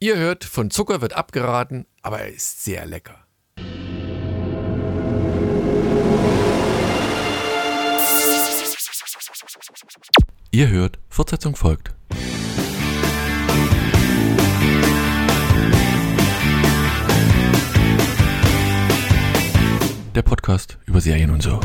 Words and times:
Ihr 0.00 0.16
hört, 0.16 0.44
von 0.44 0.70
Zucker 0.70 1.00
wird 1.00 1.14
abgeraten, 1.14 1.84
aber 2.02 2.20
er 2.20 2.28
ist 2.28 2.62
sehr 2.62 2.86
lecker. 2.86 3.26
Ihr 10.52 10.68
hört, 10.68 11.00
Fortsetzung 11.08 11.56
folgt. 11.56 11.96
Der 20.14 20.22
Podcast 20.22 20.78
über 20.86 21.00
Serien 21.00 21.30
und 21.30 21.42
so. 21.42 21.58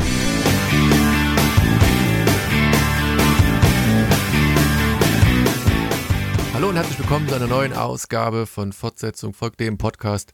Hallo 6.54 6.68
und 6.68 6.76
herzlich 6.76 6.98
willkommen 7.00 7.28
zu 7.28 7.34
einer 7.34 7.48
neuen 7.48 7.72
Ausgabe 7.72 8.46
von 8.46 8.72
Fortsetzung 8.72 9.34
folgt 9.34 9.58
dem 9.58 9.76
Podcast 9.76 10.32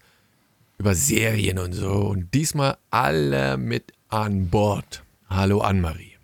über 0.76 0.94
Serien 0.94 1.58
und 1.58 1.72
so. 1.72 1.92
Und 1.92 2.34
diesmal 2.34 2.76
alle 2.90 3.56
mit 3.56 3.92
an 4.08 4.48
Bord. 4.50 5.02
Hallo 5.30 5.60
Annemarie. 5.60 6.18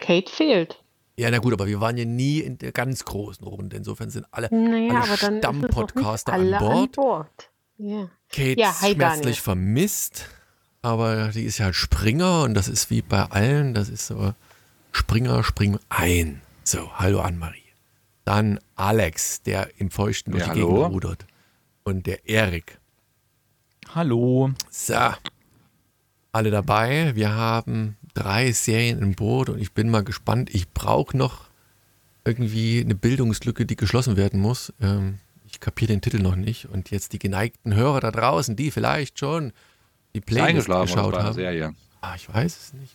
Kate 0.00 0.28
fehlt. 0.30 0.82
Ja, 1.16 1.30
na 1.30 1.38
gut, 1.38 1.52
aber 1.52 1.68
wir 1.68 1.80
waren 1.80 1.96
ja 1.96 2.04
nie 2.04 2.40
in 2.40 2.58
der 2.58 2.72
ganz 2.72 3.04
großen 3.04 3.46
Runde. 3.46 3.76
Insofern 3.76 4.10
sind 4.10 4.26
alle, 4.32 4.48
Naja, 4.50 5.02
alle 5.02 5.16
Stammpodcaster 5.16 6.32
an 6.32 6.50
Bord. 6.50 6.62
An 6.62 6.90
Bord. 6.90 7.50
Ja. 7.78 8.08
Kate 8.28 8.58
Ja, 8.60 8.74
hi, 8.80 8.92
schmerzlich 8.94 9.22
Daniel. 9.22 9.34
vermisst, 9.36 10.26
aber 10.82 11.28
die 11.28 11.44
ist 11.44 11.58
ja 11.58 11.72
Springer 11.72 12.42
und 12.42 12.54
das 12.54 12.66
ist 12.66 12.90
wie 12.90 13.02
bei 13.02 13.22
allen, 13.22 13.74
das 13.74 13.88
ist 13.88 14.06
so 14.08 14.34
Springer, 14.90 15.44
spring 15.44 15.78
ein. 15.90 16.40
So, 16.64 16.90
hallo 16.98 17.20
Annemarie. 17.20 17.62
Dann 18.28 18.60
Alex, 18.76 19.40
der 19.40 19.70
im 19.80 19.90
Feuchten 19.90 20.32
durch 20.32 20.46
Ja, 20.46 20.52
die 20.52 20.60
hallo. 20.60 20.74
Gegend 20.74 20.92
rudert. 20.92 21.26
Und 21.82 22.06
der 22.06 22.28
Erik. 22.28 22.78
Hallo. 23.94 24.50
So, 24.70 24.94
alle 26.32 26.50
dabei. 26.50 27.12
Wir 27.14 27.34
haben 27.34 27.96
drei 28.12 28.52
Serien 28.52 28.98
im 28.98 29.14
Boot 29.14 29.48
und 29.48 29.58
ich 29.62 29.72
bin 29.72 29.88
mal 29.88 30.04
gespannt. 30.04 30.54
Ich 30.54 30.68
brauche 30.68 31.16
noch 31.16 31.46
irgendwie 32.26 32.82
eine 32.84 32.94
Bildungslücke, 32.94 33.64
die 33.64 33.76
geschlossen 33.76 34.18
werden 34.18 34.40
muss. 34.40 34.74
Ähm, 34.78 35.20
ich 35.46 35.58
kapiere 35.58 35.94
den 35.94 36.02
Titel 36.02 36.18
noch 36.18 36.36
nicht. 36.36 36.66
Und 36.66 36.90
jetzt 36.90 37.14
die 37.14 37.18
geneigten 37.18 37.74
Hörer 37.74 38.00
da 38.00 38.10
draußen, 38.10 38.56
die 38.56 38.70
vielleicht 38.70 39.18
schon 39.18 39.54
die 40.14 40.18
Ist 40.18 40.26
Playlist 40.26 40.68
geschaut 40.68 41.16
haben. 41.16 41.32
Serie. 41.32 41.74
Ah, 42.02 42.14
ich 42.14 42.28
weiß 42.28 42.58
es 42.58 42.72
nicht. 42.74 42.94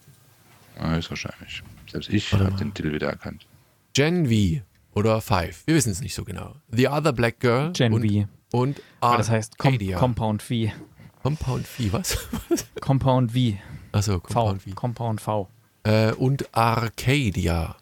Ja, 0.77 0.91
höchstwahrscheinlich. 0.93 1.63
Selbst 1.91 2.09
ich 2.09 2.31
habe 2.33 2.51
den 2.51 2.71
Titel 2.71 2.93
wieder 2.93 3.09
erkannt. 3.09 3.47
Gen 3.95 4.27
V 4.27 4.61
oder 4.95 5.21
Five. 5.21 5.63
Wir 5.65 5.75
wissen 5.75 5.91
es 5.91 6.01
nicht 6.01 6.15
so 6.15 6.23
genau. 6.23 6.55
The 6.71 6.87
Other 6.87 7.13
Black 7.13 7.39
Girl 7.39 7.71
Gen 7.73 7.93
und, 7.93 8.09
V. 8.09 8.27
und 8.51 8.81
Aber 8.99 9.17
das 9.17 9.29
heißt 9.29 9.57
Com 9.57 9.73
Arcadia. 9.73 9.97
Compound 9.99 10.41
V. 10.41 10.53
Compound 11.23 11.67
V, 11.67 11.83
was? 11.93 12.17
Compound 12.81 13.31
V. 13.31 13.37
Achso, 13.91 14.13
V. 14.13 14.19
Compound 14.21 14.61
V. 14.61 14.69
Compound 14.75 15.21
V. 15.21 15.49
äh, 15.83 16.11
und 16.13 16.53
Arcadia. 16.55 17.75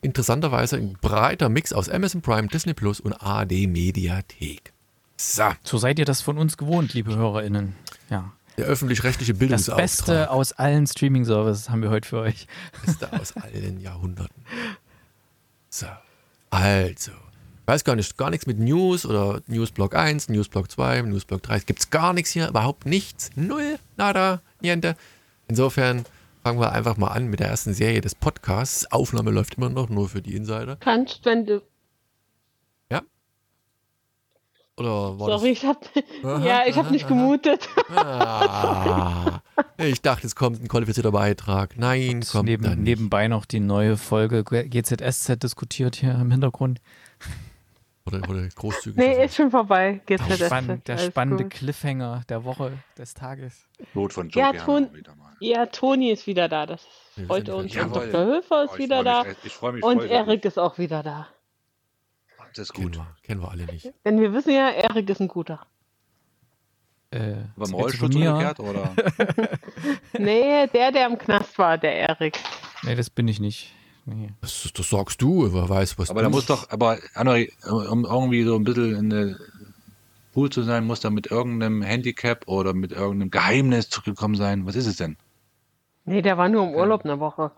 Interessanterweise 0.00 0.76
ein 0.76 0.94
breiter 1.00 1.48
Mix 1.48 1.72
aus 1.72 1.88
Amazon 1.88 2.22
Prime, 2.22 2.48
Disney 2.48 2.74
Plus 2.74 2.98
und 3.00 3.12
ARD 3.12 3.68
Mediathek. 3.68 4.72
So, 5.16 5.44
So 5.62 5.78
seid 5.78 5.98
ihr 6.00 6.04
das 6.04 6.20
von 6.22 6.38
uns 6.38 6.56
gewohnt, 6.56 6.94
liebe 6.94 7.14
HörerInnen. 7.14 7.76
Ja. 8.10 8.32
der 8.58 8.66
öffentlich-rechtliche 8.66 9.32
Das 9.34 9.38
Bildungsauftrag. 9.38 9.76
Beste 9.84 10.30
aus 10.32 10.52
allen 10.52 10.86
Streaming-Services 10.88 11.70
haben 11.70 11.82
wir 11.82 11.90
heute 11.90 12.08
für 12.08 12.18
euch. 12.18 12.48
Beste 12.84 13.12
aus 13.12 13.36
allen 13.36 13.80
Jahrhunderten. 13.80 14.44
So, 15.74 15.86
also. 16.50 17.12
Weiß 17.64 17.82
gar 17.82 17.96
nicht, 17.96 18.18
gar 18.18 18.28
nichts 18.28 18.46
mit 18.46 18.58
News 18.58 19.06
oder 19.06 19.40
Newsblock 19.46 19.94
1, 19.94 20.28
Newsblock 20.28 20.70
2, 20.70 21.00
Newsblock 21.00 21.42
3. 21.42 21.60
Gibt 21.60 21.80
es 21.80 21.88
gar 21.88 22.12
nichts 22.12 22.30
hier, 22.30 22.48
überhaupt 22.48 22.84
nichts. 22.84 23.30
Null, 23.36 23.78
nada, 23.96 24.42
niente. 24.60 24.96
Insofern 25.48 26.04
fangen 26.42 26.60
wir 26.60 26.72
einfach 26.72 26.98
mal 26.98 27.08
an 27.08 27.28
mit 27.28 27.40
der 27.40 27.48
ersten 27.48 27.72
Serie 27.72 28.02
des 28.02 28.14
Podcasts. 28.14 28.92
Aufnahme 28.92 29.30
läuft 29.30 29.54
immer 29.54 29.70
noch, 29.70 29.88
nur 29.88 30.10
für 30.10 30.20
die 30.20 30.36
Insider. 30.36 30.76
Kannst, 30.76 31.24
wenn 31.24 31.46
du. 31.46 31.62
Oder 34.78 35.18
war 35.18 35.28
das 35.28 35.40
Sorry, 35.40 35.52
ich 35.52 35.64
hab. 35.66 35.84
Aha, 36.24 36.44
ja, 36.44 36.62
ich 36.66 36.74
aha, 36.76 36.84
hab 36.84 36.90
nicht 36.90 37.04
aha. 37.04 37.08
gemutet. 37.10 37.68
Ah, 37.94 39.40
ich 39.76 40.00
dachte, 40.02 40.26
es 40.26 40.34
kommt 40.34 40.62
ein 40.62 40.68
qualifizierter 40.68 41.12
Beitrag. 41.12 41.76
Nein, 41.78 42.22
kommt 42.30 42.46
Neben, 42.46 42.62
dann 42.64 42.78
nicht. 42.78 42.84
nebenbei 42.98 43.28
noch 43.28 43.44
die 43.44 43.60
neue 43.60 43.96
Folge 43.96 44.44
GZSZ 44.44 45.36
diskutiert 45.42 45.96
hier 45.96 46.12
im 46.12 46.30
Hintergrund. 46.30 46.80
Oder, 48.06 48.28
oder 48.28 48.48
großzügig. 48.48 48.96
Nee, 48.98 49.24
ist 49.24 49.36
schon 49.36 49.50
vorbei. 49.50 50.00
Geht's 50.06 50.26
Der, 50.26 50.36
spann 50.46 50.82
der 50.86 50.98
spannende 50.98 51.44
gut. 51.44 51.52
Cliffhanger 51.52 52.22
der 52.28 52.44
Woche, 52.44 52.72
des 52.98 53.14
Tages. 53.14 53.68
Lot 53.94 54.12
von 54.12 54.28
Ja, 54.30 54.50
Joe 54.52 54.64
Ton- 54.64 54.94
wieder 54.94 55.14
mal. 55.14 55.32
Ja, 55.40 55.66
Toni 55.66 56.10
ist 56.10 56.26
wieder 56.26 56.48
da. 56.48 56.66
Das 56.66 56.84
freut 57.26 57.48
uns. 57.48 57.76
Und. 57.76 57.94
Dr. 57.94 58.24
Höfer 58.24 58.64
ist 58.64 58.70
Oh, 58.70 58.74
ich 58.74 58.78
wieder 58.78 59.04
da. 59.04 59.24
mich, 59.24 59.36
Ich 59.44 59.52
freue 59.52 59.72
mich 59.74 59.84
Und 59.84 60.02
Erik 60.04 60.44
ist 60.44 60.58
auch 60.58 60.78
wieder 60.78 61.02
da. 61.02 61.28
Das 62.54 62.68
ist 62.68 62.74
Kennen 62.74 62.88
gut. 62.88 62.96
wir, 62.96 63.06
kennen 63.22 63.40
wir 63.42 63.50
alle 63.50 63.64
nicht. 63.66 63.92
Denn 64.04 64.20
wir 64.20 64.32
wissen 64.32 64.52
ja, 64.52 64.70
Erik 64.70 65.08
ist 65.10 65.20
ein 65.20 65.28
guter. 65.28 65.66
Äh, 67.10 67.34
Beim 67.56 67.66
Schizophrenia. 67.68 67.76
Rollstuhl 67.76 68.16
umgekehrt 68.16 68.60
oder? 68.60 68.94
Nee, 70.18 70.66
der, 70.68 70.92
der 70.92 71.06
im 71.06 71.18
Knast 71.18 71.58
war, 71.58 71.76
der 71.78 71.94
Erik. 71.94 72.38
Nee, 72.82 72.94
das 72.94 73.10
bin 73.10 73.28
ich 73.28 73.38
nicht. 73.40 73.74
Nee. 74.04 74.30
Das, 74.40 74.70
das 74.74 74.88
sagst 74.90 75.20
du, 75.22 75.52
wer 75.52 75.68
weiß, 75.68 75.98
was 75.98 76.10
aber 76.10 76.22
da 76.22 76.28
muss 76.30 76.46
doch, 76.46 76.70
aber 76.70 76.98
Annemarie, 77.14 77.52
um 77.70 78.04
irgendwie 78.04 78.42
so 78.44 78.56
ein 78.56 78.64
bisschen 78.64 78.96
in 78.96 79.10
der 79.10 79.36
cool 80.34 80.50
zu 80.50 80.62
sein, 80.62 80.84
muss 80.86 81.00
da 81.00 81.10
mit 81.10 81.30
irgendeinem 81.30 81.82
Handicap 81.82 82.48
oder 82.48 82.72
mit 82.72 82.92
irgendeinem 82.92 83.30
Geheimnis 83.30 83.90
zurückgekommen 83.90 84.34
sein. 84.34 84.66
Was 84.66 84.74
ist 84.74 84.86
es 84.86 84.96
denn? 84.96 85.16
Nee, 86.04 86.22
der 86.22 86.36
war 86.38 86.48
nur 86.48 86.64
im 86.66 86.74
Urlaub 86.74 87.04
eine 87.04 87.20
Woche. 87.20 87.52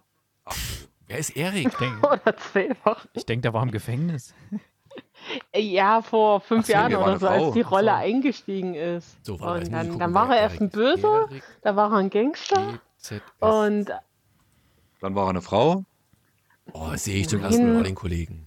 Wer 1.07 1.19
ist 1.19 1.31
Erik? 1.37 1.67
Ich 1.73 1.77
denke, 1.79 2.07
Oder 2.07 2.37
zwei 2.37 2.71
Wochen. 2.85 3.09
ich 3.15 3.25
denk, 3.25 3.43
der 3.43 3.55
war 3.55 3.63
im 3.63 3.71
Gefängnis. 3.71 4.35
Ja, 5.55 6.03
vor 6.03 6.41
fünf 6.41 6.65
Ach 6.65 6.67
so, 6.67 6.73
Jahren 6.73 6.91
der 6.91 7.01
war 7.01 7.07
oder 7.09 7.19
so, 7.19 7.29
als 7.29 7.53
die 7.55 7.61
Rolle 7.63 7.91
so. 7.91 7.97
eingestiegen 7.97 8.75
ist. 8.75 9.17
So, 9.25 9.37
muss 9.39 9.43
und 9.43 9.73
dann, 9.73 9.99
dann 9.99 10.15
war 10.15 10.35
er 10.35 10.43
erst 10.43 10.61
ein. 10.61 10.71
Böser, 10.71 11.27
Erik 11.31 11.43
da 11.63 11.77
war 11.77 11.91
er 11.93 11.99
ein 11.99 12.11
Gangster. 12.11 12.79
GZS. 12.99 13.21
Und 13.41 13.87
Dann 15.01 15.15
war 15.15 15.27
er 15.27 15.31
eine 15.31 15.43
Frau. 15.43 15.85
Oh, 16.73 16.95
sehe 16.97 17.21
ich 17.21 17.29
zum 17.29 17.43
ersten. 17.43 17.75
Mal 17.75 17.83
den 17.85 17.95
Kollegen. 17.95 18.47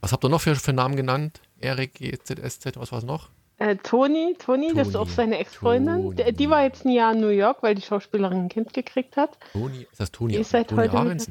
Was 0.00 0.12
habt 0.12 0.24
ihr 0.24 0.28
noch 0.28 0.40
für, 0.40 0.54
für 0.56 0.72
Namen 0.72 0.96
genannt? 0.96 1.40
Erik, 1.60 1.94
GZSZ, 1.94 2.76
was 2.76 2.92
war 2.92 2.98
es 2.98 3.04
noch? 3.04 3.30
äh, 3.58 3.76
Toni, 3.76 4.36
Toni, 4.38 4.74
das 4.74 4.88
ist 4.88 4.96
auch 4.96 5.08
seine 5.08 5.38
Ex-Freundin. 5.38 6.16
Die, 6.16 6.32
die 6.32 6.50
war 6.50 6.62
jetzt 6.64 6.84
ein 6.84 6.90
Jahr 6.90 7.12
in 7.12 7.20
New 7.20 7.28
York, 7.28 7.62
weil 7.62 7.74
die 7.74 7.82
Schauspielerin 7.82 8.38
ein 8.44 8.48
Kind 8.48 8.72
gekriegt 8.72 9.16
hat. 9.16 9.38
Toni, 9.52 9.86
ist 9.90 10.00
das 10.00 10.10
Toni? 10.10 10.34
Die 10.34 10.40
ist 10.40 10.50
seit 10.50 10.68
Toni 10.68 10.88
heute. 10.88 11.26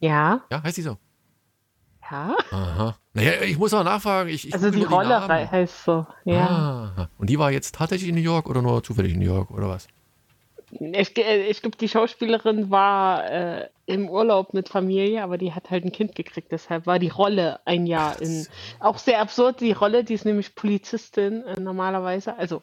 Ja, 0.00 0.42
Ja, 0.50 0.62
heißt 0.62 0.76
sie 0.76 0.82
so? 0.82 0.98
Ja. 2.10 2.36
Aha. 2.50 2.96
Naja, 3.12 3.42
ich 3.42 3.58
muss 3.58 3.72
auch 3.74 3.84
nachfragen. 3.84 4.28
Ich, 4.28 4.48
ich 4.48 4.54
Also 4.54 4.70
die 4.70 4.82
Rolle 4.82 5.26
heißt 5.28 5.84
so. 5.84 6.06
Ja. 6.24 6.92
Ah, 6.96 7.08
und 7.18 7.30
die 7.30 7.38
war 7.38 7.50
jetzt 7.50 7.74
tatsächlich 7.74 8.08
in 8.08 8.16
New 8.16 8.20
York 8.20 8.48
oder 8.48 8.62
nur 8.62 8.82
zufällig 8.82 9.12
in 9.12 9.20
New 9.20 9.26
York 9.26 9.50
oder 9.50 9.68
was? 9.68 9.88
Ich, 10.80 11.16
äh, 11.16 11.46
ich 11.46 11.60
glaube, 11.60 11.76
die 11.76 11.88
Schauspielerin 11.88 12.70
war 12.70 13.30
äh, 13.30 13.68
im 13.86 14.08
Urlaub 14.08 14.54
mit 14.54 14.68
Familie, 14.68 15.22
aber 15.22 15.38
die 15.38 15.52
hat 15.52 15.70
halt 15.70 15.84
ein 15.84 15.92
Kind 15.92 16.14
gekriegt. 16.14 16.50
Deshalb 16.50 16.86
war 16.86 16.98
die 16.98 17.08
Rolle 17.08 17.60
ein 17.64 17.86
Jahr 17.86 18.20
in. 18.20 18.46
Auch 18.80 18.98
sehr 18.98 19.20
absurd, 19.20 19.60
die 19.60 19.72
Rolle, 19.72 20.04
die 20.04 20.14
ist 20.14 20.24
nämlich 20.24 20.54
Polizistin 20.54 21.42
äh, 21.42 21.60
normalerweise, 21.60 22.36
also 22.36 22.62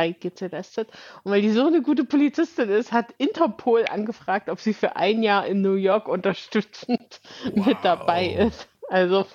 bei 0.00 0.12
GZSZ. 0.12 0.86
Und 1.24 1.32
weil 1.32 1.42
die 1.42 1.50
so 1.50 1.66
eine 1.66 1.82
gute 1.82 2.04
Polizistin 2.04 2.70
ist, 2.70 2.90
hat 2.90 3.12
Interpol 3.18 3.84
angefragt, 3.84 4.48
ob 4.48 4.58
sie 4.58 4.72
für 4.72 4.96
ein 4.96 5.22
Jahr 5.22 5.46
in 5.46 5.60
New 5.60 5.74
York 5.74 6.08
unterstützend 6.08 7.20
mit 7.54 7.76
dabei 7.82 8.28
ist. 8.28 8.66
Also 8.88 9.26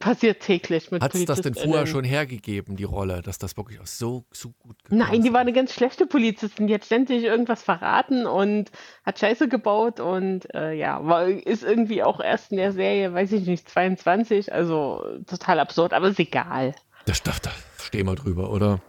passiert 0.00 0.40
täglich 0.40 0.90
mit 0.90 1.00
Hat 1.00 1.14
es 1.14 1.24
das 1.26 1.42
denn 1.42 1.54
vorher 1.54 1.86
schon 1.86 2.02
hergegeben, 2.02 2.74
die 2.74 2.82
Rolle, 2.82 3.22
dass 3.22 3.38
das 3.38 3.56
wirklich 3.56 3.78
auch 3.78 3.86
so, 3.86 4.24
so 4.32 4.52
gut 4.58 4.76
Nein, 4.88 5.22
die 5.22 5.32
war 5.32 5.40
eine 5.40 5.52
ganz 5.52 5.72
schlechte 5.72 6.06
Polizistin. 6.06 6.66
Die 6.66 6.74
hat 6.74 6.84
ständig 6.84 7.22
irgendwas 7.22 7.62
verraten 7.62 8.26
und 8.26 8.72
hat 9.04 9.20
Scheiße 9.20 9.46
gebaut 9.48 10.00
und 10.00 10.52
äh, 10.54 10.72
ja, 10.72 11.06
war, 11.06 11.28
ist 11.28 11.62
irgendwie 11.62 12.02
auch 12.02 12.18
erst 12.18 12.50
in 12.50 12.56
der 12.56 12.72
Serie, 12.72 13.14
weiß 13.14 13.30
ich 13.30 13.46
nicht, 13.46 13.68
22, 13.68 14.52
also 14.52 15.04
total 15.28 15.60
absurd, 15.60 15.92
aber 15.92 16.08
ist 16.08 16.18
egal. 16.18 16.74
Das, 17.06 17.22
das, 17.22 17.40
da 17.40 17.52
stehen 17.80 18.06
wir 18.06 18.16
drüber, 18.16 18.50
oder? 18.50 18.80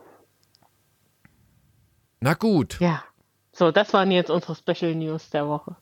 Na 2.22 2.34
gut. 2.34 2.78
Ja. 2.80 3.04
So, 3.52 3.72
das 3.72 3.94
waren 3.94 4.12
jetzt 4.12 4.30
unsere 4.30 4.56
Special 4.56 4.94
News 4.96 5.30
der 5.30 5.48
Woche. 5.48 5.76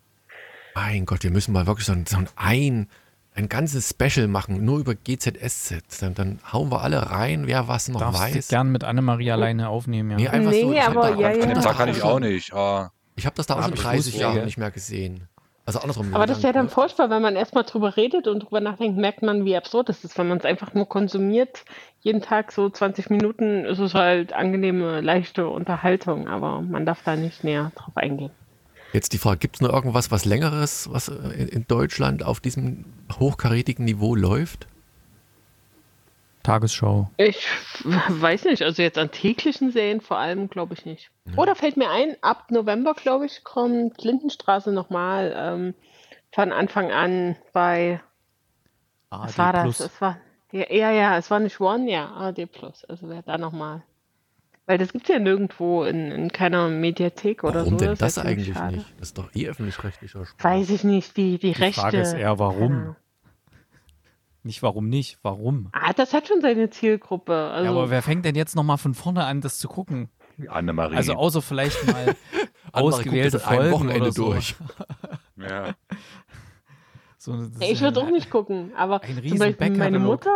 Mein 0.75 1.05
Gott, 1.05 1.23
wir 1.23 1.31
müssen 1.31 1.51
mal 1.53 1.65
wirklich 1.67 1.85
so 1.87 1.93
ein, 1.93 2.05
so 2.05 2.17
ein, 2.35 2.87
ein, 3.35 3.49
ganzes 3.49 3.89
Special 3.89 4.27
machen, 4.27 4.63
nur 4.63 4.79
über 4.79 4.93
GZSZ. 4.95 6.01
Dann, 6.01 6.13
dann 6.13 6.39
hauen 6.51 6.71
wir 6.71 6.81
alle 6.81 7.09
rein, 7.11 7.47
wer 7.47 7.67
was 7.67 7.87
noch 7.87 7.99
Darfst 7.99 8.21
weiß. 8.21 8.47
gern 8.49 8.71
mit 8.71 8.83
Annemarie 8.83 9.31
alleine 9.31 9.69
aufnehmen, 9.69 10.11
ja. 10.11 10.17
Nee, 10.17 10.27
einfach 10.27 10.51
Nee, 10.51 10.61
so. 10.61 10.71
Ich 10.73 10.81
hab 10.81 10.89
aber 10.95 11.11
da- 11.11 11.19
ja, 11.19 11.31
ich 11.31 11.43
ja. 11.45 11.53
das 11.53 11.63
Da 11.63 11.71
auch 11.71 11.77
kann 11.77 11.89
ich 11.89 11.97
schon- 11.97 12.09
auch 12.09 12.19
nicht. 12.19 12.53
Ah, 12.53 12.91
Ich 13.15 13.25
habe 13.25 13.35
das 13.35 13.47
da 13.47 13.55
auch 13.55 13.63
schon 13.63 13.73
ich 13.73 13.81
30 13.81 14.13
wusste, 14.13 14.21
Jahre 14.21 14.37
ja. 14.39 14.45
nicht 14.45 14.57
mehr 14.57 14.71
gesehen. 14.71 15.27
Also 15.67 15.79
andersrum. 15.79 16.15
Aber 16.15 16.25
das 16.25 16.37
ist 16.37 16.43
ja 16.43 16.51
lang- 16.51 16.55
dann 16.55 16.69
furchtbar, 16.69 17.09
wenn 17.09 17.21
man 17.21 17.35
erstmal 17.35 17.65
drüber 17.65 17.97
redet 17.97 18.27
und 18.27 18.39
drüber 18.39 18.61
nachdenkt, 18.61 18.97
merkt 18.97 19.21
man, 19.21 19.43
wie 19.43 19.57
absurd 19.57 19.89
es 19.89 20.03
ist. 20.05 20.17
Wenn 20.17 20.29
man 20.29 20.37
es 20.37 20.45
einfach 20.45 20.73
nur 20.73 20.87
konsumiert, 20.87 21.65
jeden 21.99 22.21
Tag 22.21 22.53
so 22.53 22.69
20 22.69 23.09
Minuten, 23.09 23.65
ist 23.65 23.79
es 23.79 23.93
halt 23.93 24.31
angenehme, 24.31 25.01
leichte 25.01 25.49
Unterhaltung, 25.49 26.29
aber 26.29 26.61
man 26.61 26.85
darf 26.85 27.03
da 27.03 27.17
nicht 27.17 27.43
näher 27.43 27.73
drauf 27.75 27.95
eingehen. 27.97 28.31
Jetzt 28.93 29.11
die 29.11 29.17
Frage, 29.17 29.39
gibt 29.39 29.57
es 29.57 29.61
noch 29.61 29.73
irgendwas, 29.73 30.09
was 30.09 30.23
längeres, 30.23 30.87
was 30.89 31.09
äh, 31.09 31.13
in 31.51 31.65
Deutschland 31.67 32.23
auf 32.23 32.39
diesem 32.39 32.85
hochkarätigen 33.19 33.83
Niveau 33.83 34.15
läuft? 34.15 34.67
Tagesschau. 36.47 37.09
Ich 37.17 37.45
weiß 37.83 38.45
nicht, 38.45 38.61
also 38.63 38.81
jetzt 38.81 38.97
an 38.97 39.11
täglichen 39.11 39.71
Serien 39.71 39.99
vor 40.01 40.17
allem 40.17 40.49
glaube 40.49 40.73
ich 40.75 40.85
nicht. 40.85 41.11
Oder 41.35 41.55
fällt 41.55 41.75
mir 41.75 41.89
ein, 41.89 42.15
ab 42.21 42.51
November, 42.51 42.93
glaube 42.93 43.25
ich, 43.25 43.43
kommt 43.43 44.01
Lindenstraße 44.01 44.71
nochmal 44.71 45.33
ähm, 45.37 45.73
von 46.33 46.53
Anfang 46.53 46.91
an 46.91 47.35
bei, 47.51 47.99
was 49.09 49.37
ARD 49.37 49.37
war 49.37 49.53
das? 49.53 49.63
Plus. 49.63 49.79
Es 49.81 50.01
war, 50.01 50.17
ja, 50.53 50.71
ja, 50.73 50.91
ja, 50.91 51.17
es 51.17 51.29
war 51.29 51.39
nicht 51.39 51.59
One, 51.59 51.91
ja, 51.91 52.07
ARD 52.07 52.49
Plus, 52.49 52.85
also 52.85 53.09
wer 53.09 53.21
da 53.23 53.37
nochmal. 53.37 53.83
Weil 54.67 54.77
das 54.77 54.91
gibt 54.93 55.09
es 55.09 55.13
ja 55.13 55.19
nirgendwo 55.19 55.83
in, 55.83 56.11
in 56.11 56.31
keiner 56.31 56.69
Mediathek 56.69 57.43
oder 57.43 57.61
Warum 57.65 57.77
so. 57.79 57.85
denn 57.85 57.93
ist 57.93 57.99
ja 57.99 58.05
das 58.05 58.15
ziemlich 58.15 58.31
eigentlich 58.33 58.53
schade. 58.55 58.75
nicht? 58.77 58.85
Das 58.99 59.09
ist 59.09 59.17
doch 59.17 59.35
eh 59.35 59.47
öffentlich-rechtlicher 59.49 60.25
Sport. 60.25 60.43
Weiß 60.43 60.69
ich 60.69 60.83
nicht, 60.85 61.15
die, 61.17 61.37
die, 61.39 61.51
Die 61.53 61.61
Rechte. 61.61 61.81
Frage 61.81 61.99
ist 61.99 62.13
eher, 62.13 62.39
warum? 62.39 62.69
keine 62.69 62.81
Ahnung. 62.81 62.95
Nicht 64.43 64.63
warum 64.63 64.87
nicht, 64.87 65.19
warum? 65.23 65.69
Ah, 65.73 65.93
das 65.93 66.13
hat 66.13 66.27
schon 66.27 66.41
seine 66.41 66.69
Zielgruppe. 66.69 67.33
Also, 67.33 67.65
ja, 67.65 67.71
aber 67.71 67.89
wer 67.89 68.01
fängt 68.01 68.25
denn 68.25 68.35
jetzt 68.35 68.55
nochmal 68.55 68.77
von 68.77 68.93
vorne 68.93 69.25
an, 69.25 69.41
das 69.41 69.59
zu 69.59 69.67
gucken? 69.67 70.09
Annemarie. 70.47 70.95
Also 70.95 71.13
außer 71.13 71.41
vielleicht 71.41 71.85
mal 71.87 72.15
ausgewählte 72.71 73.39
Folgen 73.39 73.71
Wochenende 73.71 74.01
oder 74.01 74.11
so. 74.11 74.31
durch. 74.31 74.55
ja. 75.37 75.73
so 77.17 77.33
Ja, 77.33 77.69
ich 77.69 77.81
würde 77.81 77.99
auch 77.99 78.09
nicht 78.09 78.29
gucken, 78.29 78.71
aber 78.75 79.01
ein 79.01 79.27
zum 79.27 79.39
Beispiel 79.39 79.71
meine. 79.71 79.99
Mutter, 79.99 80.35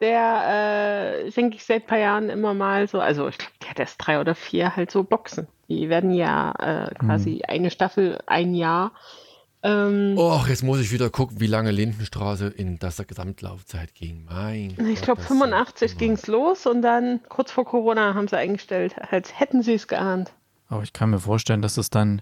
der 0.00 1.24
äh, 1.26 1.32
schenke 1.32 1.56
ich 1.56 1.64
seit 1.64 1.82
ein 1.82 1.86
paar 1.86 1.98
Jahren 1.98 2.28
immer 2.28 2.54
mal 2.54 2.86
so, 2.86 3.00
also 3.00 3.28
ich 3.28 3.38
glaube, 3.38 3.52
die 3.62 3.68
hat 3.68 3.80
erst 3.80 3.96
drei 3.98 4.20
oder 4.20 4.34
vier 4.34 4.76
halt 4.76 4.90
so 4.90 5.02
Boxen. 5.02 5.48
Die 5.68 5.88
werden 5.88 6.12
ja 6.12 6.52
äh, 6.58 6.94
quasi 6.94 7.42
eine 7.48 7.70
Staffel 7.70 8.18
ein 8.26 8.54
Jahr. 8.54 8.92
Ähm, 9.66 10.14
Och, 10.18 10.46
jetzt 10.48 10.62
muss 10.62 10.78
ich 10.78 10.92
wieder 10.92 11.08
gucken, 11.08 11.40
wie 11.40 11.46
lange 11.46 11.70
Lindenstraße 11.70 12.48
in 12.48 12.78
der 12.78 12.92
Gesamtlaufzeit 13.06 13.94
ging. 13.94 14.26
Mein 14.28 14.76
ich 14.92 15.00
glaube, 15.00 15.20
das 15.22 15.28
85 15.28 15.90
sind- 15.92 15.98
ging 15.98 16.12
es 16.12 16.26
los 16.26 16.66
und 16.66 16.82
dann 16.82 17.20
kurz 17.30 17.50
vor 17.50 17.64
Corona 17.64 18.12
haben 18.14 18.28
sie 18.28 18.36
eingestellt, 18.36 18.94
als 19.10 19.40
hätten 19.40 19.62
sie 19.62 19.72
es 19.74 19.88
geahnt. 19.88 20.32
Aber 20.68 20.82
ich 20.82 20.92
kann 20.92 21.08
mir 21.10 21.18
vorstellen, 21.18 21.62
dass 21.62 21.78
es 21.78 21.88
dann, 21.88 22.20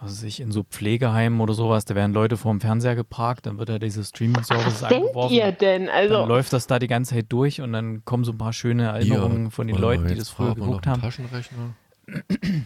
was 0.00 0.12
weiß 0.12 0.22
ich, 0.22 0.38
in 0.38 0.52
so 0.52 0.62
Pflegeheimen 0.62 1.40
oder 1.40 1.54
sowas, 1.54 1.84
da 1.84 1.96
werden 1.96 2.12
Leute 2.12 2.36
vor 2.36 2.52
dem 2.52 2.60
Fernseher 2.60 2.94
geparkt, 2.94 3.46
dann 3.46 3.58
wird 3.58 3.70
da 3.70 3.78
diese 3.80 4.02
denkt 4.12 4.52
angeworfen. 4.52 5.34
ihr 5.34 5.50
denn? 5.50 5.86
Dann 5.86 5.94
Also, 5.94 6.26
läuft 6.26 6.52
das 6.52 6.68
da 6.68 6.78
die 6.78 6.86
ganze 6.86 7.14
Zeit 7.14 7.26
durch 7.30 7.60
und 7.60 7.72
dann 7.72 8.04
kommen 8.04 8.22
so 8.22 8.30
ein 8.32 8.38
paar 8.38 8.52
schöne 8.52 8.84
Erinnerungen 8.84 9.50
von 9.50 9.66
den 9.66 9.76
Leuten, 9.78 10.06
die 10.06 10.14
das 10.14 10.28
früher 10.28 10.54
geguckt 10.54 10.86
haben. 10.86 11.00
Taschenrechner. 11.02 11.74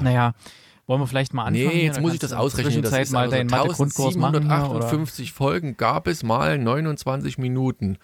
Naja, 0.00 0.34
wollen 0.90 1.00
wir 1.02 1.06
vielleicht 1.06 1.32
mal 1.34 1.44
anfangen? 1.44 1.68
Nee, 1.68 1.84
jetzt 1.84 1.94
Dann 1.96 2.02
muss 2.02 2.14
ich 2.14 2.18
das 2.18 2.32
ausrechnen. 2.32 2.82
Das 2.82 2.92
ist 2.92 3.12
mal 3.12 3.20
also 3.20 3.36
deinen 3.36 3.46
Mathe-Grundkurs 3.46 4.16
machen. 4.16 4.42
hier, 4.42 4.50
oder? 4.50 4.88
1758 4.88 5.32
Folgen 5.32 5.76
gab 5.76 6.08
es 6.08 6.24
mal 6.24 6.58
29 6.58 7.38
Minuten. 7.38 7.96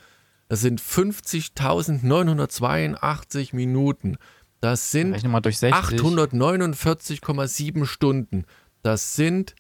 Das 0.49 0.61
sind 0.61 0.81
50.982 0.81 3.57
Minuten. 3.57 4.19
Das 4.61 4.93
sind 4.93 5.15
Rechne 5.15 5.29
mal 5.31 5.41
durch 5.41 5.59
60. 5.59 5.99
849,7 6.01 7.87
Stunden. 7.87 8.45
Das 8.83 9.17
sind 9.17 9.57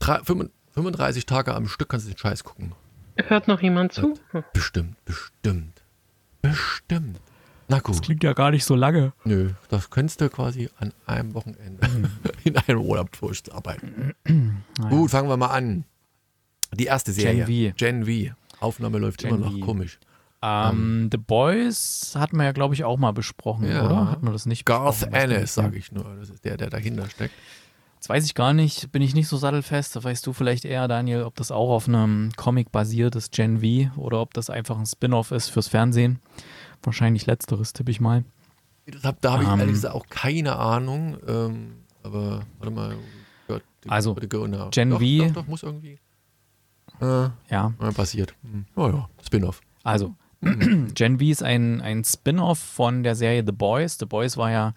drei- 0.00 0.24
35 0.24 1.24
Tage 1.24 1.54
am 1.54 1.68
Stück. 1.68 1.90
Kannst 1.90 2.06
du 2.06 2.10
den 2.10 2.18
Scheiß 2.18 2.42
gucken. 2.42 2.72
hört 3.14 3.46
noch 3.46 3.62
jemand 3.62 3.92
zu? 3.92 4.18
Bestimmt, 4.52 4.96
bestimmt. 5.04 5.84
Bestimmt. 6.42 7.20
Na 7.68 7.76
Das 7.78 7.82
gut. 7.84 8.02
klingt 8.02 8.22
ja 8.24 8.32
gar 8.32 8.50
nicht 8.52 8.64
so 8.64 8.74
lange. 8.76 9.12
Nö, 9.24 9.50
das 9.68 9.90
könntest 9.90 10.20
du 10.20 10.28
quasi 10.30 10.68
an 10.78 10.92
einem 11.06 11.34
Wochenende 11.34 11.88
Mhm. 11.88 12.10
in 12.44 12.56
einem 12.56 12.80
Urlaub 12.80 13.10
durcharbeiten. 13.18 14.12
Gut, 14.90 15.10
fangen 15.10 15.28
wir 15.28 15.36
mal 15.36 15.48
an. 15.48 15.84
Die 16.74 16.84
erste 16.84 17.12
Serie. 17.12 17.72
Gen 17.76 18.04
V. 18.04 18.10
Gen 18.10 18.30
V. 18.30 18.34
Aufnahme 18.60 18.98
läuft 18.98 19.18
Gen 19.20 19.30
immer 19.34 19.38
noch 19.46 19.52
V. 19.52 19.64
komisch. 19.64 19.98
Ähm, 20.42 21.08
The 21.10 21.18
Boys 21.18 22.14
hatten 22.16 22.36
wir 22.36 22.44
ja, 22.44 22.52
glaube 22.52 22.74
ich, 22.74 22.84
auch 22.84 22.98
mal 22.98 23.12
besprochen, 23.12 23.68
Ja. 23.68 23.84
oder? 23.84 24.10
Hatten 24.10 24.26
wir 24.26 24.32
das 24.32 24.46
nicht 24.46 24.64
Garth 24.66 25.02
Ennis, 25.12 25.38
mehr. 25.38 25.46
sage 25.46 25.76
ich 25.78 25.90
nur. 25.92 26.04
Das 26.20 26.30
ist 26.30 26.44
der, 26.44 26.56
der 26.56 26.70
dahinter 26.70 27.08
steckt. 27.10 27.34
Das 27.98 28.10
weiß 28.10 28.24
ich 28.26 28.34
gar 28.34 28.52
nicht, 28.52 28.92
bin 28.92 29.02
ich 29.02 29.14
nicht 29.14 29.26
so 29.26 29.36
sattelfest. 29.38 29.96
Da 29.96 30.04
weißt 30.04 30.24
du 30.26 30.32
vielleicht 30.32 30.64
eher, 30.64 30.86
Daniel, 30.86 31.22
ob 31.24 31.34
das 31.36 31.50
auch 31.50 31.70
auf 31.70 31.88
einem 31.88 32.30
Comic 32.36 32.70
basiert 32.70 33.16
ist, 33.16 33.32
Gen 33.32 33.60
V, 33.60 33.98
oder 33.98 34.20
ob 34.20 34.34
das 34.34 34.50
einfach 34.50 34.78
ein 34.78 34.86
Spin-off 34.86 35.32
ist 35.32 35.48
fürs 35.48 35.66
Fernsehen. 35.68 36.20
Wahrscheinlich 36.82 37.26
letzteres, 37.26 37.72
tippe 37.72 37.90
ich 37.90 38.00
mal. 38.00 38.24
Das 38.86 39.02
hab, 39.04 39.20
da 39.20 39.32
habe 39.32 39.42
ich 39.44 39.48
Ähm. 39.48 39.58
ehrlich 39.60 39.74
gesagt 39.74 39.94
auch 39.94 40.06
keine 40.08 40.56
Ahnung. 40.56 41.16
Ähm, 41.26 41.72
aber 42.02 42.42
warte 42.58 42.72
mal. 42.72 42.96
Die- 43.84 43.88
Also, 43.90 44.14
Go 44.14 44.46
Now. 44.46 44.70
Gen 44.70 44.90
doch, 44.90 45.00
V. 45.00 45.24
Doch, 45.26 45.32
doch, 45.32 45.46
muss 45.46 45.62
irgendwie. 45.62 45.98
Äh, 47.00 47.28
Ja, 47.50 47.72
passiert. 47.94 48.34
Oh 48.74 48.88
ja, 48.88 49.08
Spin-off. 49.24 49.60
also 49.84 50.14
Gen 50.40 51.18
V 51.18 51.24
ist 51.24 51.42
ein, 51.42 51.80
ein 51.80 52.02
Spin-off 52.04 52.58
von 52.58 53.02
der 53.02 53.14
Serie 53.14 53.42
The 53.46 53.52
Boys. 53.52 53.96
The 53.98 54.06
Boys 54.06 54.36
war 54.36 54.50
ja 54.50 54.72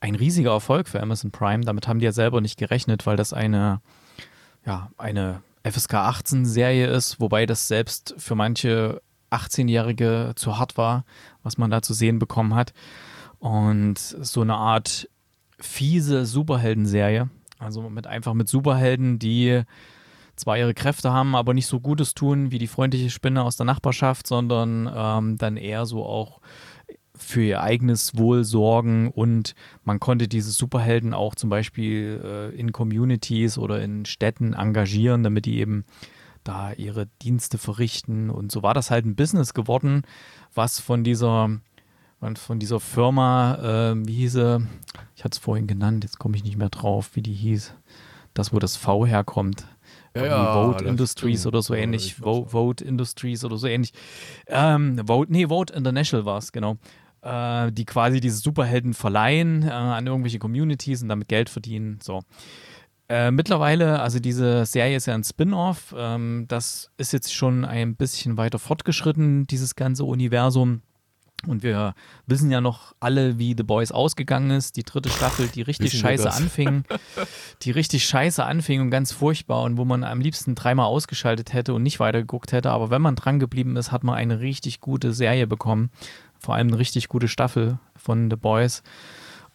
ein 0.00 0.14
riesiger 0.14 0.52
Erfolg 0.52 0.88
für 0.88 1.00
Amazon 1.02 1.30
Prime. 1.30 1.64
Damit 1.64 1.86
haben 1.88 1.98
die 1.98 2.04
ja 2.04 2.12
selber 2.12 2.40
nicht 2.40 2.58
gerechnet, 2.58 3.06
weil 3.06 3.16
das 3.16 3.32
eine, 3.32 3.80
ja, 4.64 4.90
eine 4.98 5.42
FSK 5.64 5.94
18 5.94 6.46
Serie 6.46 6.86
ist, 6.88 7.20
wobei 7.20 7.44
das 7.46 7.68
selbst 7.68 8.14
für 8.18 8.34
manche 8.34 9.02
18-Jährige 9.30 10.32
zu 10.36 10.58
hart 10.58 10.76
war, 10.76 11.04
was 11.42 11.58
man 11.58 11.70
da 11.70 11.82
zu 11.82 11.94
sehen 11.94 12.18
bekommen 12.18 12.54
hat. 12.54 12.72
Und 13.38 13.98
so 13.98 14.40
eine 14.40 14.56
Art 14.56 15.08
fiese 15.60 16.26
Superhelden-Serie. 16.26 17.30
Also 17.58 17.88
mit 17.90 18.06
einfach 18.06 18.34
mit 18.34 18.48
Superhelden, 18.48 19.18
die 19.18 19.62
zwar 20.36 20.56
ihre 20.56 20.74
Kräfte 20.74 21.12
haben, 21.12 21.34
aber 21.34 21.54
nicht 21.54 21.66
so 21.66 21.80
Gutes 21.80 22.14
tun 22.14 22.50
wie 22.52 22.58
die 22.58 22.68
freundliche 22.68 23.10
Spinne 23.10 23.42
aus 23.42 23.56
der 23.56 23.66
Nachbarschaft, 23.66 24.26
sondern 24.26 24.90
ähm, 24.94 25.36
dann 25.36 25.56
eher 25.56 25.84
so 25.84 26.04
auch 26.04 26.40
für 27.16 27.42
ihr 27.42 27.60
eigenes 27.60 28.16
Wohl 28.16 28.44
sorgen 28.44 29.10
und 29.10 29.54
man 29.82 29.98
konnte 29.98 30.28
diese 30.28 30.52
Superhelden 30.52 31.14
auch 31.14 31.34
zum 31.34 31.50
Beispiel 31.50 32.20
äh, 32.24 32.56
in 32.56 32.70
Communities 32.70 33.58
oder 33.58 33.82
in 33.82 34.04
Städten 34.04 34.54
engagieren, 34.54 35.24
damit 35.24 35.44
die 35.44 35.58
eben 35.58 35.84
da 36.48 36.72
ihre 36.72 37.06
Dienste 37.22 37.58
verrichten 37.58 38.30
und 38.30 38.50
so 38.50 38.62
war 38.62 38.72
das 38.72 38.90
halt 38.90 39.04
ein 39.04 39.16
Business 39.16 39.52
geworden, 39.52 40.02
was 40.54 40.80
von 40.80 41.04
dieser 41.04 41.50
von 42.36 42.58
dieser 42.58 42.80
Firma, 42.80 43.92
äh, 43.92 44.06
wie 44.08 44.14
hieß 44.14 44.32
sie, 44.32 44.66
ich 45.14 45.22
hatte 45.22 45.36
es 45.36 45.38
vorhin 45.38 45.68
genannt, 45.68 46.02
jetzt 46.02 46.18
komme 46.18 46.36
ich 46.36 46.42
nicht 46.42 46.56
mehr 46.56 46.68
drauf, 46.70 47.10
wie 47.14 47.22
die 47.22 47.32
hieß, 47.34 47.74
das 48.34 48.52
wo 48.52 48.58
das 48.58 48.74
V 48.76 49.06
herkommt. 49.06 49.66
Ja, 50.16 50.26
ja, 50.26 50.52
Vote 50.52 50.84
Industries 50.84 51.46
oder 51.46 51.62
so 51.62 51.74
Ja, 51.74 51.80
ähnlich. 51.82 52.16
auch. 52.22 52.48
Vote 52.48 52.82
Industries 52.82 53.44
oder 53.44 53.56
so 53.56 53.68
ähnlich. 53.68 53.92
Ähm, 54.48 55.00
Vote, 55.06 55.30
nee, 55.30 55.46
Vote 55.46 55.72
International 55.74 56.24
war 56.24 56.38
es, 56.38 56.50
genau. 56.50 56.76
Äh, 57.22 57.70
die 57.72 57.84
quasi 57.84 58.20
diese 58.20 58.38
Superhelden 58.38 58.94
verleihen 58.94 59.62
äh, 59.62 59.70
an 59.70 60.06
irgendwelche 60.06 60.38
Communities 60.40 61.02
und 61.02 61.08
damit 61.10 61.28
Geld 61.28 61.50
verdienen. 61.50 61.98
So. 62.02 62.22
Äh, 63.08 63.30
mittlerweile, 63.30 64.00
also 64.00 64.18
diese 64.18 64.66
Serie 64.66 64.96
ist 64.96 65.06
ja 65.06 65.14
ein 65.14 65.24
Spin-off. 65.24 65.94
Ähm, 65.96 66.44
das 66.48 66.90
ist 66.98 67.12
jetzt 67.12 67.34
schon 67.34 67.64
ein 67.64 67.96
bisschen 67.96 68.36
weiter 68.36 68.58
fortgeschritten, 68.58 69.46
dieses 69.46 69.76
ganze 69.76 70.04
Universum. 70.04 70.82
Und 71.46 71.62
wir 71.62 71.94
wissen 72.26 72.50
ja 72.50 72.60
noch 72.60 72.94
alle, 72.98 73.38
wie 73.38 73.54
The 73.56 73.62
Boys 73.62 73.92
ausgegangen 73.92 74.50
ist. 74.50 74.76
Die 74.76 74.82
dritte 74.82 75.08
Staffel, 75.08 75.46
die 75.46 75.62
richtig 75.62 75.92
Wissen 75.92 76.00
scheiße 76.00 76.30
anfing. 76.32 76.82
Die 77.62 77.70
richtig 77.70 78.06
scheiße 78.06 78.44
anfing 78.44 78.80
und 78.80 78.90
ganz 78.90 79.12
furchtbar 79.12 79.62
und 79.62 79.76
wo 79.76 79.84
man 79.84 80.02
am 80.04 80.20
liebsten 80.20 80.54
dreimal 80.54 80.86
ausgeschaltet 80.86 81.52
hätte 81.52 81.74
und 81.74 81.82
nicht 81.84 82.00
weitergeguckt 82.00 82.52
hätte. 82.52 82.70
Aber 82.70 82.90
wenn 82.90 83.02
man 83.02 83.14
dran 83.14 83.38
geblieben 83.38 83.76
ist, 83.76 83.92
hat 83.92 84.02
man 84.02 84.16
eine 84.16 84.40
richtig 84.40 84.80
gute 84.80 85.12
Serie 85.12 85.46
bekommen. 85.46 85.90
Vor 86.40 86.56
allem 86.56 86.68
eine 86.68 86.78
richtig 86.78 87.08
gute 87.08 87.28
Staffel 87.28 87.78
von 87.96 88.30
The 88.30 88.36
Boys, 88.36 88.82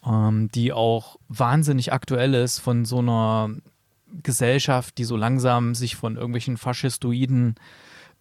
ähm, 0.06 0.50
die 0.54 0.74
auch 0.74 1.18
wahnsinnig 1.28 1.94
aktuell 1.94 2.34
ist 2.34 2.60
von 2.60 2.86
so 2.86 3.00
einer 3.00 3.50
Gesellschaft, 4.22 4.98
die 4.98 5.06
so 5.06 5.18
langsam 5.18 5.76
sich 5.76 5.96
von 5.96 6.16
irgendwelchen 6.16 6.58
faschistoiden 6.58 7.56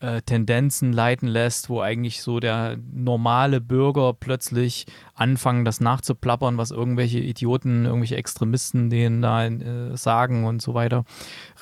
äh, 0.02 0.20
Tendenzen 0.22 0.92
leiten 0.92 1.28
lässt, 1.28 1.68
wo 1.68 1.80
eigentlich 1.80 2.22
so 2.22 2.40
der 2.40 2.76
normale 2.92 3.60
Bürger 3.60 4.12
plötzlich 4.14 4.86
anfangen, 5.14 5.64
das 5.64 5.80
nachzuplappern, 5.80 6.58
was 6.58 6.70
irgendwelche 6.70 7.20
Idioten, 7.20 7.84
irgendwelche 7.84 8.16
Extremisten 8.16 8.90
denen 8.90 9.22
da 9.22 9.46
äh, 9.46 9.96
sagen 9.96 10.44
und 10.44 10.60
so 10.60 10.74
weiter. 10.74 11.04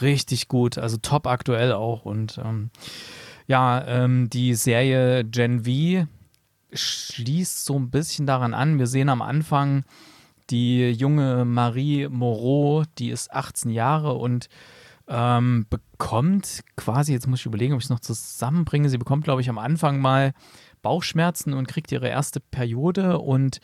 Richtig 0.00 0.48
gut, 0.48 0.78
also 0.78 0.96
top 0.96 1.26
aktuell 1.26 1.72
auch. 1.72 2.04
Und 2.04 2.40
ähm, 2.42 2.70
ja, 3.46 3.84
ähm, 3.86 4.30
die 4.30 4.54
Serie 4.54 5.24
Gen 5.24 5.64
V 5.64 6.06
schließt 6.72 7.64
so 7.64 7.78
ein 7.78 7.90
bisschen 7.90 8.26
daran 8.26 8.54
an. 8.54 8.78
Wir 8.78 8.86
sehen 8.86 9.08
am 9.08 9.22
Anfang 9.22 9.84
die 10.50 10.90
junge 10.90 11.45
Marie 11.45 12.09
Moreau, 12.09 12.85
die 12.99 13.11
ist 13.11 13.33
18 13.33 13.71
Jahre 13.71 14.14
und 14.14 14.49
ähm, 15.09 15.66
bekommt 15.69 16.61
quasi, 16.76 17.12
jetzt 17.12 17.26
muss 17.26 17.40
ich 17.40 17.47
überlegen, 17.47 17.75
ob 17.75 17.80
ich 17.80 17.87
es 17.87 17.90
noch 17.90 18.00
zusammenbringe, 18.00 18.88
sie 18.88 18.99
bekommt, 18.99 19.25
glaube 19.25 19.40
ich, 19.40 19.49
am 19.50 19.59
Anfang 19.59 20.00
mal 20.00 20.33
Bauchschmerzen 20.83 21.52
und 21.52 21.69
kriegt 21.69 21.92
ihre 21.92 22.09
erste 22.09 22.40
Periode 22.40 23.19
und 23.19 23.61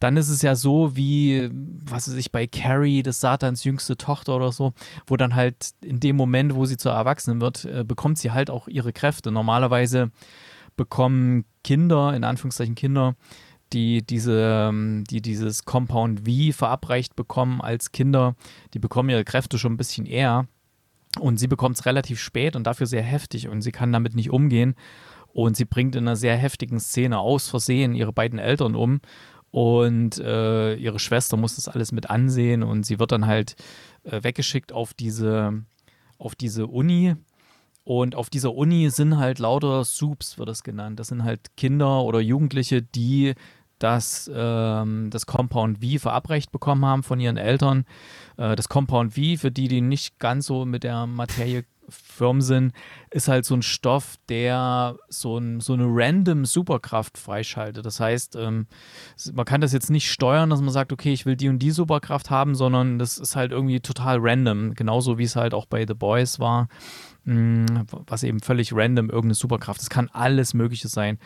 dann 0.00 0.16
ist 0.16 0.28
es 0.28 0.42
ja 0.42 0.54
so 0.54 0.96
wie, 0.96 1.48
was 1.52 2.08
weiß 2.08 2.16
ich, 2.16 2.30
bei 2.32 2.46
Carrie, 2.46 3.02
das 3.02 3.20
Satans 3.20 3.64
jüngste 3.64 3.96
Tochter 3.96 4.36
oder 4.36 4.52
so, 4.52 4.74
wo 5.06 5.16
dann 5.16 5.34
halt 5.34 5.70
in 5.82 6.00
dem 6.00 6.16
Moment, 6.16 6.54
wo 6.54 6.66
sie 6.66 6.76
zur 6.76 6.92
Erwachsenen 6.92 7.40
wird, 7.40 7.64
äh, 7.64 7.84
bekommt 7.84 8.18
sie 8.18 8.32
halt 8.32 8.50
auch 8.50 8.68
ihre 8.68 8.92
Kräfte. 8.92 9.30
Normalerweise 9.30 10.10
bekommen 10.76 11.44
Kinder, 11.64 12.14
in 12.14 12.24
Anführungszeichen 12.24 12.74
Kinder, 12.74 13.14
die 13.72 14.02
diese, 14.02 14.68
ähm, 14.68 15.04
die 15.08 15.20
dieses 15.20 15.64
Compound 15.64 16.20
V 16.20 16.52
verabreicht 16.52 17.16
bekommen 17.16 17.60
als 17.60 17.92
Kinder, 17.92 18.34
die 18.74 18.78
bekommen 18.78 19.10
ihre 19.10 19.24
Kräfte 19.24 19.58
schon 19.58 19.74
ein 19.74 19.78
bisschen 19.78 20.06
eher. 20.06 20.46
Und 21.18 21.38
sie 21.38 21.48
bekommt 21.48 21.76
es 21.76 21.86
relativ 21.86 22.20
spät 22.20 22.54
und 22.54 22.66
dafür 22.66 22.86
sehr 22.86 23.02
heftig 23.02 23.48
und 23.48 23.62
sie 23.62 23.72
kann 23.72 23.92
damit 23.92 24.14
nicht 24.14 24.30
umgehen. 24.30 24.74
Und 25.32 25.56
sie 25.56 25.64
bringt 25.64 25.94
in 25.94 26.06
einer 26.06 26.16
sehr 26.16 26.36
heftigen 26.36 26.80
Szene 26.80 27.18
aus 27.18 27.48
Versehen 27.48 27.94
ihre 27.94 28.12
beiden 28.12 28.38
Eltern 28.38 28.74
um. 28.74 29.00
Und 29.50 30.18
äh, 30.18 30.74
ihre 30.74 30.98
Schwester 30.98 31.36
muss 31.36 31.56
das 31.56 31.68
alles 31.68 31.92
mit 31.92 32.10
ansehen 32.10 32.62
und 32.62 32.84
sie 32.84 32.98
wird 32.98 33.12
dann 33.12 33.26
halt 33.26 33.56
äh, 34.04 34.22
weggeschickt 34.22 34.72
auf 34.72 34.92
diese, 34.94 35.64
auf 36.18 36.34
diese 36.34 36.66
Uni. 36.66 37.14
Und 37.84 38.14
auf 38.14 38.28
dieser 38.28 38.54
Uni 38.54 38.90
sind 38.90 39.16
halt 39.16 39.38
lauter 39.38 39.82
Soups, 39.82 40.36
wird 40.36 40.50
das 40.50 40.62
genannt. 40.62 41.00
Das 41.00 41.08
sind 41.08 41.24
halt 41.24 41.56
Kinder 41.56 42.02
oder 42.02 42.20
Jugendliche, 42.20 42.82
die 42.82 43.34
das, 43.78 44.30
ähm, 44.34 45.10
das 45.10 45.26
Compound 45.26 45.78
V 45.78 45.98
verabreicht 45.98 46.52
bekommen 46.52 46.84
haben 46.84 47.02
von 47.02 47.20
ihren 47.20 47.36
Eltern. 47.36 47.84
Äh, 48.36 48.56
das 48.56 48.68
Compound 48.68 49.14
V, 49.14 49.36
für 49.38 49.50
die, 49.50 49.68
die 49.68 49.80
nicht 49.80 50.18
ganz 50.18 50.46
so 50.46 50.64
mit 50.64 50.84
der 50.84 51.06
Materie 51.06 51.64
firm 51.88 52.40
sind, 52.40 52.72
ist 53.10 53.28
halt 53.28 53.44
so 53.44 53.54
ein 53.54 53.62
Stoff, 53.62 54.16
der 54.28 54.96
so, 55.08 55.38
ein, 55.38 55.60
so 55.60 55.72
eine 55.72 55.86
random 55.86 56.44
Superkraft 56.44 57.18
freischaltet. 57.18 57.84
Das 57.84 58.00
heißt, 58.00 58.36
ähm, 58.36 58.66
man 59.32 59.44
kann 59.44 59.60
das 59.60 59.72
jetzt 59.72 59.90
nicht 59.90 60.10
steuern, 60.10 60.50
dass 60.50 60.60
man 60.60 60.70
sagt, 60.70 60.92
okay, 60.92 61.12
ich 61.12 61.26
will 61.26 61.36
die 61.36 61.48
und 61.48 61.58
die 61.60 61.70
Superkraft 61.70 62.30
haben, 62.30 62.54
sondern 62.54 62.98
das 62.98 63.18
ist 63.18 63.36
halt 63.36 63.52
irgendwie 63.52 63.80
total 63.80 64.18
random. 64.20 64.74
Genauso 64.74 65.18
wie 65.18 65.24
es 65.24 65.36
halt 65.36 65.54
auch 65.54 65.66
bei 65.66 65.86
The 65.86 65.94
Boys 65.94 66.38
war, 66.38 66.68
mh, 67.24 67.34
mm, 67.34 67.86
was 68.06 68.22
eben 68.22 68.40
völlig 68.40 68.72
random 68.74 69.06
irgendeine 69.06 69.34
Superkraft. 69.34 69.80
Das 69.80 69.90
kann 69.90 70.10
alles 70.12 70.54
Mögliche 70.54 70.88
sein. 70.88 71.18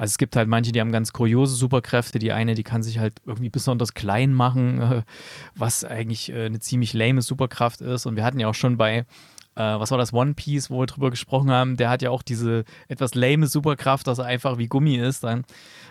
Also 0.00 0.12
es 0.12 0.18
gibt 0.18 0.34
halt 0.34 0.48
manche, 0.48 0.72
die 0.72 0.80
haben 0.80 0.92
ganz 0.92 1.12
kuriose 1.12 1.54
Superkräfte. 1.54 2.18
Die 2.18 2.32
eine, 2.32 2.54
die 2.54 2.62
kann 2.62 2.82
sich 2.82 2.98
halt 2.98 3.20
irgendwie 3.26 3.50
besonders 3.50 3.92
klein 3.92 4.32
machen, 4.32 4.80
äh, 4.80 5.02
was 5.54 5.84
eigentlich 5.84 6.32
äh, 6.32 6.46
eine 6.46 6.58
ziemlich 6.58 6.94
lame 6.94 7.20
Superkraft 7.20 7.82
ist. 7.82 8.06
Und 8.06 8.16
wir 8.16 8.24
hatten 8.24 8.40
ja 8.40 8.48
auch 8.48 8.54
schon 8.54 8.78
bei 8.78 9.00
äh, 9.00 9.04
was 9.56 9.90
war 9.90 9.98
das, 9.98 10.14
One 10.14 10.32
Piece, 10.32 10.70
wo 10.70 10.80
wir 10.80 10.86
drüber 10.86 11.10
gesprochen 11.10 11.50
haben, 11.50 11.76
der 11.76 11.90
hat 11.90 12.00
ja 12.00 12.08
auch 12.08 12.22
diese 12.22 12.64
etwas 12.88 13.14
lame 13.14 13.46
Superkraft, 13.46 14.06
dass 14.06 14.18
er 14.18 14.24
einfach 14.24 14.56
wie 14.56 14.68
Gummi 14.68 14.96
ist 14.96 15.22
dann. 15.22 15.44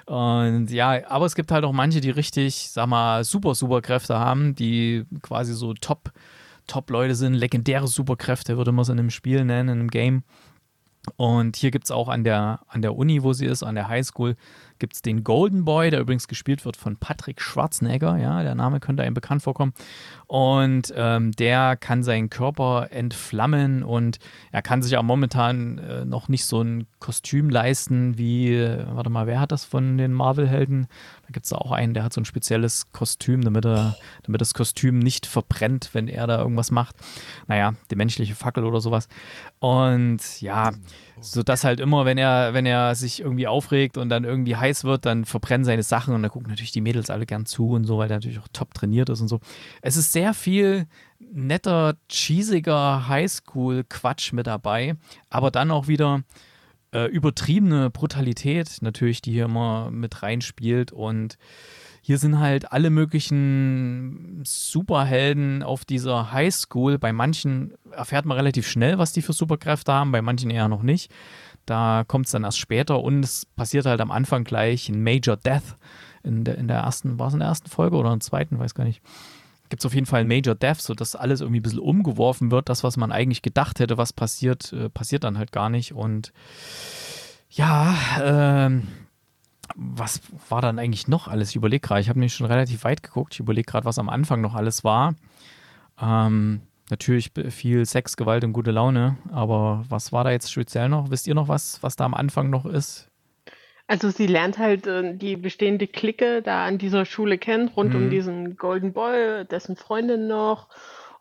Und 0.08 0.72
ja, 0.72 1.08
aber 1.08 1.28
es 1.28 1.36
gibt 1.36 1.52
halt 1.52 1.64
auch 1.64 1.72
manche, 1.72 2.02
die 2.02 2.10
richtig, 2.10 2.72
sag 2.72 2.88
mal, 2.88 3.24
super 3.24 3.54
Superkräfte 3.54 4.18
haben, 4.18 4.56
die 4.56 5.06
quasi 5.22 5.54
so 5.54 5.76
Top, 5.76 6.12
Top-Leute 6.66 7.14
sind, 7.14 7.36
legendäre 7.36 7.88
Superkräfte, 7.88 8.58
würde 8.58 8.72
man 8.72 8.82
es 8.82 8.90
in 8.90 8.98
einem 8.98 9.12
Spiel 9.12 9.46
nennen, 9.46 9.70
in 9.70 9.80
einem 9.82 9.92
Game. 9.92 10.24
Und 11.16 11.56
hier 11.56 11.72
gibt 11.72 11.86
es 11.86 11.92
auch 11.92 12.10
an 12.10 12.24
der, 12.24 12.62
an 12.68 12.82
der 12.82 12.96
Uni, 12.96 13.24
wo 13.24 13.34
sie 13.34 13.46
ist, 13.46 13.64
an 13.64 13.76
der 13.76 13.88
Highschool, 13.88 14.36
gibt 14.80 14.96
es 14.96 15.02
den 15.02 15.24
Golden 15.24 15.66
Boy, 15.66 15.92
der 15.92 16.00
übrigens 16.00 16.28
gespielt 16.28 16.66
wird 16.66 16.78
von 16.78 16.98
Patrick 16.98 17.42
Schwarzenegger. 17.42 18.18
Ja, 18.18 18.42
der 18.44 18.56
Name 18.56 18.80
könnte 18.80 19.04
einem 19.04 19.14
bekannt 19.14 19.44
vorkommen. 19.44 19.74
Und 20.28 20.94
ähm, 20.96 21.32
der 21.34 21.76
kann 21.76 22.04
seinen 22.04 22.30
Körper 22.30 22.90
entflammen 22.92 23.84
und 23.84 24.20
er 24.52 24.62
kann 24.62 24.82
sich 24.82 24.96
auch 24.96 25.04
momentan 25.04 25.80
äh, 25.80 26.06
noch 26.06 26.28
nicht 26.28 26.46
so 26.46 26.62
ein 26.62 26.86
Kostüm 27.00 27.50
leisten 27.50 28.18
wie, 28.18 28.54
äh, 28.54 28.86
warte 28.92 29.10
mal, 29.10 29.26
wer 29.26 29.40
hat 29.40 29.52
das 29.52 29.66
von 29.66 29.98
den 29.98 30.14
Marvel-Helden? 30.14 30.88
Da 31.24 31.30
gibt 31.32 31.46
es 31.46 31.54
auch 31.54 31.72
einen, 31.72 31.94
der 31.94 32.04
hat 32.04 32.14
so 32.14 32.22
ein 32.22 32.26
spezielles 32.26 32.92
Kostüm, 32.92 33.44
damit, 33.44 33.66
er, 33.66 33.96
damit 34.24 34.42
das 34.42 34.54
Kostüm 34.54 35.00
nicht 35.00 35.26
verbrennt, 35.26 35.90
wenn 35.94 36.08
er 36.08 36.28
da 36.28 36.38
irgendwas 36.38 36.72
macht. 36.72 36.96
Naja, 37.48 37.74
die 37.90 37.96
menschliche 37.96 38.36
Fackel 38.36 38.64
oder 38.64 38.82
sowas. 38.82 39.08
Und 39.60 40.42
ja, 40.42 40.72
so 40.72 40.78
dass 41.44 41.64
halt 41.64 41.80
immer, 41.80 42.06
wenn 42.06 42.18
er, 42.18 42.54
wenn 42.54 42.66
er 42.66 42.96
sich 42.96 43.22
irgendwie 43.22 43.48
aufregt 43.48 43.98
und 43.98 44.10
dann 44.10 44.24
irgendwie 44.24 44.56
heiß 44.56 44.84
wird, 44.84 45.06
dann 45.06 45.26
verbrennen 45.26 45.66
seine 45.66 45.84
Sachen 45.84 46.14
und 46.14 46.24
da 46.24 46.30
gucken 46.30 46.50
natürlich 46.50 46.72
die 46.72 46.82
Mädels 46.82 47.10
alle 47.10 47.26
gern 47.26 47.46
zu 47.46 47.70
und 47.70 47.86
so, 47.86 47.98
weil 47.98 48.08
der 48.08 48.18
natürlich 48.18 48.40
auch 48.40 48.48
top 48.54 48.74
trainiert 48.74 49.10
ist 49.10 49.22
und 49.22 49.28
so. 49.28 49.40
Es 49.82 49.98
ist 49.98 50.12
sehr 50.12 50.34
viel 50.34 50.88
netter, 51.20 51.96
cheesiger 52.10 53.08
Highschool-Quatsch 53.08 54.34
mit 54.34 54.48
dabei, 54.48 54.96
aber 55.30 55.52
dann 55.52 55.72
auch 55.72 55.88
wieder 55.88 56.24
äh, 56.94 57.06
übertriebene 57.06 57.90
Brutalität 57.90 58.78
natürlich, 58.82 59.22
die 59.22 59.32
hier 59.32 59.46
immer 59.46 59.92
mit 59.92 60.24
reinspielt 60.24 60.92
und 60.92 61.38
hier 62.02 62.18
sind 62.18 62.40
halt 62.40 62.72
alle 62.72 62.90
möglichen 62.90 64.42
Superhelden 64.46 65.64
auf 65.64 65.86
dieser 65.86 66.32
Highschool. 66.32 66.98
Bei 66.98 67.14
manchen 67.14 67.74
erfährt 67.92 68.26
man 68.26 68.38
relativ 68.38 68.68
schnell, 68.68 68.98
was 68.98 69.12
die 69.12 69.22
für 69.22 69.34
Superkräfte 69.34 69.92
haben, 69.92 70.12
bei 70.12 70.22
manchen 70.22 70.50
eher 70.50 70.68
noch 70.68 70.84
nicht. 70.84 71.12
Da 71.66 72.04
kommt 72.08 72.26
es 72.26 72.32
dann 72.32 72.44
erst 72.44 72.58
später 72.58 73.04
und 73.04 73.24
es 73.24 73.46
passiert 73.46 73.86
halt 73.86 74.02
am 74.02 74.12
Anfang 74.12 74.44
gleich 74.44 74.90
ein 74.90 75.04
Major 75.04 75.38
Death. 75.38 75.76
In 76.24 76.44
der, 76.44 76.58
in 76.58 76.68
der 76.68 76.80
ersten, 76.80 77.20
war 77.20 77.28
es 77.28 77.34
in 77.34 77.40
der 77.40 77.48
ersten 77.48 77.70
Folge 77.70 77.96
oder 77.96 78.12
in 78.12 78.20
der 78.20 78.26
zweiten, 78.26 78.60
weiß 78.60 78.74
gar 78.76 78.84
nicht. 78.84 79.02
Gibt 79.70 79.84
es 79.84 79.86
auf 79.86 79.94
jeden 79.94 80.08
Fall 80.08 80.22
ein 80.22 80.28
Major 80.28 80.56
Death, 80.56 80.82
sodass 80.82 81.16
alles 81.16 81.42
irgendwie 81.42 81.60
ein 81.60 81.64
bisschen 81.64 81.80
umgeworfen 81.80 82.50
wird. 82.50 82.70
Das, 82.70 82.84
was 82.84 82.98
man 82.98 83.12
eigentlich 83.12 83.44
gedacht 83.44 83.80
hätte, 83.80 83.98
was 83.98 84.14
passiert, 84.14 84.74
äh, 84.74 84.90
passiert 84.90 85.24
dann 85.24 85.38
halt 85.38 85.52
gar 85.52 85.70
nicht. 85.70 85.94
Und 85.94 86.34
ja, 87.52 87.96
ähm, 88.20 88.88
was 89.76 90.22
war 90.50 90.62
dann 90.62 90.80
eigentlich 90.80 91.08
noch 91.08 91.28
alles? 91.28 91.50
Ich 91.52 91.56
überlege 91.56 91.88
gerade, 91.88 92.02
ich 92.02 92.10
habe 92.10 92.20
nämlich 92.20 92.34
schon 92.34 92.48
relativ 92.48 92.84
weit 92.84 93.04
geguckt. 93.04 93.34
Ich 93.34 93.40
überlege 93.40 93.70
gerade, 93.70 93.86
was 93.86 94.00
am 94.00 94.10
Anfang 94.10 94.42
noch 94.42 94.56
alles 94.56 94.84
war. 94.84 95.16
Ähm, 96.02 96.62
natürlich 96.90 97.32
viel 97.50 97.86
Sex, 97.86 98.18
Gewalt 98.18 98.44
und 98.44 98.54
gute 98.54 98.72
Laune, 98.72 99.18
aber 99.32 99.86
was 99.90 100.12
war 100.12 100.24
da 100.24 100.32
jetzt 100.32 100.52
speziell 100.52 100.90
noch? 100.90 101.12
Wisst 101.12 101.28
ihr 101.28 101.36
noch 101.36 101.48
was, 101.48 101.82
was 101.84 101.96
da 101.96 102.06
am 102.06 102.14
Anfang 102.14 102.50
noch 102.50 102.66
ist? 102.66 103.10
Also 103.88 104.12
sie 104.12 104.28
lernt 104.28 104.60
halt 104.60 104.86
äh, 104.86 105.16
die 105.16 105.36
bestehende 105.36 105.88
Clique 105.88 106.44
da 106.44 106.66
an 106.66 106.78
dieser 106.78 107.06
Schule 107.06 107.40
kennen, 107.40 107.70
rund 107.70 107.96
um 107.96 108.06
mhm. 108.06 108.10
diesen 108.12 108.56
Golden 108.56 108.94
Boy, 108.94 109.46
dessen 109.46 109.76
Freundin 109.76 110.28
noch 110.28 110.68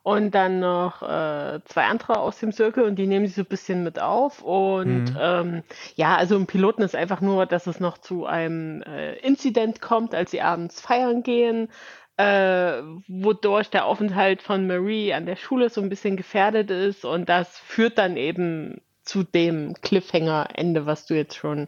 und 0.09 0.31
dann 0.31 0.59
noch 0.59 1.03
äh, 1.03 1.59
zwei 1.65 1.85
andere 1.85 2.19
aus 2.19 2.39
dem 2.39 2.51
Circle 2.51 2.83
und 2.83 2.95
die 2.95 3.05
nehmen 3.05 3.27
sie 3.27 3.33
so 3.33 3.41
ein 3.41 3.45
bisschen 3.45 3.83
mit 3.83 3.99
auf. 3.99 4.41
Und 4.41 5.05
mhm. 5.05 5.17
ähm, 5.19 5.63
ja, 5.95 6.15
also 6.15 6.35
im 6.35 6.47
Piloten 6.47 6.81
ist 6.81 6.95
einfach 6.95 7.21
nur, 7.21 7.45
dass 7.45 7.67
es 7.67 7.79
noch 7.79 7.97
zu 7.99 8.25
einem 8.25 8.81
äh, 8.81 9.13
Inzident 9.19 9.81
kommt, 9.81 10.15
als 10.15 10.31
sie 10.31 10.41
abends 10.41 10.81
feiern 10.81 11.21
gehen, 11.21 11.69
äh, 12.17 12.81
wodurch 13.07 13.69
der 13.69 13.85
Aufenthalt 13.85 14.41
von 14.41 14.65
Marie 14.65 15.13
an 15.13 15.27
der 15.27 15.35
Schule 15.35 15.69
so 15.69 15.79
ein 15.81 15.89
bisschen 15.89 16.17
gefährdet 16.17 16.71
ist. 16.71 17.05
Und 17.05 17.29
das 17.29 17.59
führt 17.59 17.97
dann 17.99 18.17
eben 18.17 18.81
zu 19.03 19.23
dem 19.23 19.75
Cliffhanger-Ende, 19.81 20.85
was 20.85 21.05
du 21.05 21.13
jetzt 21.13 21.35
schon. 21.35 21.67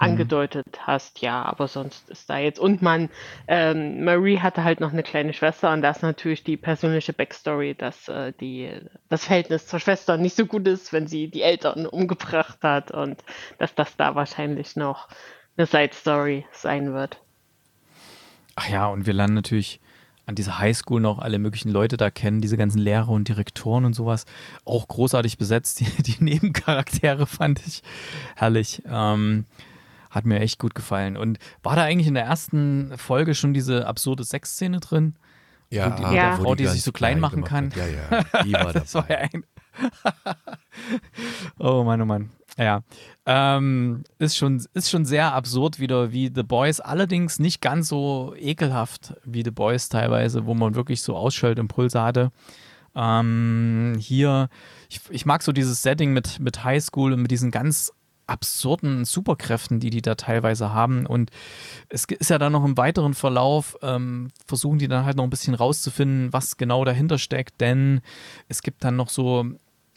Angedeutet 0.00 0.66
hast, 0.86 1.20
ja, 1.20 1.42
aber 1.42 1.68
sonst 1.68 2.08
ist 2.10 2.30
da 2.30 2.38
jetzt. 2.38 2.58
Und 2.58 2.82
man, 2.82 3.10
ähm, 3.48 4.02
Marie 4.02 4.38
hatte 4.38 4.64
halt 4.64 4.80
noch 4.80 4.92
eine 4.92 5.02
kleine 5.02 5.32
Schwester 5.32 5.72
und 5.72 5.82
das 5.82 5.98
ist 5.98 6.02
natürlich 6.02 6.42
die 6.42 6.56
persönliche 6.56 7.12
Backstory, 7.12 7.74
dass 7.74 8.08
äh, 8.08 8.32
die, 8.40 8.72
das 9.08 9.26
Verhältnis 9.26 9.66
zur 9.66 9.78
Schwester 9.78 10.16
nicht 10.16 10.36
so 10.36 10.46
gut 10.46 10.66
ist, 10.66 10.92
wenn 10.92 11.06
sie 11.06 11.28
die 11.28 11.42
Eltern 11.42 11.86
umgebracht 11.86 12.58
hat 12.62 12.90
und 12.90 13.22
dass 13.58 13.74
das 13.74 13.96
da 13.96 14.14
wahrscheinlich 14.14 14.74
noch 14.74 15.08
eine 15.56 15.66
Side 15.66 15.92
Story 15.92 16.46
sein 16.52 16.94
wird. 16.94 17.20
Ach 18.56 18.68
ja, 18.68 18.86
und 18.86 19.06
wir 19.06 19.12
lernen 19.12 19.34
natürlich 19.34 19.80
an 20.26 20.34
dieser 20.34 20.58
Highschool 20.58 21.00
noch 21.00 21.18
alle 21.18 21.38
möglichen 21.38 21.70
Leute 21.70 21.96
da 21.96 22.10
kennen, 22.10 22.40
diese 22.40 22.56
ganzen 22.56 22.78
Lehrer 22.78 23.08
und 23.08 23.28
Direktoren 23.28 23.84
und 23.84 23.94
sowas. 23.94 24.26
Auch 24.64 24.86
großartig 24.88 25.38
besetzt. 25.38 25.80
Die, 25.98 26.02
die 26.02 26.22
Nebencharaktere 26.22 27.26
fand 27.26 27.60
ich 27.66 27.82
herrlich. 28.36 28.82
Ähm, 28.86 29.44
hat 30.10 30.26
mir 30.26 30.40
echt 30.40 30.58
gut 30.58 30.74
gefallen. 30.74 31.16
Und 31.16 31.38
war 31.62 31.76
da 31.76 31.84
eigentlich 31.84 32.08
in 32.08 32.14
der 32.14 32.24
ersten 32.24 32.92
Folge 32.96 33.34
schon 33.34 33.54
diese 33.54 33.86
absurde 33.86 34.24
Sexszene 34.24 34.80
drin? 34.80 35.14
Ja, 35.70 35.90
die, 35.90 36.02
ja. 36.14 36.36
Frau, 36.36 36.56
die, 36.56 36.64
die 36.64 36.68
sich 36.68 36.82
so 36.82 36.90
klein, 36.90 37.20
machen 37.20 37.44
kann. 37.44 37.72
Ja, 37.76 37.86
ja, 37.86 38.42
die 38.42 38.52
war 38.52 38.72
das 38.72 38.90
dabei. 38.90 39.08
War 39.08 39.18
ein 39.20 39.44
oh 41.58 41.84
Mann, 41.84 42.02
oh 42.02 42.04
Mann. 42.04 42.30
Ja, 42.58 42.82
ähm, 43.24 44.02
ist, 44.18 44.36
schon, 44.36 44.62
ist 44.74 44.90
schon 44.90 45.04
sehr 45.04 45.32
absurd 45.32 45.78
wieder 45.78 46.12
wie 46.12 46.32
The 46.34 46.42
Boys, 46.42 46.80
allerdings 46.80 47.38
nicht 47.38 47.60
ganz 47.60 47.88
so 47.88 48.34
ekelhaft 48.36 49.14
wie 49.24 49.44
The 49.44 49.52
Boys 49.52 49.88
teilweise, 49.88 50.46
wo 50.46 50.54
man 50.54 50.74
wirklich 50.74 51.02
so 51.02 51.16
Ausschaltimpulse 51.16 52.02
hatte. 52.02 52.32
Ähm, 52.96 53.96
hier, 53.98 54.48
ich, 54.88 55.00
ich 55.10 55.24
mag 55.24 55.42
so 55.42 55.52
dieses 55.52 55.82
Setting 55.82 56.12
mit, 56.12 56.40
mit 56.40 56.64
Highschool 56.64 57.12
und 57.12 57.22
mit 57.22 57.30
diesen 57.30 57.52
ganz 57.52 57.92
absurden 58.30 59.04
Superkräften, 59.04 59.80
die 59.80 59.90
die 59.90 60.02
da 60.02 60.14
teilweise 60.14 60.72
haben. 60.72 61.04
Und 61.04 61.30
es 61.88 62.04
ist 62.04 62.30
ja 62.30 62.38
dann 62.38 62.52
noch 62.52 62.64
im 62.64 62.76
weiteren 62.76 63.14
Verlauf, 63.14 63.76
ähm, 63.82 64.28
versuchen 64.46 64.78
die 64.78 64.88
dann 64.88 65.04
halt 65.04 65.16
noch 65.16 65.24
ein 65.24 65.30
bisschen 65.30 65.54
rauszufinden, 65.54 66.32
was 66.32 66.56
genau 66.56 66.84
dahinter 66.84 67.18
steckt, 67.18 67.60
denn 67.60 68.00
es 68.48 68.62
gibt 68.62 68.84
dann 68.84 68.96
noch 68.96 69.08
so, 69.08 69.44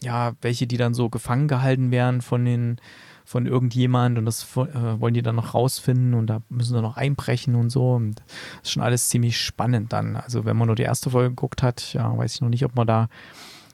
ja, 0.02 0.34
welche, 0.42 0.68
die 0.68 0.78
dann 0.78 0.94
so 0.94 1.10
gefangen 1.10 1.48
gehalten 1.48 1.92
werden 1.92 2.22
von 2.22 2.44
den 2.44 2.78
von 3.25 3.46
irgendjemand 3.46 4.18
und 4.18 4.25
das 4.25 4.44
äh, 4.58 5.00
wollen 5.00 5.13
die 5.13 5.22
dann 5.22 5.38
noch 5.38 5.54
rausfinden 5.54 6.13
und 6.13 6.28
da 6.28 6.42
müssen 6.50 6.74
sie 6.75 6.82
noch 6.82 6.98
einbrechen 6.98 7.56
und 7.56 7.70
so. 7.70 7.94
Und 7.94 8.20
das 8.20 8.63
ist 8.63 8.72
schon 8.72 8.84
alles 8.84 9.08
ziemlich 9.08 9.40
spannend 9.40 9.94
dann. 9.94 10.18
Also 10.18 10.44
wenn 10.44 10.58
man 10.58 10.68
nur 10.68 10.75
die 10.75 10.84
erste 10.84 11.10
Folge 11.10 11.30
geguckt 11.30 11.63
hat, 11.63 11.94
ja, 11.94 12.18
weiß 12.18 12.36
ich 12.36 12.42
noch 12.42 12.50
nicht, 12.50 12.66
ob 12.66 12.75
man 12.75 12.86
da. 12.86 13.08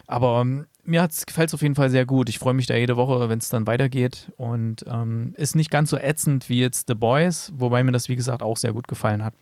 Aber 0.06 0.42
ähm, 0.42 0.68
mir 0.84 1.08
gefällt 1.26 1.50
es 1.50 1.54
auf 1.54 1.62
jeden 1.62 1.76
Fall 1.76 1.90
sehr 1.90 2.06
gut. 2.06 2.30
Ich 2.30 2.40
freue 2.40 2.54
mich 2.54 2.66
da 2.66 2.76
jede 2.76 2.98
Woche, 2.98 3.30
wenn 3.30 3.40
es 3.40 3.50
dann 3.50 3.68
weitergeht. 3.68 4.32
Und 4.38 4.86
ähm, 4.88 5.34
ist 5.38 5.56
nicht 5.56 5.72
ganz 5.72 5.90
so 5.90 5.98
ätzend 5.98 6.50
wie 6.50 6.60
jetzt 6.60 6.88
The 6.88 6.96
Boys, 6.96 7.52
wobei 7.56 7.84
mir 7.84 7.92
das, 7.92 8.10
wie 8.10 8.16
gesagt, 8.16 8.42
auch 8.42 8.58
sehr 8.58 8.74
gut 8.74 8.88
gefallen 8.88 9.24
hat. 9.24 9.34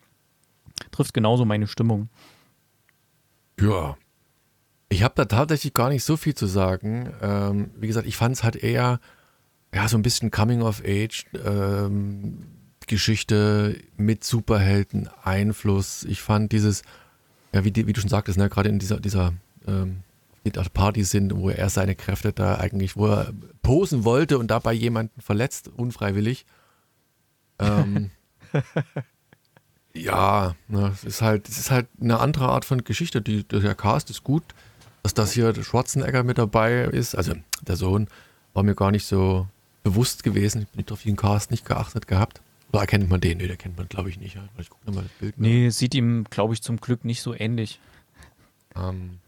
Trifft 0.90 1.14
genauso 1.14 1.44
meine 1.44 1.66
Stimmung. 1.66 2.08
Ja. 3.60 3.96
Ich 4.90 5.02
habe 5.02 5.14
da 5.16 5.24
tatsächlich 5.26 5.74
gar 5.74 5.90
nicht 5.90 6.04
so 6.04 6.16
viel 6.16 6.34
zu 6.34 6.46
sagen. 6.46 7.12
Ähm, 7.20 7.70
wie 7.76 7.86
gesagt, 7.86 8.06
ich 8.06 8.16
fand 8.16 8.36
es 8.36 8.42
halt 8.42 8.56
eher 8.56 9.00
ja, 9.74 9.88
so 9.88 9.98
ein 9.98 10.02
bisschen 10.02 10.30
Coming 10.30 10.62
of 10.62 10.82
Age, 10.84 11.26
ähm, 11.44 12.46
Geschichte 12.86 13.78
mit 13.96 14.24
Superhelden, 14.24 15.08
Einfluss. 15.22 16.04
Ich 16.04 16.22
fand 16.22 16.52
dieses, 16.52 16.82
ja, 17.52 17.64
wie, 17.64 17.74
wie 17.74 17.92
du 17.92 18.00
schon 18.00 18.08
sagtest, 18.08 18.38
ne, 18.38 18.48
gerade 18.48 18.70
in 18.70 18.78
dieser, 18.78 18.98
dieser 18.98 19.34
ähm, 19.66 19.98
Party 20.50 21.04
sind, 21.04 21.36
wo 21.36 21.50
er 21.50 21.70
seine 21.70 21.94
Kräfte 21.94 22.32
da 22.32 22.56
eigentlich, 22.56 22.96
wo 22.96 23.06
er 23.06 23.32
posen 23.62 24.04
wollte 24.04 24.38
und 24.38 24.50
dabei 24.50 24.72
jemanden 24.72 25.20
verletzt, 25.20 25.68
unfreiwillig. 25.68 26.46
Ähm, 27.58 28.10
ja, 29.94 30.54
ne, 30.68 30.90
es 30.94 31.04
ist 31.04 31.22
halt, 31.22 31.48
es 31.48 31.58
ist 31.58 31.70
halt 31.70 31.88
eine 32.00 32.20
andere 32.20 32.48
Art 32.48 32.64
von 32.64 32.84
Geschichte. 32.84 33.20
Die, 33.20 33.44
der 33.44 33.74
Cast 33.74 34.10
ist 34.10 34.24
gut, 34.24 34.44
dass 35.02 35.14
das 35.14 35.32
hier 35.32 35.54
Schwarzenegger 35.62 36.22
mit 36.22 36.38
dabei 36.38 36.82
ist, 36.84 37.14
also 37.14 37.34
der 37.62 37.76
Sohn, 37.76 38.08
war 38.54 38.62
mir 38.62 38.74
gar 38.74 38.90
nicht 38.90 39.06
so 39.06 39.46
bewusst 39.82 40.22
gewesen. 40.22 40.62
Ich 40.62 40.68
bin 40.68 40.78
nicht 40.78 40.92
auf 40.92 41.02
den 41.02 41.16
Cast 41.16 41.50
nicht 41.50 41.64
geachtet 41.64 42.06
gehabt. 42.06 42.40
Oder 42.70 42.80
erkennt 42.82 43.08
man 43.08 43.20
den? 43.20 43.38
Nee, 43.38 43.46
der 43.46 43.56
kennt 43.56 43.76
man, 43.76 43.88
glaube 43.88 44.10
ich, 44.10 44.20
nicht. 44.20 44.36
Ich 44.58 44.68
gucke 44.68 44.90
mal 44.90 45.02
das 45.02 45.12
Bild. 45.12 45.38
Nee, 45.38 45.70
sieht 45.70 45.94
ihm, 45.94 46.24
glaube 46.28 46.54
ich, 46.54 46.62
zum 46.62 46.78
Glück 46.78 47.04
nicht 47.04 47.22
so 47.22 47.34
ähnlich. 47.34 47.80
Ähm, 48.76 49.18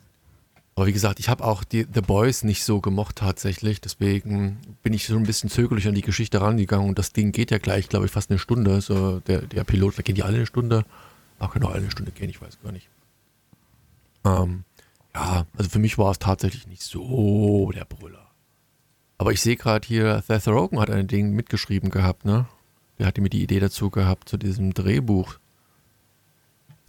aber 0.81 0.87
wie 0.87 0.95
gesagt, 0.95 1.21
ich 1.21 1.29
habe 1.29 1.45
auch 1.45 1.63
die 1.63 1.87
The 1.93 2.01
Boys 2.01 2.43
nicht 2.43 2.65
so 2.65 2.81
gemocht 2.81 3.17
tatsächlich. 3.17 3.83
Deswegen 3.83 4.57
bin 4.83 4.95
ich 4.95 5.07
so 5.07 5.15
ein 5.15 5.25
bisschen 5.25 5.51
zögerlich 5.51 5.87
an 5.87 5.95
die 5.95 6.01
Geschichte 6.01 6.41
rangegangen. 6.41 6.89
Und 6.89 6.99
das 6.99 7.13
Ding 7.13 7.33
geht 7.33 7.51
ja 7.51 7.59
gleich, 7.59 7.91
glaube 7.91 8.07
ich, 8.07 8.13
fast 8.13 8.31
eine 8.31 8.39
Stunde. 8.39 8.81
So 8.81 9.21
der, 9.21 9.43
der 9.43 9.65
Pilot, 9.65 9.99
da 9.99 10.03
gehen 10.03 10.15
die 10.15 10.23
alle 10.23 10.37
eine 10.37 10.47
Stunde. 10.47 10.87
Ach, 11.39 11.51
können 11.51 11.67
auch 11.67 11.73
alle 11.73 11.83
eine 11.83 11.91
Stunde 11.91 12.13
gehen, 12.13 12.31
ich 12.31 12.41
weiß 12.41 12.63
gar 12.63 12.73
nicht. 12.73 12.89
Ähm, 14.25 14.65
ja, 15.15 15.45
also 15.55 15.69
für 15.69 15.81
mich 15.81 15.99
war 15.99 16.13
es 16.13 16.19
tatsächlich 16.19 16.67
nicht 16.67 16.83
so 16.83 17.71
der 17.75 17.85
Brüller. 17.85 18.31
Aber 19.19 19.33
ich 19.33 19.43
sehe 19.43 19.57
gerade 19.57 19.87
hier, 19.87 20.23
Seth 20.27 20.49
Rogen 20.49 20.81
hat 20.81 20.89
ein 20.89 21.09
Ding 21.09 21.33
mitgeschrieben 21.33 21.91
gehabt, 21.91 22.25
ne? 22.25 22.47
Der 22.99 23.07
hatte 23.07 23.21
mir 23.21 23.29
die 23.29 23.43
Idee 23.43 23.61
dazu 23.61 23.91
gehabt, 23.91 24.31
zu 24.31 24.39
diesem 24.39 24.73
Drehbuch. 24.73 25.35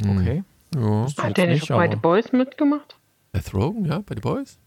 Hm. 0.01 0.17
Okay. 0.17 0.43
Ja. 0.75 1.07
Hat 1.21 1.35
der 1.35 1.47
nicht, 1.47 1.67
bei 1.67 1.89
The 1.89 1.97
Boys 1.97 2.31
mitgemacht? 2.31 2.95
Seth 3.33 3.53
Rogen, 3.53 3.85
ja, 3.85 3.99
bei 3.99 4.15
The 4.15 4.21
Boys? 4.21 4.59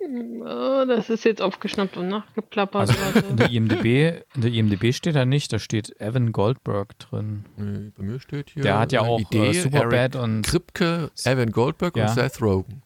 Oh, 0.00 0.84
das 0.86 1.10
ist 1.10 1.24
jetzt 1.24 1.42
aufgeschnappt 1.42 1.96
und 1.96 2.08
nachgeplappert. 2.08 2.88
Also 2.88 3.28
in, 3.28 3.36
der 3.36 3.50
IMDb, 3.50 4.22
in 4.36 4.42
der 4.42 4.52
IMDb 4.52 4.94
steht 4.94 5.16
da 5.16 5.24
nicht, 5.24 5.52
da 5.52 5.58
steht 5.58 6.00
Evan 6.00 6.32
Goldberg 6.32 6.98
drin. 6.98 7.44
Nee, 7.56 7.90
bei 7.96 8.04
mir 8.04 8.20
steht 8.20 8.50
hier. 8.50 8.62
Der 8.62 8.78
hat 8.78 8.92
ja 8.92 9.00
auch 9.00 9.18
Idee, 9.20 9.48
äh, 9.48 9.52
Superbad 9.54 10.16
und. 10.16 10.42
Kripke, 10.42 11.10
Evan 11.24 11.50
Goldberg 11.50 11.96
ja. 11.96 12.06
und 12.06 12.14
Seth 12.14 12.40
Rogen. 12.40 12.82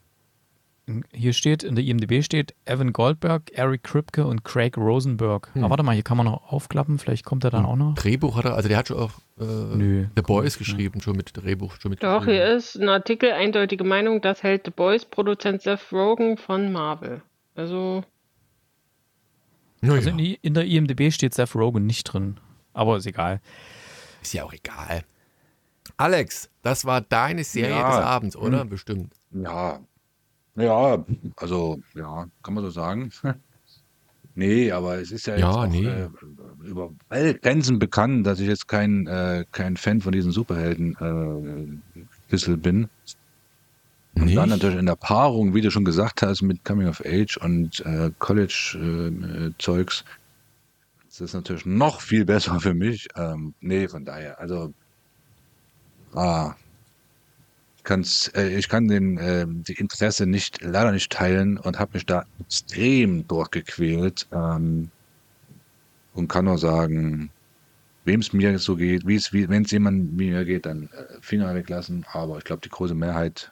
Hier 1.13 1.31
steht, 1.31 1.63
in 1.63 1.75
der 1.75 1.85
IMDB 1.85 2.23
steht 2.23 2.53
Evan 2.65 2.91
Goldberg, 2.91 3.51
Eric 3.53 3.83
Kripke 3.83 4.27
und 4.27 4.43
Craig 4.43 4.77
Rosenberg. 4.77 5.49
Hm. 5.53 5.63
Aber 5.63 5.71
warte 5.71 5.83
mal, 5.83 5.93
hier 5.93 6.03
kann 6.03 6.17
man 6.17 6.25
noch 6.25 6.51
aufklappen, 6.51 6.99
vielleicht 6.99 7.23
kommt 7.23 7.45
er 7.45 7.51
dann 7.51 7.63
hm. 7.63 7.69
auch 7.69 7.75
noch. 7.77 7.95
Drehbuch 7.95 8.35
hat 8.35 8.45
er, 8.45 8.55
also 8.55 8.67
der 8.67 8.77
hat 8.77 8.89
schon 8.89 8.97
auch 8.97 9.11
äh, 9.39 9.43
Nö, 9.43 10.07
The 10.15 10.21
Boys 10.21 10.57
geschrieben, 10.57 10.99
schon 10.99 11.15
mit 11.15 11.31
Drehbuch. 11.33 11.75
Schon 11.79 11.91
mit 11.91 12.03
Doch, 12.03 12.25
hier 12.25 12.45
ist 12.53 12.75
ein 12.75 12.89
Artikel, 12.89 13.31
eindeutige 13.31 13.85
Meinung, 13.85 14.19
das 14.19 14.43
hält 14.43 14.65
The 14.65 14.71
Boys 14.71 15.05
Produzent 15.05 15.61
Seth 15.61 15.93
Rogen 15.93 16.35
von 16.35 16.73
Marvel. 16.73 17.21
Also. 17.55 18.03
Naja. 19.79 19.95
Also 19.95 20.09
in, 20.09 20.17
die, 20.17 20.39
in 20.41 20.53
der 20.53 20.65
IMDB 20.65 21.11
steht 21.11 21.33
Seth 21.33 21.55
Rogen 21.55 21.85
nicht 21.85 22.03
drin. 22.03 22.39
Aber 22.73 22.97
ist 22.97 23.05
egal. 23.05 23.39
Ist 24.21 24.33
ja 24.33 24.43
auch 24.43 24.53
egal. 24.53 25.03
Alex, 25.95 26.49
das 26.61 26.83
war 26.83 26.99
deine 26.99 27.45
Serie 27.45 27.71
ja. 27.71 27.89
des 27.89 28.05
Abends, 28.05 28.35
oder? 28.35 28.61
Hm. 28.61 28.69
Bestimmt. 28.69 29.13
Ja, 29.31 29.79
ja, 30.55 31.03
also, 31.37 31.79
ja, 31.95 32.27
kann 32.43 32.53
man 32.53 32.63
so 32.63 32.69
sagen. 32.69 33.11
nee, 34.35 34.71
aber 34.71 34.99
es 34.99 35.11
ist 35.11 35.25
ja, 35.27 35.35
ja 35.35 35.47
jetzt 35.47 35.57
auch, 35.57 35.67
nee. 35.67 35.87
äh, 35.87 36.09
über 36.63 36.91
Grenzen 37.09 37.79
bekannt, 37.79 38.25
dass 38.25 38.39
ich 38.39 38.47
jetzt 38.47 38.67
kein, 38.67 39.07
äh, 39.07 39.45
kein 39.51 39.77
Fan 39.77 40.01
von 40.01 40.11
diesen 40.11 40.31
Superhelden 40.31 40.95
äh, 40.99 42.55
bin. 42.57 42.89
Und 44.15 44.25
Nicht? 44.25 44.37
dann 44.37 44.49
natürlich 44.49 44.77
in 44.77 44.85
der 44.85 44.95
Paarung, 44.95 45.55
wie 45.55 45.61
du 45.61 45.71
schon 45.71 45.85
gesagt 45.85 46.21
hast, 46.21 46.43
mit 46.43 46.63
Coming 46.63 46.87
of 46.87 47.01
Age 47.03 47.37
und 47.37 47.83
äh, 47.85 48.11
College-Zeugs, 48.19 50.01
äh, 50.01 50.03
das 51.07 51.21
ist 51.21 51.33
natürlich 51.33 51.65
noch 51.65 52.01
viel 52.01 52.25
besser 52.25 52.59
für 52.59 52.73
mich. 52.73 53.07
Ähm, 53.15 53.53
nee, 53.59 53.87
von 53.87 54.03
daher, 54.03 54.39
also, 54.39 54.73
ah, 56.15 56.55
kann's, 57.83 58.29
äh, 58.35 58.57
ich 58.57 58.69
kann 58.69 58.87
den, 58.87 59.17
äh, 59.17 59.45
die 59.47 59.73
Interesse 59.73 60.25
nicht, 60.25 60.61
leider 60.61 60.91
nicht 60.91 61.11
teilen 61.11 61.57
und 61.57 61.79
habe 61.79 61.91
mich 61.93 62.05
da 62.05 62.25
extrem 62.39 63.27
durchgequält 63.27 64.27
ähm, 64.31 64.89
und 66.13 66.27
kann 66.27 66.45
nur 66.45 66.57
sagen, 66.57 67.29
wem 68.05 68.19
es 68.19 68.33
mir 68.33 68.57
so 68.59 68.75
geht, 68.75 69.07
wie 69.07 69.15
es, 69.15 69.33
wie, 69.33 69.49
wenn 69.49 69.63
es 69.63 69.71
jemand 69.71 70.15
mir 70.15 70.45
geht, 70.45 70.65
dann 70.65 70.83
äh, 70.83 71.05
Finger 71.21 71.53
weglassen. 71.55 72.05
Aber 72.11 72.37
ich 72.37 72.43
glaube, 72.43 72.61
die 72.61 72.69
große 72.69 72.95
Mehrheit 72.95 73.51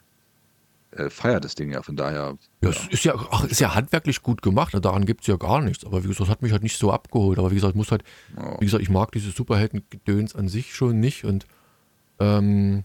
äh, 0.92 1.08
feiert 1.08 1.44
das 1.44 1.54
Ding 1.54 1.72
ja, 1.72 1.82
von 1.82 1.96
daher. 1.96 2.36
Ja, 2.62 2.68
es 2.68 2.86
ist 2.88 3.04
ja, 3.04 3.14
ach, 3.30 3.44
ist 3.44 3.60
ja 3.60 3.74
handwerklich 3.74 4.22
gut 4.22 4.42
gemacht, 4.42 4.74
daran 4.82 5.06
gibt 5.06 5.22
es 5.22 5.26
ja 5.26 5.36
gar 5.36 5.60
nichts. 5.60 5.84
Aber 5.84 6.04
wie 6.04 6.08
gesagt, 6.08 6.28
hat 6.28 6.42
mich 6.42 6.52
halt 6.52 6.62
nicht 6.62 6.78
so 6.78 6.92
abgeholt. 6.92 7.38
Aber 7.38 7.50
wie 7.50 7.56
gesagt, 7.56 7.72
ich 7.72 7.76
muss 7.76 7.90
halt, 7.90 8.04
oh. 8.36 8.56
wie 8.60 8.66
gesagt, 8.66 8.82
ich 8.82 8.90
mag 8.90 9.12
diese 9.12 9.30
Superhelden-Gedöns 9.30 10.34
an 10.34 10.48
sich 10.48 10.74
schon 10.74 11.00
nicht 11.00 11.24
und 11.24 11.46
ähm, 12.18 12.84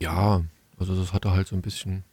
ja, 0.00 0.42
also 0.82 1.00
das 1.00 1.12
hatte 1.12 1.30
halt 1.30 1.46
so 1.46 1.56
ein 1.56 1.62
bisschen, 1.62 2.04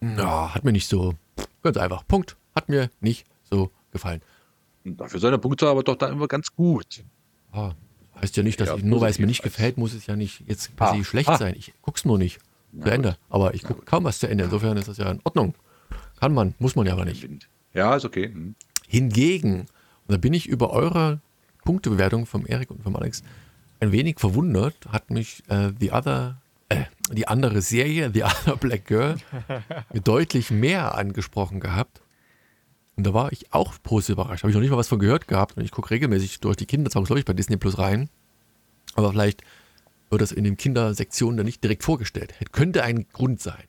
ja, 0.00 0.54
hat 0.54 0.64
mir 0.64 0.72
nicht 0.72 0.88
so, 0.88 1.14
ganz 1.62 1.76
einfach, 1.76 2.06
Punkt, 2.06 2.36
hat 2.54 2.68
mir 2.68 2.90
nicht 3.00 3.26
so 3.42 3.70
gefallen. 3.90 4.22
Dafür 4.84 5.18
seine 5.18 5.38
Punkte 5.38 5.68
aber 5.68 5.82
doch 5.82 5.96
dann 5.96 6.12
immer 6.12 6.28
ganz 6.28 6.54
gut. 6.54 7.04
Ah, 7.52 7.72
heißt 8.20 8.36
ja 8.36 8.42
nicht, 8.42 8.60
dass 8.60 8.68
ja, 8.68 8.76
ich, 8.76 8.84
nur 8.84 9.00
weil 9.00 9.10
es 9.10 9.18
mir 9.18 9.26
nicht 9.26 9.42
gefällt, 9.42 9.78
muss 9.78 9.94
es 9.94 10.06
ja 10.06 10.14
nicht 10.14 10.44
jetzt 10.46 10.76
per 10.76 10.92
ah, 10.92 11.04
schlecht 11.04 11.28
ah. 11.28 11.38
sein. 11.38 11.54
Ich 11.56 11.72
guck's 11.82 12.04
nur 12.04 12.18
nicht 12.18 12.38
zu 12.80 12.88
ja, 12.88 12.94
Ende. 12.94 13.16
Aber 13.28 13.54
ich 13.54 13.62
gucke 13.62 13.84
kaum 13.84 14.04
was 14.04 14.18
zu 14.18 14.28
Ende. 14.28 14.44
Insofern 14.44 14.76
ist 14.76 14.88
das 14.88 14.98
ja 14.98 15.10
in 15.10 15.20
Ordnung. 15.24 15.54
Kann 16.20 16.34
man, 16.34 16.54
muss 16.58 16.76
man 16.76 16.86
ja 16.86 16.92
aber 16.92 17.04
nicht. 17.04 17.26
Ja, 17.72 17.96
ist 17.96 18.04
okay. 18.04 18.26
Hm. 18.26 18.54
Hingegen, 18.86 19.60
und 19.60 19.68
da 20.08 20.16
bin 20.16 20.34
ich 20.34 20.46
über 20.46 20.70
eure 20.70 21.20
Punktebewertung 21.64 22.26
vom 22.26 22.46
Erik 22.46 22.70
und 22.70 22.82
vom 22.82 22.94
Alex 22.94 23.22
ein 23.80 23.92
wenig 23.92 24.18
verwundert, 24.18 24.74
hat 24.88 25.10
mich 25.10 25.42
äh, 25.48 25.72
The 25.80 25.92
Other 25.92 26.40
äh, 26.68 26.84
die 27.10 27.28
andere 27.28 27.60
Serie, 27.60 28.10
The 28.12 28.24
Other 28.24 28.56
Black 28.56 28.86
Girl, 28.86 29.16
deutlich 30.04 30.50
mehr 30.50 30.94
angesprochen 30.94 31.60
gehabt. 31.60 32.00
Und 32.96 33.06
da 33.06 33.12
war 33.12 33.32
ich 33.32 33.52
auch 33.52 33.74
positiv 33.82 34.14
überrascht. 34.14 34.42
Habe 34.42 34.50
ich 34.50 34.54
noch 34.54 34.62
nicht 34.62 34.70
mal 34.70 34.76
was 34.76 34.88
von 34.88 34.98
gehört 34.98 35.26
gehabt. 35.26 35.56
Und 35.56 35.64
ich 35.64 35.72
gucke 35.72 35.90
regelmäßig 35.90 36.40
durch 36.40 36.56
die 36.56 36.66
Kindersongs, 36.66 37.08
glaube 37.08 37.18
ich, 37.18 37.24
bei 37.24 37.32
Disney 37.32 37.56
Plus 37.56 37.78
rein. 37.78 38.08
Aber 38.94 39.10
vielleicht 39.10 39.42
wird 40.10 40.22
das 40.22 40.32
in 40.32 40.44
den 40.44 40.56
Kindersektionen 40.56 41.36
dann 41.36 41.46
nicht 41.46 41.62
direkt 41.64 41.82
vorgestellt. 41.82 42.34
Könnte 42.52 42.84
ein 42.84 43.06
Grund 43.12 43.40
sein. 43.40 43.64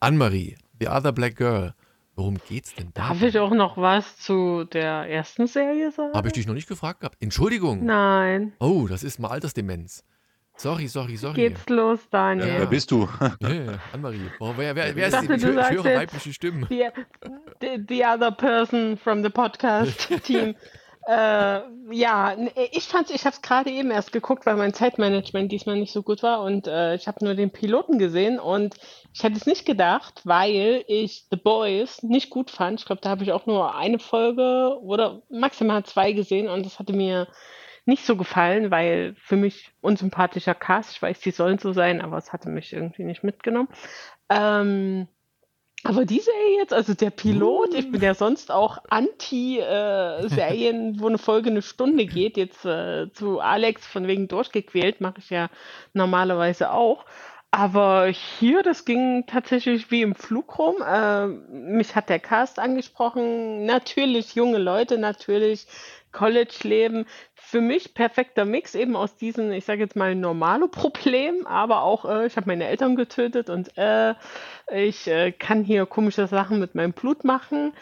Anne-Marie, 0.00 0.56
The 0.80 0.88
Other 0.88 1.12
Black 1.12 1.36
Girl. 1.36 1.74
Worum 2.14 2.38
geht's 2.48 2.74
denn 2.74 2.90
da? 2.94 3.08
Darf 3.08 3.22
ich 3.22 3.38
auch 3.38 3.52
noch 3.52 3.76
was 3.76 4.18
zu 4.18 4.64
der 4.64 5.08
ersten 5.08 5.46
Serie 5.46 5.92
sagen? 5.92 6.12
Habe 6.14 6.26
ich 6.28 6.34
dich 6.34 6.46
noch 6.46 6.54
nicht 6.54 6.68
gefragt 6.68 7.00
gehabt. 7.00 7.16
Entschuldigung. 7.20 7.84
Nein. 7.84 8.52
Oh, 8.58 8.86
das 8.88 9.04
ist 9.04 9.20
mal 9.20 9.28
Altersdemenz. 9.28 10.04
Sorry, 10.58 10.88
sorry, 10.88 11.16
sorry. 11.16 11.34
Geht's 11.34 11.68
los, 11.68 12.00
Daniel? 12.10 12.48
Ja. 12.48 12.58
Wer 12.58 12.66
bist 12.66 12.90
du? 12.90 13.08
Nee, 13.40 13.68
Anne-Marie. 13.92 14.28
Oh, 14.40 14.52
wer, 14.56 14.74
wer, 14.74 14.94
wer 14.96 15.06
ist 15.06 15.12
dachte, 15.12 15.36
die? 15.36 15.46
Ich, 15.46 15.56
ich 15.56 15.70
höre 15.70 15.84
weibliche 15.84 16.32
Stimmen. 16.32 16.66
The, 16.68 16.88
the, 17.60 17.84
the, 17.88 18.04
other 18.04 18.32
person 18.32 18.96
from 18.96 19.22
the 19.22 19.30
podcast 19.30 20.08
team. 20.24 20.56
Äh, 21.06 21.60
ja, 21.92 22.36
ich 22.72 22.88
fand's, 22.88 23.12
ich 23.12 23.24
habe 23.24 23.34
es 23.34 23.40
gerade 23.40 23.70
eben 23.70 23.92
erst 23.92 24.12
geguckt, 24.12 24.46
weil 24.46 24.56
mein 24.56 24.74
Zeitmanagement 24.74 25.52
diesmal 25.52 25.76
nicht 25.76 25.92
so 25.92 26.02
gut 26.02 26.24
war 26.24 26.42
und 26.42 26.66
äh, 26.66 26.96
ich 26.96 27.06
habe 27.06 27.24
nur 27.24 27.34
den 27.34 27.50
Piloten 27.50 27.98
gesehen 27.98 28.40
und 28.40 28.74
ich 29.14 29.22
hätte 29.22 29.36
es 29.36 29.46
nicht 29.46 29.64
gedacht, 29.64 30.22
weil 30.24 30.84
ich 30.88 31.24
The 31.30 31.36
Boys 31.36 32.02
nicht 32.02 32.30
gut 32.30 32.50
fand. 32.50 32.80
Ich 32.80 32.86
glaube, 32.86 33.00
da 33.00 33.10
habe 33.10 33.22
ich 33.22 33.32
auch 33.32 33.46
nur 33.46 33.76
eine 33.76 34.00
Folge 34.00 34.76
oder 34.82 35.22
maximal 35.30 35.84
zwei 35.84 36.12
gesehen 36.12 36.48
und 36.48 36.66
das 36.66 36.78
hatte 36.78 36.92
mir 36.92 37.28
nicht 37.88 38.04
so 38.04 38.16
gefallen, 38.16 38.70
weil 38.70 39.16
für 39.18 39.36
mich 39.36 39.72
unsympathischer 39.80 40.54
Cast, 40.54 40.92
ich 40.92 41.02
weiß, 41.02 41.20
die 41.20 41.30
sollen 41.30 41.58
so 41.58 41.72
sein, 41.72 42.02
aber 42.02 42.18
es 42.18 42.32
hatte 42.32 42.50
mich 42.50 42.72
irgendwie 42.72 43.02
nicht 43.02 43.24
mitgenommen. 43.24 43.68
Ähm, 44.28 45.08
aber 45.84 46.04
die 46.04 46.20
Serie 46.20 46.58
jetzt, 46.58 46.74
also 46.74 46.92
der 46.92 47.10
Pilot, 47.10 47.72
ich 47.72 47.90
bin 47.90 48.02
ja 48.02 48.14
sonst 48.14 48.50
auch 48.50 48.78
anti-Serien, 48.90 50.96
äh, 50.96 51.00
wo 51.00 51.06
eine 51.06 51.18
Folge 51.18 51.50
eine 51.50 51.62
Stunde 51.62 52.04
geht. 52.04 52.36
Jetzt 52.36 52.66
äh, 52.66 53.10
zu 53.12 53.40
Alex 53.40 53.86
von 53.86 54.06
wegen 54.06 54.28
durchgequält, 54.28 55.00
mache 55.00 55.20
ich 55.20 55.30
ja 55.30 55.48
normalerweise 55.94 56.72
auch. 56.72 57.06
Aber 57.50 58.08
hier, 58.08 58.62
das 58.62 58.84
ging 58.84 59.24
tatsächlich 59.26 59.90
wie 59.90 60.02
im 60.02 60.14
Flug 60.14 60.58
rum. 60.58 60.76
Äh, 60.86 61.26
mich 61.26 61.96
hat 61.96 62.10
der 62.10 62.18
Cast 62.18 62.58
angesprochen. 62.58 63.64
Natürlich 63.64 64.34
junge 64.34 64.58
Leute, 64.58 64.98
natürlich 64.98 65.66
College-Leben. 66.12 67.06
Für 67.50 67.62
mich 67.62 67.94
perfekter 67.94 68.44
Mix 68.44 68.74
eben 68.74 68.94
aus 68.94 69.16
diesen, 69.16 69.52
ich 69.52 69.64
sage 69.64 69.80
jetzt 69.80 69.96
mal, 69.96 70.14
normale 70.14 70.68
Problemen, 70.68 71.46
aber 71.46 71.80
auch, 71.80 72.04
äh, 72.04 72.26
ich 72.26 72.36
habe 72.36 72.46
meine 72.46 72.66
Eltern 72.66 72.94
getötet 72.94 73.48
und 73.48 73.70
äh, 73.78 74.12
ich 74.70 75.06
äh, 75.08 75.32
kann 75.32 75.64
hier 75.64 75.86
komische 75.86 76.26
Sachen 76.26 76.60
mit 76.60 76.74
meinem 76.74 76.92
Blut 76.92 77.24
machen 77.24 77.72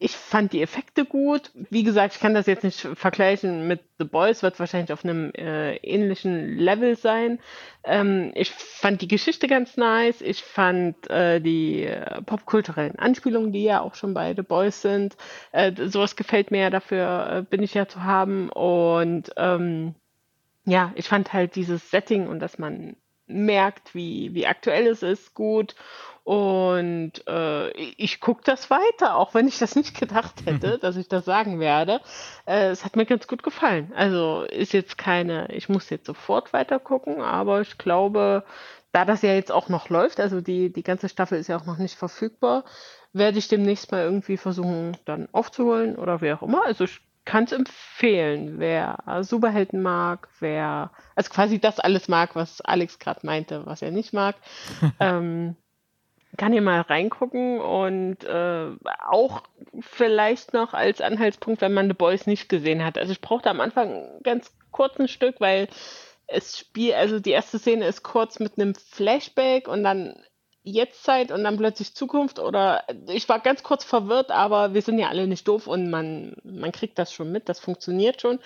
ich 0.00 0.16
fand 0.16 0.52
die 0.52 0.62
Effekte 0.62 1.04
gut. 1.04 1.50
Wie 1.70 1.82
gesagt, 1.82 2.14
ich 2.14 2.20
kann 2.20 2.32
das 2.32 2.46
jetzt 2.46 2.62
nicht 2.62 2.86
vergleichen 2.94 3.66
mit 3.66 3.80
The 3.98 4.04
Boys, 4.04 4.44
wird 4.44 4.60
wahrscheinlich 4.60 4.92
auf 4.92 5.04
einem 5.04 5.32
äh, 5.34 5.74
ähnlichen 5.78 6.56
Level 6.56 6.96
sein. 6.96 7.40
Ähm, 7.82 8.30
ich 8.34 8.50
fand 8.52 9.02
die 9.02 9.08
Geschichte 9.08 9.48
ganz 9.48 9.76
nice. 9.76 10.20
Ich 10.20 10.44
fand 10.44 11.10
äh, 11.10 11.40
die 11.40 11.82
äh, 11.82 12.22
popkulturellen 12.22 12.96
Anspielungen, 12.96 13.50
die 13.50 13.64
ja 13.64 13.80
auch 13.80 13.96
schon 13.96 14.14
bei 14.14 14.34
The 14.34 14.42
Boys 14.42 14.82
sind. 14.82 15.16
Äh, 15.50 15.72
sowas 15.88 16.14
gefällt 16.14 16.52
mir 16.52 16.60
ja, 16.60 16.70
dafür 16.70 17.32
äh, 17.32 17.42
bin 17.42 17.64
ich 17.64 17.74
ja 17.74 17.88
zu 17.88 18.04
haben. 18.04 18.50
Und 18.50 19.32
ähm, 19.36 19.96
ja, 20.64 20.92
ich 20.94 21.08
fand 21.08 21.32
halt 21.32 21.56
dieses 21.56 21.90
Setting 21.90 22.28
und 22.28 22.38
dass 22.38 22.58
man 22.58 22.94
merkt, 23.26 23.94
wie, 23.94 24.32
wie 24.34 24.46
aktuell 24.46 24.86
es 24.86 25.02
ist, 25.02 25.34
gut. 25.34 25.74
Und 26.28 27.26
äh, 27.26 27.70
ich 27.70 28.20
gucke 28.20 28.42
das 28.44 28.68
weiter, 28.68 29.16
auch 29.16 29.32
wenn 29.32 29.48
ich 29.48 29.58
das 29.58 29.76
nicht 29.76 29.98
gedacht 29.98 30.34
hätte, 30.44 30.76
dass 30.76 30.98
ich 30.98 31.08
das 31.08 31.24
sagen 31.24 31.58
werde. 31.58 32.02
Äh, 32.44 32.68
es 32.68 32.84
hat 32.84 32.96
mir 32.96 33.06
ganz 33.06 33.26
gut 33.26 33.42
gefallen. 33.42 33.94
Also 33.96 34.42
ist 34.42 34.74
jetzt 34.74 34.98
keine, 34.98 35.50
ich 35.54 35.70
muss 35.70 35.88
jetzt 35.88 36.04
sofort 36.04 36.52
weiter 36.52 36.80
gucken, 36.80 37.22
aber 37.22 37.62
ich 37.62 37.78
glaube, 37.78 38.44
da 38.92 39.06
das 39.06 39.22
ja 39.22 39.32
jetzt 39.32 39.50
auch 39.50 39.70
noch 39.70 39.88
läuft, 39.88 40.20
also 40.20 40.42
die, 40.42 40.70
die 40.70 40.82
ganze 40.82 41.08
Staffel 41.08 41.38
ist 41.38 41.46
ja 41.46 41.56
auch 41.56 41.64
noch 41.64 41.78
nicht 41.78 41.94
verfügbar, 41.94 42.64
werde 43.14 43.38
ich 43.38 43.48
demnächst 43.48 43.90
mal 43.90 44.02
irgendwie 44.02 44.36
versuchen, 44.36 44.98
dann 45.06 45.30
aufzuholen 45.32 45.96
oder 45.96 46.20
wie 46.20 46.34
auch 46.34 46.42
immer. 46.42 46.62
Also 46.66 46.84
ich 46.84 47.00
kann 47.24 47.44
es 47.44 47.52
empfehlen, 47.52 48.58
wer 48.58 48.98
Superhelden 49.22 49.80
mag, 49.80 50.28
wer, 50.40 50.90
also 51.14 51.30
quasi 51.30 51.58
das 51.58 51.80
alles 51.80 52.06
mag, 52.06 52.36
was 52.36 52.60
Alex 52.60 52.98
gerade 52.98 53.24
meinte, 53.24 53.64
was 53.64 53.80
er 53.80 53.92
nicht 53.92 54.12
mag. 54.12 54.36
ähm, 55.00 55.56
kann 56.38 56.52
hier 56.52 56.62
mal 56.62 56.80
reingucken 56.80 57.60
und 57.60 58.24
äh, 58.24 58.70
auch 59.06 59.42
vielleicht 59.80 60.54
noch 60.54 60.72
als 60.72 61.02
Anhaltspunkt, 61.02 61.60
wenn 61.60 61.74
man 61.74 61.88
The 61.88 61.94
Boys 61.94 62.26
nicht 62.26 62.48
gesehen 62.48 62.84
hat. 62.84 62.96
Also 62.96 63.12
ich 63.12 63.20
brauchte 63.20 63.50
am 63.50 63.60
Anfang 63.60 63.92
ein 63.92 64.22
ganz 64.22 64.52
kurzes 64.70 65.10
Stück, 65.10 65.40
weil 65.40 65.68
es 66.26 66.58
spielt, 66.58 66.94
also 66.94 67.20
die 67.20 67.32
erste 67.32 67.58
Szene 67.58 67.86
ist 67.86 68.02
kurz 68.02 68.38
mit 68.38 68.58
einem 68.58 68.74
Flashback 68.74 69.68
und 69.68 69.82
dann 69.82 70.14
Jetztzeit 70.62 71.32
und 71.32 71.44
dann 71.44 71.56
plötzlich 71.56 71.94
Zukunft 71.94 72.38
oder 72.38 72.84
ich 73.08 73.28
war 73.28 73.40
ganz 73.40 73.62
kurz 73.62 73.84
verwirrt, 73.84 74.30
aber 74.30 74.74
wir 74.74 74.82
sind 74.82 74.98
ja 74.98 75.08
alle 75.08 75.26
nicht 75.26 75.48
doof 75.48 75.66
und 75.66 75.90
man, 75.90 76.36
man 76.44 76.72
kriegt 76.72 76.98
das 76.98 77.12
schon 77.12 77.32
mit, 77.32 77.48
das 77.48 77.58
funktioniert 77.58 78.20
schon. 78.20 78.38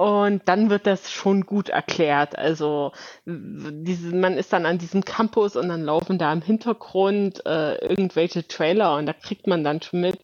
Und 0.00 0.48
dann 0.48 0.70
wird 0.70 0.86
das 0.86 1.12
schon 1.12 1.42
gut 1.44 1.68
erklärt. 1.68 2.38
Also 2.38 2.92
diese, 3.26 4.16
man 4.16 4.38
ist 4.38 4.50
dann 4.50 4.64
an 4.64 4.78
diesem 4.78 5.04
Campus 5.04 5.56
und 5.56 5.68
dann 5.68 5.82
laufen 5.82 6.16
da 6.16 6.32
im 6.32 6.40
Hintergrund 6.40 7.44
äh, 7.44 7.74
irgendwelche 7.86 8.48
Trailer 8.48 8.96
und 8.96 9.04
da 9.04 9.12
kriegt 9.12 9.46
man 9.46 9.62
dann 9.62 9.82
schon 9.82 10.00
mit, 10.00 10.18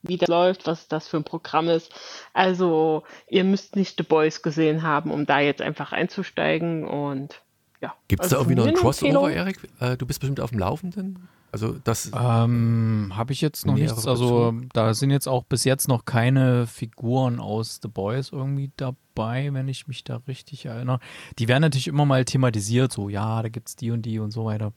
wie 0.00 0.16
das 0.16 0.30
läuft, 0.30 0.66
was 0.66 0.88
das 0.88 1.08
für 1.08 1.18
ein 1.18 1.24
Programm 1.24 1.68
ist. 1.68 1.92
Also 2.32 3.02
ihr 3.28 3.44
müsst 3.44 3.76
nicht 3.76 3.98
The 3.98 4.02
Boys 4.02 4.40
gesehen 4.40 4.82
haben, 4.82 5.10
um 5.10 5.26
da 5.26 5.40
jetzt 5.40 5.60
einfach 5.60 5.92
einzusteigen 5.92 6.88
und 6.88 7.42
ja. 7.82 7.94
Gibt 8.08 8.22
es 8.22 8.32
also 8.32 8.36
da 8.36 8.40
irgendwie 8.42 8.60
noch 8.60 8.66
ein 8.66 8.74
Crossover, 8.74 9.30
Erik? 9.30 9.58
Äh, 9.80 9.96
du 9.96 10.06
bist 10.06 10.20
bestimmt 10.20 10.40
auf 10.40 10.50
dem 10.50 10.60
Laufenden? 10.60 11.28
Also 11.50 11.76
das 11.84 12.10
ähm, 12.18 13.12
habe 13.14 13.32
ich 13.34 13.42
jetzt 13.42 13.66
noch 13.66 13.74
nichts. 13.74 14.06
Also 14.06 14.54
da 14.72 14.94
sind 14.94 15.10
jetzt 15.10 15.28
auch 15.28 15.44
bis 15.44 15.64
jetzt 15.64 15.86
noch 15.86 16.06
keine 16.06 16.66
Figuren 16.66 17.40
aus 17.40 17.80
The 17.82 17.88
Boys 17.88 18.30
irgendwie 18.32 18.70
dabei, 18.76 19.52
wenn 19.52 19.68
ich 19.68 19.86
mich 19.86 20.02
da 20.02 20.22
richtig 20.26 20.64
erinnere. 20.64 20.98
Die 21.38 21.48
werden 21.48 21.60
natürlich 21.60 21.88
immer 21.88 22.06
mal 22.06 22.24
thematisiert, 22.24 22.90
so 22.90 23.10
ja, 23.10 23.42
da 23.42 23.50
gibt 23.50 23.68
es 23.68 23.76
die 23.76 23.90
und 23.90 24.02
die 24.02 24.18
und 24.18 24.30
so 24.30 24.46
weiter. 24.46 24.72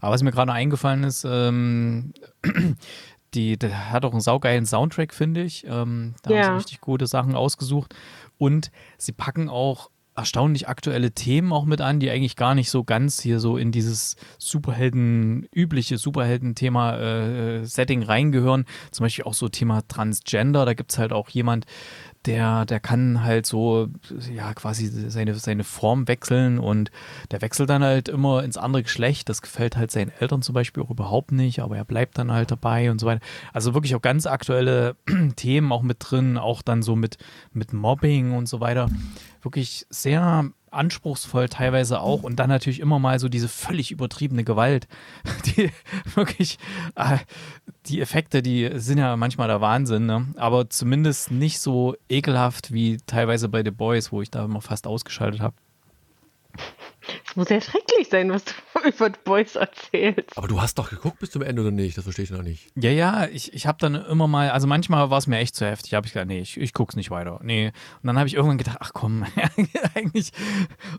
Aber 0.00 0.14
was 0.14 0.22
mir 0.24 0.32
gerade 0.32 0.52
eingefallen 0.52 1.04
ist, 1.04 1.24
ähm, 1.28 2.12
die, 3.34 3.56
der 3.56 3.92
hat 3.92 4.04
auch 4.04 4.12
einen 4.12 4.20
saugeilen 4.20 4.66
Soundtrack, 4.66 5.14
finde 5.14 5.42
ich. 5.42 5.64
Ähm, 5.68 6.14
da 6.22 6.30
ja. 6.30 6.38
haben 6.38 6.54
sie 6.54 6.56
richtig 6.56 6.80
gute 6.80 7.06
Sachen 7.06 7.36
ausgesucht. 7.36 7.94
Und 8.38 8.72
sie 8.98 9.12
packen 9.12 9.48
auch 9.48 9.90
erstaunlich 10.16 10.68
aktuelle 10.68 11.12
Themen 11.12 11.52
auch 11.52 11.66
mit 11.66 11.80
an, 11.80 12.00
die 12.00 12.10
eigentlich 12.10 12.36
gar 12.36 12.54
nicht 12.54 12.70
so 12.70 12.84
ganz 12.84 13.20
hier 13.20 13.38
so 13.38 13.56
in 13.56 13.72
dieses 13.72 14.16
Superhelden, 14.38 15.48
übliche 15.54 15.98
Superhelden-Thema-Setting 15.98 18.02
äh, 18.02 18.04
reingehören. 18.04 18.64
Zum 18.90 19.04
Beispiel 19.04 19.24
auch 19.24 19.34
so 19.34 19.48
Thema 19.48 19.82
Transgender. 19.86 20.64
Da 20.64 20.74
gibt 20.74 20.92
es 20.92 20.98
halt 20.98 21.12
auch 21.12 21.28
jemand, 21.28 21.66
der, 22.26 22.66
der 22.66 22.80
kann 22.80 23.22
halt 23.22 23.46
so, 23.46 23.88
ja, 24.32 24.52
quasi 24.54 24.86
seine, 24.86 25.34
seine 25.34 25.64
Form 25.64 26.08
wechseln 26.08 26.58
und 26.58 26.90
der 27.30 27.40
wechselt 27.40 27.70
dann 27.70 27.84
halt 27.84 28.08
immer 28.08 28.42
ins 28.42 28.56
andere 28.56 28.82
Geschlecht. 28.82 29.28
Das 29.28 29.42
gefällt 29.42 29.76
halt 29.76 29.90
seinen 29.90 30.12
Eltern 30.18 30.42
zum 30.42 30.54
Beispiel 30.54 30.82
auch 30.82 30.90
überhaupt 30.90 31.32
nicht, 31.32 31.60
aber 31.60 31.76
er 31.76 31.84
bleibt 31.84 32.18
dann 32.18 32.32
halt 32.32 32.50
dabei 32.50 32.90
und 32.90 33.00
so 33.00 33.06
weiter. 33.06 33.20
Also 33.52 33.74
wirklich 33.74 33.94
auch 33.94 34.02
ganz 34.02 34.26
aktuelle 34.26 34.96
Themen 35.36 35.72
auch 35.72 35.82
mit 35.82 35.98
drin, 36.00 36.36
auch 36.36 36.62
dann 36.62 36.82
so 36.82 36.96
mit, 36.96 37.18
mit 37.52 37.72
Mobbing 37.72 38.32
und 38.32 38.48
so 38.48 38.60
weiter. 38.60 38.88
Wirklich 39.46 39.86
sehr 39.90 40.50
anspruchsvoll 40.72 41.48
teilweise 41.48 42.00
auch 42.00 42.24
und 42.24 42.36
dann 42.36 42.48
natürlich 42.48 42.80
immer 42.80 42.98
mal 42.98 43.20
so 43.20 43.28
diese 43.28 43.46
völlig 43.46 43.92
übertriebene 43.92 44.42
Gewalt, 44.42 44.88
die 45.46 45.70
wirklich, 46.16 46.58
äh, 46.96 47.18
die 47.86 48.00
Effekte, 48.00 48.42
die 48.42 48.68
sind 48.74 48.98
ja 48.98 49.16
manchmal 49.16 49.46
der 49.46 49.60
Wahnsinn, 49.60 50.06
ne? 50.06 50.26
aber 50.36 50.68
zumindest 50.68 51.30
nicht 51.30 51.60
so 51.60 51.94
ekelhaft 52.08 52.72
wie 52.72 52.98
teilweise 53.06 53.48
bei 53.48 53.62
The 53.62 53.70
Boys, 53.70 54.10
wo 54.10 54.20
ich 54.20 54.30
da 54.32 54.44
immer 54.44 54.60
fast 54.60 54.88
ausgeschaltet 54.88 55.40
habe. 55.40 55.54
Es 57.28 57.36
muss 57.36 57.48
ja 57.48 57.60
schrecklich 57.60 58.08
sein, 58.10 58.30
was 58.30 58.44
du 58.44 58.52
über 58.88 59.06
The 59.06 59.20
Boys 59.24 59.56
erzählst. 59.56 60.36
Aber 60.36 60.48
du 60.48 60.60
hast 60.60 60.78
doch 60.78 60.90
geguckt 60.90 61.18
bis 61.18 61.30
zum 61.30 61.42
Ende 61.42 61.62
oder 61.62 61.70
nicht? 61.70 61.96
Das 61.96 62.04
verstehe 62.04 62.24
ich 62.24 62.30
noch 62.30 62.42
nicht. 62.42 62.68
Ja, 62.76 62.90
ja, 62.90 63.26
ich, 63.26 63.52
ich 63.52 63.66
habe 63.66 63.78
dann 63.80 63.94
immer 63.94 64.28
mal, 64.28 64.50
also 64.50 64.66
manchmal 64.66 65.10
war 65.10 65.18
es 65.18 65.26
mir 65.26 65.38
echt 65.38 65.54
zu 65.54 65.66
heftig. 65.66 65.94
habe 65.94 66.06
ich 66.06 66.12
gesagt, 66.12 66.28
nee, 66.28 66.40
ich, 66.40 66.58
ich 66.58 66.72
guck's 66.72 66.96
nicht 66.96 67.10
weiter. 67.10 67.40
Nee. 67.42 67.68
Und 68.02 68.06
dann 68.06 68.18
habe 68.18 68.28
ich 68.28 68.34
irgendwann 68.34 68.58
gedacht, 68.58 68.78
ach 68.80 68.92
komm, 68.92 69.24
eigentlich. 69.94 70.32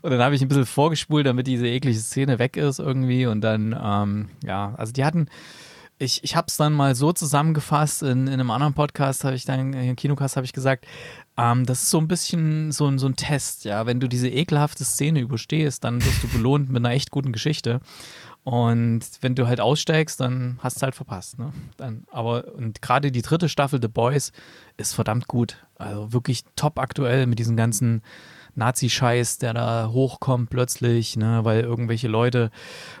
Und 0.02 0.10
dann 0.10 0.20
habe 0.20 0.34
ich 0.34 0.42
ein 0.42 0.48
bisschen 0.48 0.66
vorgespult, 0.66 1.26
damit 1.26 1.46
diese 1.46 1.66
eklige 1.66 1.98
Szene 1.98 2.38
weg 2.38 2.56
ist 2.56 2.78
irgendwie. 2.78 3.26
Und 3.26 3.40
dann, 3.40 3.78
ähm, 3.80 4.30
ja, 4.44 4.74
also 4.76 4.92
die 4.92 5.04
hatten 5.04 5.28
ich, 5.98 6.22
ich 6.22 6.36
habe 6.36 6.46
es 6.48 6.56
dann 6.56 6.72
mal 6.72 6.94
so 6.94 7.12
zusammengefasst, 7.12 8.02
in, 8.02 8.26
in 8.28 8.34
einem 8.34 8.50
anderen 8.50 8.74
Podcast 8.74 9.24
habe 9.24 9.34
ich 9.34 9.44
dann, 9.44 9.72
in 9.72 9.96
Kinocast 9.96 10.36
habe 10.36 10.46
ich 10.46 10.52
gesagt, 10.52 10.86
ähm, 11.38 11.64
das 11.64 11.84
ist 11.84 11.90
so 11.90 11.98
ein 11.98 12.08
bisschen 12.08 12.72
so, 12.72 12.98
so 12.98 13.06
ein 13.06 13.16
Test, 13.16 13.64
ja. 13.64 13.86
Wenn 13.86 14.00
du 14.00 14.08
diese 14.08 14.28
ekelhafte 14.28 14.84
Szene 14.84 15.20
überstehst, 15.20 15.84
dann 15.84 16.04
wirst 16.04 16.22
du 16.24 16.28
belohnt 16.28 16.68
mit 16.68 16.84
einer 16.84 16.94
echt 16.94 17.10
guten 17.10 17.32
Geschichte. 17.32 17.80
Und 18.44 19.02
wenn 19.20 19.34
du 19.34 19.46
halt 19.46 19.60
aussteigst, 19.60 20.20
dann 20.20 20.58
hast 20.62 20.78
du 20.78 20.82
halt 20.82 20.94
verpasst. 20.94 21.38
Ne? 21.38 21.52
Dann, 21.76 22.04
aber 22.10 22.54
und 22.54 22.80
gerade 22.82 23.12
die 23.12 23.22
dritte 23.22 23.48
Staffel 23.48 23.78
The 23.80 23.88
Boys 23.88 24.32
ist 24.78 24.94
verdammt 24.94 25.28
gut. 25.28 25.64
Also 25.76 26.12
wirklich 26.12 26.44
top 26.56 26.78
aktuell 26.78 27.26
mit 27.26 27.38
diesen 27.38 27.56
ganzen 27.56 28.02
Nazi-Scheiß, 28.54 29.38
der 29.38 29.54
da 29.54 29.90
hochkommt 29.92 30.50
plötzlich, 30.50 31.16
ne, 31.16 31.44
weil 31.44 31.60
irgendwelche 31.60 32.08
Leute 32.08 32.50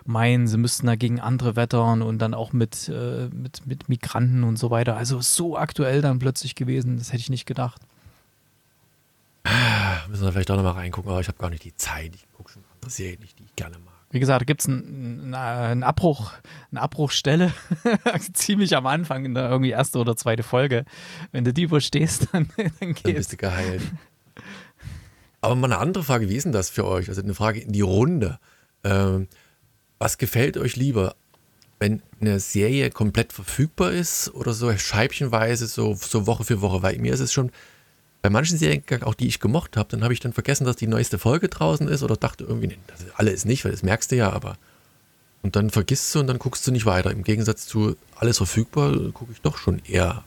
meinen, 0.04 0.46
sie 0.46 0.58
müssten 0.58 0.86
dagegen 0.86 1.18
andere 1.18 1.56
wettern 1.56 2.02
und 2.02 2.18
dann 2.18 2.34
auch 2.34 2.52
mit, 2.52 2.88
äh, 2.88 3.28
mit, 3.34 3.66
mit 3.66 3.88
Migranten 3.88 4.44
und 4.44 4.58
so 4.58 4.70
weiter. 4.70 4.96
Also 4.96 5.20
so 5.20 5.56
aktuell 5.56 6.02
dann 6.02 6.18
plötzlich 6.18 6.54
gewesen, 6.54 6.98
das 6.98 7.08
hätte 7.08 7.22
ich 7.22 7.30
nicht 7.30 7.46
gedacht. 7.46 7.82
Müssen 10.08 10.24
wir 10.24 10.32
vielleicht 10.32 10.50
doch 10.50 10.56
nochmal 10.56 10.72
reingucken, 10.72 11.10
aber 11.10 11.20
ich 11.20 11.28
habe 11.28 11.38
gar 11.38 11.50
nicht 11.50 11.64
die 11.64 11.74
Zeit. 11.74 12.14
Ich 12.14 12.26
gucke 12.32 12.52
schon 12.52 12.64
andere 12.74 12.90
Serien, 12.90 13.20
die 13.20 13.44
ich 13.44 13.56
gerne 13.56 13.78
mag. 13.78 13.94
Wie 14.10 14.20
gesagt, 14.20 14.40
da 14.40 14.44
gibt 14.44 14.62
es 14.62 14.68
einen, 14.68 15.34
einen 15.34 15.82
Abbruch, 15.82 16.32
eine 16.70 16.80
Abbruchstelle, 16.80 17.52
ziemlich 18.32 18.74
am 18.74 18.86
Anfang 18.86 19.26
in 19.26 19.34
der 19.34 19.50
irgendwie 19.50 19.70
erste 19.70 19.98
oder 19.98 20.16
zweite 20.16 20.42
Folge. 20.42 20.86
Wenn 21.30 21.44
du 21.44 21.52
die 21.52 21.64
überstehst, 21.64 22.28
dann, 22.32 22.48
dann 22.56 22.94
geht's. 22.94 23.02
Dann 23.02 23.14
bist 23.14 23.32
du 23.32 23.36
geheilt. 23.36 23.82
Aber 25.40 25.54
mal 25.54 25.66
eine 25.70 25.78
andere 25.78 26.04
Frage, 26.04 26.28
wie 26.30 26.36
ist 26.36 26.44
denn 26.44 26.52
das 26.52 26.70
für 26.70 26.86
euch? 26.86 27.08
Also 27.08 27.22
eine 27.22 27.34
Frage 27.34 27.60
in 27.60 27.72
die 27.72 27.82
Runde. 27.82 28.38
Ähm, 28.82 29.28
was 29.98 30.16
gefällt 30.16 30.56
euch 30.56 30.76
lieber? 30.76 31.14
Wenn 31.78 32.02
eine 32.20 32.40
Serie 32.40 32.90
komplett 32.90 33.32
verfügbar 33.32 33.92
ist 33.92 34.34
oder 34.34 34.52
so 34.52 34.74
scheibchenweise, 34.76 35.66
so, 35.66 35.94
so 35.94 36.26
Woche 36.26 36.44
für 36.44 36.60
Woche? 36.60 36.82
Weil 36.82 36.98
mir 36.98 37.12
ist 37.12 37.20
es 37.20 37.32
schon 37.32 37.52
bei 38.22 38.30
manchen 38.30 38.58
Serien, 38.58 38.82
auch 39.02 39.14
die 39.14 39.28
ich 39.28 39.40
gemocht 39.40 39.76
habe, 39.76 39.88
dann 39.90 40.02
habe 40.02 40.12
ich 40.12 40.20
dann 40.20 40.32
vergessen, 40.32 40.64
dass 40.64 40.76
die 40.76 40.86
neueste 40.86 41.18
Folge 41.18 41.48
draußen 41.48 41.86
ist 41.88 42.02
oder 42.02 42.16
dachte 42.16 42.44
irgendwie, 42.44 42.68
nee, 42.68 42.78
das 42.88 43.04
alle 43.14 43.30
ist 43.30 43.46
nicht, 43.46 43.64
weil 43.64 43.72
das 43.72 43.82
merkst 43.82 44.10
du 44.10 44.16
ja, 44.16 44.32
aber. 44.32 44.56
Und 45.42 45.54
dann 45.54 45.70
vergisst 45.70 46.14
du 46.14 46.20
und 46.20 46.26
dann 46.26 46.38
guckst 46.38 46.66
du 46.66 46.72
nicht 46.72 46.84
weiter. 46.84 47.12
Im 47.12 47.22
Gegensatz 47.22 47.66
zu 47.66 47.96
alles 48.16 48.38
verfügbar, 48.38 48.92
gucke 49.12 49.32
ich 49.32 49.40
doch 49.40 49.56
schon 49.56 49.80
eher 49.84 50.24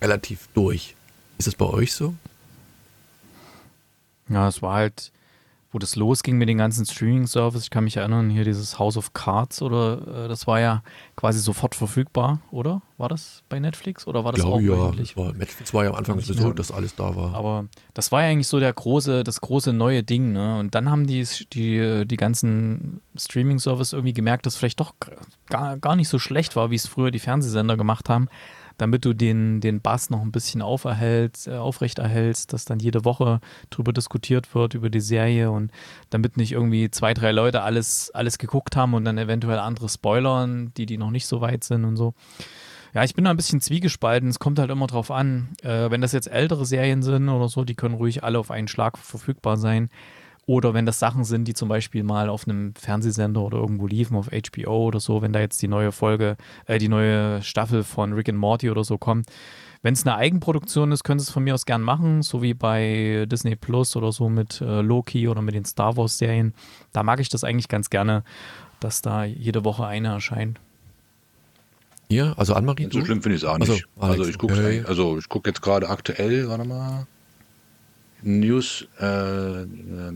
relativ 0.00 0.48
durch. 0.54 0.94
Ist 1.36 1.46
das 1.46 1.54
bei 1.54 1.66
euch 1.66 1.92
so? 1.92 2.14
Ja, 4.28 4.48
es 4.48 4.62
war 4.62 4.74
halt, 4.74 5.12
wo 5.70 5.78
das 5.78 5.96
losging 5.96 6.38
mit 6.38 6.48
den 6.48 6.58
ganzen 6.58 6.86
Streaming-Services. 6.86 7.64
Ich 7.64 7.70
kann 7.70 7.84
mich 7.84 7.96
erinnern, 7.96 8.30
hier 8.30 8.44
dieses 8.44 8.78
House 8.78 8.96
of 8.96 9.12
Cards 9.12 9.60
oder 9.60 10.24
äh, 10.24 10.28
das 10.28 10.46
war 10.46 10.60
ja 10.60 10.82
quasi 11.14 11.40
sofort 11.40 11.74
verfügbar, 11.74 12.40
oder? 12.50 12.80
War 12.96 13.08
das 13.08 13.42
bei 13.48 13.60
Netflix 13.60 14.06
oder 14.06 14.24
war 14.24 14.32
das 14.32 14.40
Glaube 14.40 14.56
auch 14.56 14.60
ja, 14.60 14.70
wöchentlich? 14.70 15.16
war, 15.16 15.32
Netflix 15.34 15.74
war 15.74 15.84
ja 15.84 15.90
am 15.90 15.96
Anfang 15.96 16.20
so, 16.20 16.52
dass 16.52 16.72
alles 16.72 16.96
da 16.96 17.14
war. 17.14 17.34
Aber 17.34 17.66
das 17.92 18.10
war 18.12 18.22
ja 18.22 18.30
eigentlich 18.30 18.48
so 18.48 18.58
der 18.58 18.72
große, 18.72 19.24
das 19.24 19.40
große 19.40 19.72
neue 19.74 20.02
Ding, 20.02 20.32
ne? 20.32 20.58
Und 20.58 20.74
dann 20.74 20.90
haben 20.90 21.06
die, 21.06 21.26
die, 21.52 22.06
die 22.06 22.16
ganzen 22.16 23.02
Streaming-Services 23.16 23.92
irgendwie 23.92 24.14
gemerkt, 24.14 24.46
dass 24.46 24.54
es 24.54 24.58
vielleicht 24.58 24.80
doch 24.80 24.94
gar, 25.48 25.76
gar 25.76 25.96
nicht 25.96 26.08
so 26.08 26.18
schlecht 26.18 26.56
war, 26.56 26.70
wie 26.70 26.76
es 26.76 26.86
früher 26.86 27.10
die 27.10 27.18
Fernsehsender 27.18 27.76
gemacht 27.76 28.08
haben 28.08 28.28
damit 28.78 29.04
du 29.04 29.12
den, 29.12 29.60
den 29.60 29.80
Bass 29.80 30.08
noch 30.08 30.22
ein 30.22 30.32
bisschen 30.32 30.62
auferhältst, 30.62 31.48
äh, 31.48 31.56
aufrechterhältst, 31.56 32.52
dass 32.52 32.64
dann 32.64 32.78
jede 32.78 33.04
Woche 33.04 33.40
drüber 33.70 33.92
diskutiert 33.92 34.54
wird, 34.54 34.74
über 34.74 34.88
die 34.88 35.00
Serie 35.00 35.50
und 35.50 35.70
damit 36.10 36.36
nicht 36.36 36.52
irgendwie 36.52 36.90
zwei, 36.90 37.12
drei 37.12 37.32
Leute 37.32 37.62
alles, 37.62 38.10
alles 38.14 38.38
geguckt 38.38 38.76
haben 38.76 38.94
und 38.94 39.04
dann 39.04 39.18
eventuell 39.18 39.58
andere 39.58 39.88
spoilern, 39.88 40.72
die, 40.76 40.86
die 40.86 40.96
noch 40.96 41.10
nicht 41.10 41.26
so 41.26 41.40
weit 41.40 41.64
sind 41.64 41.84
und 41.84 41.96
so. 41.96 42.14
Ja, 42.94 43.04
ich 43.04 43.14
bin 43.14 43.24
da 43.24 43.30
ein 43.30 43.36
bisschen 43.36 43.60
zwiegespalten. 43.60 44.28
Es 44.28 44.38
kommt 44.38 44.58
halt 44.58 44.70
immer 44.70 44.86
drauf 44.86 45.10
an. 45.10 45.48
Äh, 45.62 45.90
wenn 45.90 46.00
das 46.00 46.12
jetzt 46.12 46.30
ältere 46.30 46.64
Serien 46.64 47.02
sind 47.02 47.28
oder 47.28 47.48
so, 47.48 47.64
die 47.64 47.74
können 47.74 47.94
ruhig 47.94 48.24
alle 48.24 48.38
auf 48.38 48.50
einen 48.50 48.68
Schlag 48.68 48.96
verfügbar 48.96 49.56
sein. 49.56 49.90
Oder 50.48 50.72
wenn 50.72 50.86
das 50.86 50.98
Sachen 50.98 51.24
sind, 51.24 51.46
die 51.46 51.52
zum 51.52 51.68
Beispiel 51.68 52.02
mal 52.02 52.30
auf 52.30 52.48
einem 52.48 52.74
Fernsehsender 52.74 53.42
oder 53.42 53.58
irgendwo 53.58 53.86
liefen, 53.86 54.16
auf 54.16 54.28
HBO 54.28 54.86
oder 54.86 54.98
so, 54.98 55.20
wenn 55.20 55.34
da 55.34 55.40
jetzt 55.40 55.60
die 55.60 55.68
neue 55.68 55.92
Folge, 55.92 56.38
äh, 56.64 56.78
die 56.78 56.88
neue 56.88 57.42
Staffel 57.42 57.84
von 57.84 58.14
Rick 58.14 58.30
and 58.30 58.38
Morty 58.38 58.70
oder 58.70 58.82
so 58.82 58.96
kommt. 58.96 59.26
Wenn 59.82 59.92
es 59.92 60.06
eine 60.06 60.16
Eigenproduktion 60.16 60.90
ist, 60.90 61.04
können 61.04 61.20
sie 61.20 61.24
es 61.24 61.30
von 61.30 61.44
mir 61.44 61.52
aus 61.52 61.66
gern 61.66 61.82
machen, 61.82 62.22
so 62.22 62.40
wie 62.40 62.54
bei 62.54 63.26
Disney 63.30 63.56
Plus 63.56 63.94
oder 63.94 64.10
so 64.10 64.30
mit 64.30 64.62
äh, 64.62 64.80
Loki 64.80 65.28
oder 65.28 65.42
mit 65.42 65.54
den 65.54 65.66
Star 65.66 65.98
Wars 65.98 66.16
Serien. 66.16 66.54
Da 66.94 67.02
mag 67.02 67.20
ich 67.20 67.28
das 67.28 67.44
eigentlich 67.44 67.68
ganz 67.68 67.90
gerne, 67.90 68.24
dass 68.80 69.02
da 69.02 69.24
jede 69.24 69.66
Woche 69.66 69.84
eine 69.86 70.08
erscheint. 70.08 70.58
Hier, 72.08 72.32
also 72.38 72.54
Anmarie? 72.54 72.88
So 72.90 73.04
schlimm 73.04 73.20
finde 73.20 73.36
ich 73.36 73.42
es 73.42 73.48
auch 73.48 73.58
nicht. 73.58 73.68
Also, 73.68 73.84
also 73.98 74.24
ich 74.24 74.38
gucke 74.38 74.54
okay. 74.54 74.82
also 74.86 75.18
guck 75.28 75.46
jetzt 75.46 75.60
gerade 75.60 75.90
aktuell, 75.90 76.48
warte 76.48 76.66
mal. 76.66 77.06
News, 78.22 78.86
äh, 78.98 79.04
na, 79.04 80.12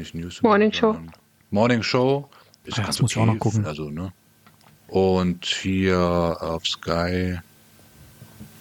nicht 0.00 0.14
News. 0.14 0.42
Morning 0.42 0.72
Show. 0.72 0.98
Morning 1.50 1.82
Show 1.82 2.28
ist 2.64 2.78
ah, 2.78 2.82
das 2.86 3.00
muss 3.00 3.12
okay, 3.12 3.20
ich 3.20 3.28
auch 3.28 3.32
noch 3.34 3.38
gucken. 3.38 3.64
Also, 3.64 3.90
ne? 3.90 4.12
Und 4.88 5.44
hier 5.44 5.98
auf 6.40 6.66
Sky, 6.66 7.38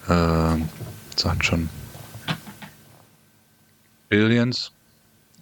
äh, 0.07 0.57
sagt 1.15 1.45
schon 1.45 1.69
Billions. 4.09 4.71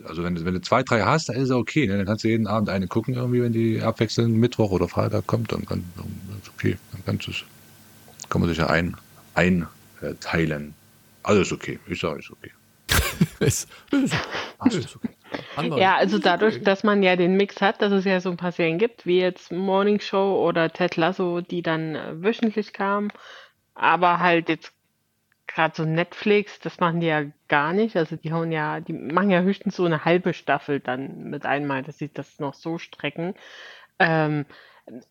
Also 0.05 0.23
wenn 0.23 0.35
du, 0.35 0.45
wenn 0.45 0.53
du 0.53 0.61
zwei, 0.61 0.83
drei 0.83 1.01
hast, 1.01 1.29
dann 1.29 1.37
ist 1.37 1.45
es 1.45 1.51
okay. 1.51 1.87
Ne? 1.87 1.97
Dann 1.97 2.05
kannst 2.05 2.23
du 2.23 2.29
jeden 2.29 2.47
Abend 2.47 2.69
eine 2.69 2.87
gucken, 2.87 3.15
irgendwie, 3.15 3.41
wenn 3.41 3.51
die 3.51 3.81
abwechselnd 3.81 4.35
Mittwoch 4.35 4.71
oder 4.71 4.87
Freitag 4.87 5.27
kommt, 5.27 5.51
dann, 5.51 5.65
kann, 5.65 5.83
dann 5.95 6.05
ist 6.41 6.49
okay. 6.49 6.77
Dann 6.91 7.03
kannst 7.05 7.27
du 7.27 7.31
es, 7.31 7.43
kann 8.29 8.41
man 8.41 8.49
sich 8.49 8.59
ja 8.59 8.67
ein, 8.67 8.95
einteilen. 9.33 10.73
Alles 11.23 11.51
okay. 11.51 11.79
Ich 11.87 11.99
sage, 11.99 12.19
ist 12.19 12.31
okay. 12.31 12.51
ist, 13.39 13.67
ist, 13.91 14.13
ist 14.73 14.95
okay. 14.95 15.09
Ja, 15.79 15.95
also 15.95 16.19
dadurch, 16.19 16.61
dass 16.63 16.83
man 16.83 17.03
ja 17.03 17.15
den 17.15 17.35
Mix 17.35 17.61
hat, 17.61 17.81
dass 17.81 17.91
es 17.91 18.05
ja 18.05 18.19
so 18.19 18.29
ein 18.29 18.37
paar 18.37 18.51
Serien 18.51 18.77
gibt, 18.77 19.05
wie 19.05 19.19
jetzt 19.19 19.51
Morning 19.51 19.99
Show 19.99 20.45
oder 20.47 20.71
Ted 20.71 20.95
Lasso, 20.95 21.41
die 21.41 21.61
dann 21.61 21.95
äh, 21.95 22.21
wöchentlich 22.21 22.73
kamen, 22.73 23.11
aber 23.73 24.19
halt 24.19 24.49
jetzt 24.49 24.73
gerade 25.47 25.75
so 25.75 25.85
Netflix, 25.85 26.59
das 26.59 26.79
machen 26.79 26.99
die 26.99 27.07
ja 27.07 27.23
gar 27.47 27.73
nicht. 27.73 27.95
Also 27.95 28.15
die 28.15 28.31
hauen 28.31 28.51
ja, 28.51 28.79
die 28.79 28.93
machen 28.93 29.29
ja 29.29 29.41
höchstens 29.41 29.75
so 29.75 29.85
eine 29.85 30.05
halbe 30.05 30.33
Staffel 30.33 30.79
dann 30.79 31.29
mit 31.29 31.45
einmal, 31.45 31.83
dass 31.83 31.97
sie 31.97 32.11
das 32.13 32.39
noch 32.39 32.53
so 32.53 32.77
strecken. 32.77 33.33
Ähm, 33.99 34.45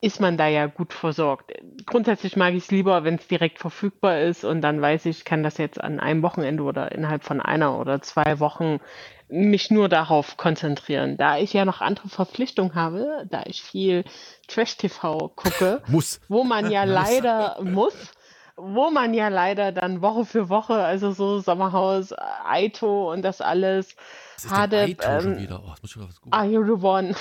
ist 0.00 0.20
man 0.20 0.36
da 0.36 0.46
ja 0.48 0.66
gut 0.66 0.92
versorgt. 0.92 1.52
Grundsätzlich 1.84 2.36
mag 2.36 2.54
ich 2.54 2.64
es 2.64 2.70
lieber, 2.70 3.04
wenn 3.04 3.16
es 3.16 3.28
direkt 3.28 3.58
verfügbar 3.58 4.20
ist 4.20 4.44
und 4.44 4.62
dann 4.62 4.80
weiß 4.80 5.06
ich, 5.06 5.18
ich 5.18 5.24
kann 5.24 5.42
das 5.42 5.58
jetzt 5.58 5.80
an 5.80 6.00
einem 6.00 6.22
Wochenende 6.22 6.62
oder 6.62 6.92
innerhalb 6.92 7.24
von 7.24 7.40
einer 7.40 7.78
oder 7.78 8.00
zwei 8.00 8.40
Wochen 8.40 8.80
mich 9.28 9.70
nur 9.70 9.88
darauf 9.88 10.36
konzentrieren. 10.36 11.16
Da 11.16 11.38
ich 11.38 11.52
ja 11.52 11.64
noch 11.64 11.80
andere 11.80 12.08
Verpflichtungen 12.08 12.74
habe, 12.74 13.26
da 13.28 13.42
ich 13.44 13.62
viel 13.62 14.04
Trash-TV 14.48 15.32
gucke, 15.34 15.82
muss. 15.88 16.20
wo 16.28 16.44
man 16.44 16.70
ja 16.70 16.84
leider 16.84 17.58
muss, 17.62 17.94
wo 18.56 18.90
man 18.90 19.12
ja 19.12 19.28
leider 19.28 19.72
dann 19.72 20.00
Woche 20.00 20.24
für 20.24 20.48
Woche, 20.48 20.74
also 20.74 21.10
so 21.10 21.40
Sommerhaus, 21.40 22.14
Aito 22.44 23.12
und 23.12 23.22
das 23.22 23.40
alles, 23.40 23.96
Hadeb, 24.48 25.02
ähm, 25.04 25.48
oh, 25.50 26.30
Are 26.30 26.46
You 26.46 26.64
the 26.64 26.82
One? 26.82 27.14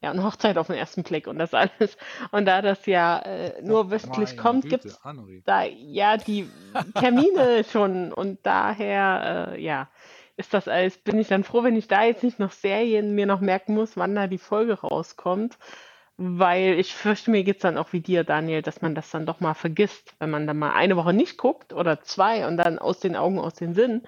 Ja, 0.00 0.12
und 0.12 0.22
Hochzeit 0.22 0.58
auf 0.58 0.68
den 0.68 0.76
ersten 0.76 1.02
Blick 1.02 1.26
und 1.26 1.38
das 1.38 1.54
alles. 1.54 1.96
Und 2.30 2.46
da 2.46 2.62
das 2.62 2.86
ja 2.86 3.18
äh, 3.18 3.60
nur 3.62 3.90
wöchentlich 3.90 4.36
kommt, 4.36 4.68
gibt 4.68 4.84
es 4.84 5.00
da 5.44 5.64
ja 5.64 6.16
die 6.16 6.48
Termine 6.94 7.64
schon. 7.70 8.12
Und 8.12 8.38
daher, 8.44 9.54
äh, 9.54 9.60
ja, 9.60 9.88
ist 10.36 10.54
das 10.54 10.68
alles, 10.68 10.98
bin 10.98 11.18
ich 11.18 11.28
dann 11.28 11.42
froh, 11.42 11.64
wenn 11.64 11.76
ich 11.76 11.88
da 11.88 12.04
jetzt 12.04 12.22
nicht 12.22 12.38
noch 12.38 12.52
Serien 12.52 13.14
mir 13.14 13.26
noch 13.26 13.40
merken 13.40 13.74
muss, 13.74 13.96
wann 13.96 14.14
da 14.14 14.28
die 14.28 14.38
Folge 14.38 14.74
rauskommt. 14.74 15.58
Weil 16.20 16.78
ich 16.80 16.94
fürchte, 16.94 17.30
mir 17.30 17.44
geht 17.44 17.56
es 17.56 17.62
dann 17.62 17.78
auch 17.78 17.92
wie 17.92 18.00
dir, 18.00 18.24
Daniel, 18.24 18.60
dass 18.62 18.82
man 18.82 18.96
das 18.96 19.10
dann 19.10 19.24
doch 19.24 19.38
mal 19.38 19.54
vergisst, 19.54 20.14
wenn 20.18 20.30
man 20.30 20.48
dann 20.48 20.58
mal 20.58 20.72
eine 20.72 20.96
Woche 20.96 21.12
nicht 21.12 21.38
guckt 21.38 21.72
oder 21.72 22.00
zwei 22.02 22.46
und 22.48 22.56
dann 22.56 22.80
aus 22.80 22.98
den 22.98 23.14
Augen, 23.14 23.38
aus 23.38 23.54
den 23.54 23.74
Sinn. 23.74 24.02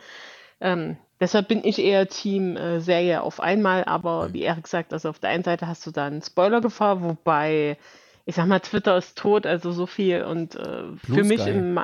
Ähm, 0.61 0.96
Deshalb 1.20 1.49
bin 1.49 1.62
ich 1.64 1.79
eher 1.79 2.09
Team 2.09 2.57
äh, 2.57 2.81
Serie 2.81 3.23
auf 3.23 3.40
einmal, 3.40 3.85
aber 3.85 4.33
wie 4.33 4.40
Erik 4.42 4.66
sagt, 4.66 4.94
also 4.94 5.11
auf 5.11 5.18
der 5.18 5.29
einen 5.31 5.44
Seite 5.44 5.66
hast 5.66 5.87
du 5.87 5.90
dann 5.90 6.23
Spoilergefahr, 6.23 7.03
wobei, 7.03 7.77
ich 8.25 8.37
sag 8.37 8.46
mal, 8.46 8.61
Twitter 8.61 8.96
ist 8.96 9.18
tot, 9.18 9.44
also 9.44 9.70
so 9.70 9.85
viel 9.85 10.25
und 10.25 10.55
äh, 10.55 10.85
für 10.96 11.25
mich 11.25 11.46
im 11.46 11.79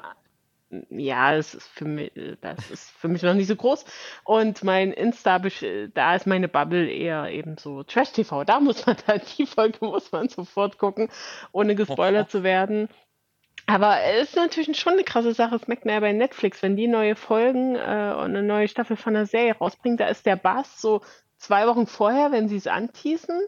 ja, 0.90 1.34
es 1.34 1.54
ist 1.54 1.68
für 1.68 1.84
mich, 1.84 2.10
das 2.40 2.70
ist 2.72 2.90
für 2.90 3.06
mich 3.06 3.22
noch 3.22 3.34
nicht 3.34 3.46
so 3.46 3.54
groß. 3.54 3.84
Und 4.24 4.64
mein 4.64 4.92
Insta, 4.92 5.40
da 5.94 6.14
ist 6.16 6.26
meine 6.26 6.48
Bubble 6.48 6.90
eher 6.90 7.30
eben 7.30 7.56
so 7.56 7.84
Trash 7.84 8.10
TV. 8.10 8.42
Da 8.42 8.58
muss 8.58 8.84
man 8.84 8.96
dann, 9.06 9.20
die 9.38 9.46
Folge 9.46 9.78
muss 9.80 10.10
man 10.10 10.28
sofort 10.28 10.76
gucken, 10.78 11.08
ohne 11.52 11.76
gespoilert 11.76 12.30
zu 12.32 12.42
werden. 12.42 12.88
Aber 13.66 14.00
es 14.00 14.28
ist 14.28 14.36
natürlich 14.36 14.78
schon 14.78 14.94
eine 14.94 15.04
krasse 15.04 15.34
Sache, 15.34 15.58
das 15.58 15.66
merkt 15.66 15.84
man 15.84 15.94
ja 15.94 16.00
bei 16.00 16.12
Netflix, 16.12 16.62
wenn 16.62 16.76
die 16.76 16.86
neue 16.86 17.16
Folgen 17.16 17.74
äh, 17.74 18.14
und 18.16 18.36
eine 18.36 18.44
neue 18.44 18.68
Staffel 18.68 18.96
von 18.96 19.14
der 19.14 19.26
Serie 19.26 19.56
rausbringen, 19.56 19.98
da 19.98 20.06
ist 20.06 20.24
der 20.24 20.36
Bass 20.36 20.80
so 20.80 21.02
zwei 21.36 21.66
Wochen 21.66 21.86
vorher, 21.86 22.30
wenn 22.30 22.48
sie 22.48 22.56
es 22.56 22.68
anteasen. 22.68 23.40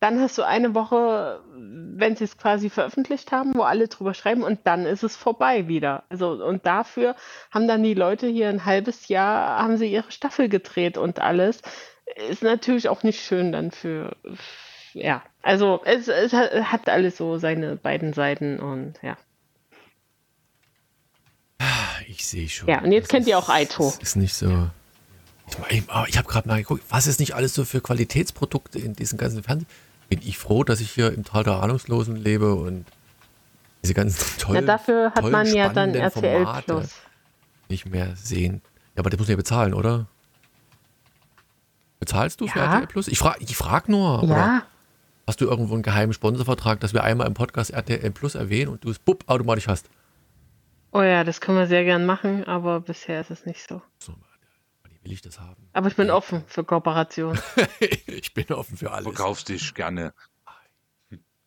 Dann 0.00 0.20
hast 0.20 0.38
du 0.38 0.42
eine 0.44 0.76
Woche, 0.76 1.42
wenn 1.52 2.14
sie 2.14 2.22
es 2.22 2.38
quasi 2.38 2.70
veröffentlicht 2.70 3.32
haben, 3.32 3.56
wo 3.56 3.62
alle 3.62 3.88
drüber 3.88 4.14
schreiben 4.14 4.44
und 4.44 4.60
dann 4.64 4.86
ist 4.86 5.02
es 5.02 5.16
vorbei 5.16 5.66
wieder. 5.66 6.04
Also 6.08 6.30
und 6.44 6.64
dafür 6.64 7.16
haben 7.50 7.66
dann 7.66 7.82
die 7.82 7.94
Leute 7.94 8.28
hier 8.28 8.48
ein 8.48 8.64
halbes 8.64 9.08
Jahr, 9.08 9.60
haben 9.60 9.76
sie 9.76 9.92
ihre 9.92 10.12
Staffel 10.12 10.48
gedreht 10.48 10.98
und 10.98 11.20
alles. 11.20 11.62
Ist 12.28 12.44
natürlich 12.44 12.88
auch 12.88 13.02
nicht 13.02 13.20
schön 13.20 13.50
dann 13.50 13.72
für, 13.72 14.14
ja. 14.92 15.24
Also 15.42 15.80
es, 15.84 16.06
es 16.06 16.32
hat 16.32 16.88
alles 16.88 17.16
so 17.16 17.38
seine 17.38 17.74
beiden 17.74 18.12
Seiten 18.12 18.60
und 18.60 18.94
ja. 19.02 19.16
Ich 22.18 22.26
sehe 22.26 22.48
schon. 22.48 22.68
Ja, 22.68 22.80
und 22.82 22.90
jetzt 22.90 23.04
das 23.04 23.10
kennt 23.10 23.22
ist, 23.22 23.28
ihr 23.28 23.38
auch 23.38 23.48
Aito. 23.48 23.94
Das 24.00 24.10
ist 24.10 24.16
nicht 24.16 24.34
so. 24.34 24.68
Ich, 25.70 25.84
ich 26.08 26.18
habe 26.18 26.28
gerade 26.28 26.48
mal 26.48 26.58
geguckt, 26.58 26.82
was 26.88 27.06
ist 27.06 27.20
nicht 27.20 27.34
alles 27.34 27.54
so 27.54 27.64
für 27.64 27.80
Qualitätsprodukte 27.80 28.80
in 28.80 28.94
diesen 28.94 29.18
ganzen 29.18 29.42
Fernsehen. 29.44 29.68
Bin 30.08 30.20
ich 30.24 30.36
froh, 30.36 30.64
dass 30.64 30.80
ich 30.80 30.90
hier 30.90 31.12
im 31.12 31.24
Tal 31.24 31.44
der 31.44 31.62
Ahnungslosen 31.62 32.16
lebe 32.16 32.54
und 32.54 32.84
diese 33.82 33.94
ganzen 33.94 34.26
tollen. 34.38 34.56
Ja, 34.56 34.62
dafür 34.62 35.12
hat 35.14 35.24
man 35.30 35.46
ja 35.46 35.68
dann 35.68 35.94
RTL 35.94 36.44
Plus. 36.66 36.90
Nicht 37.68 37.86
mehr 37.86 38.16
sehen. 38.16 38.62
Ja, 38.96 39.00
aber 39.02 39.10
das 39.10 39.18
muss 39.18 39.28
man 39.28 39.32
ja 39.32 39.36
bezahlen, 39.36 39.72
oder? 39.72 40.06
Bezahlst 42.00 42.40
du 42.40 42.48
für 42.48 42.58
Ja. 42.58 42.72
RTL 42.74 42.88
Plus? 42.88 43.06
Ich 43.06 43.18
frage 43.18 43.38
ich 43.44 43.56
frag 43.56 43.88
nur. 43.88 44.24
Ja, 44.24 44.64
hast 45.26 45.40
du 45.40 45.44
irgendwo 45.44 45.74
einen 45.74 45.84
geheimen 45.84 46.12
Sponsorvertrag, 46.12 46.80
dass 46.80 46.92
wir 46.94 47.04
einmal 47.04 47.28
im 47.28 47.34
Podcast 47.34 47.70
RTL 47.70 48.10
Plus 48.10 48.34
erwähnen 48.34 48.72
und 48.72 48.82
du 48.82 48.90
es 48.90 48.98
bupp 48.98 49.22
automatisch 49.28 49.68
hast? 49.68 49.88
Oh 50.92 51.02
ja, 51.02 51.24
das 51.24 51.40
können 51.40 51.58
wir 51.58 51.66
sehr 51.66 51.84
gern 51.84 52.06
machen, 52.06 52.44
aber 52.44 52.80
bisher 52.80 53.20
ist 53.20 53.30
es 53.30 53.46
nicht 53.46 53.66
so. 53.66 53.82
Will 55.08 55.14
ich 55.14 55.22
das 55.22 55.40
haben? 55.40 55.70
Aber 55.72 55.88
ich 55.88 55.96
bin 55.96 56.10
offen 56.10 56.44
für 56.46 56.64
Kooperation. 56.64 57.38
ich 58.06 58.34
bin 58.34 58.44
offen 58.52 58.76
für 58.76 58.90
alles. 58.90 59.04
Verkaufst 59.04 59.48
dich 59.48 59.72
gerne. 59.72 60.12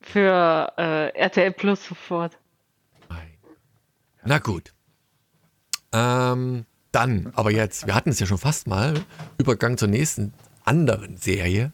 Für 0.01 0.73
äh, 0.79 1.09
RTL 1.09 1.51
Plus 1.51 1.85
sofort. 1.85 2.39
Nein. 3.07 3.37
Na 4.23 4.39
gut. 4.39 4.73
Ähm, 5.91 6.65
dann, 6.91 7.31
aber 7.35 7.51
jetzt, 7.51 7.85
wir 7.85 7.93
hatten 7.93 8.09
es 8.09 8.19
ja 8.19 8.25
schon 8.25 8.39
fast 8.39 8.65
mal, 8.65 8.95
Übergang 9.37 9.77
zur 9.77 9.89
nächsten 9.89 10.33
anderen 10.65 11.17
Serie. 11.17 11.71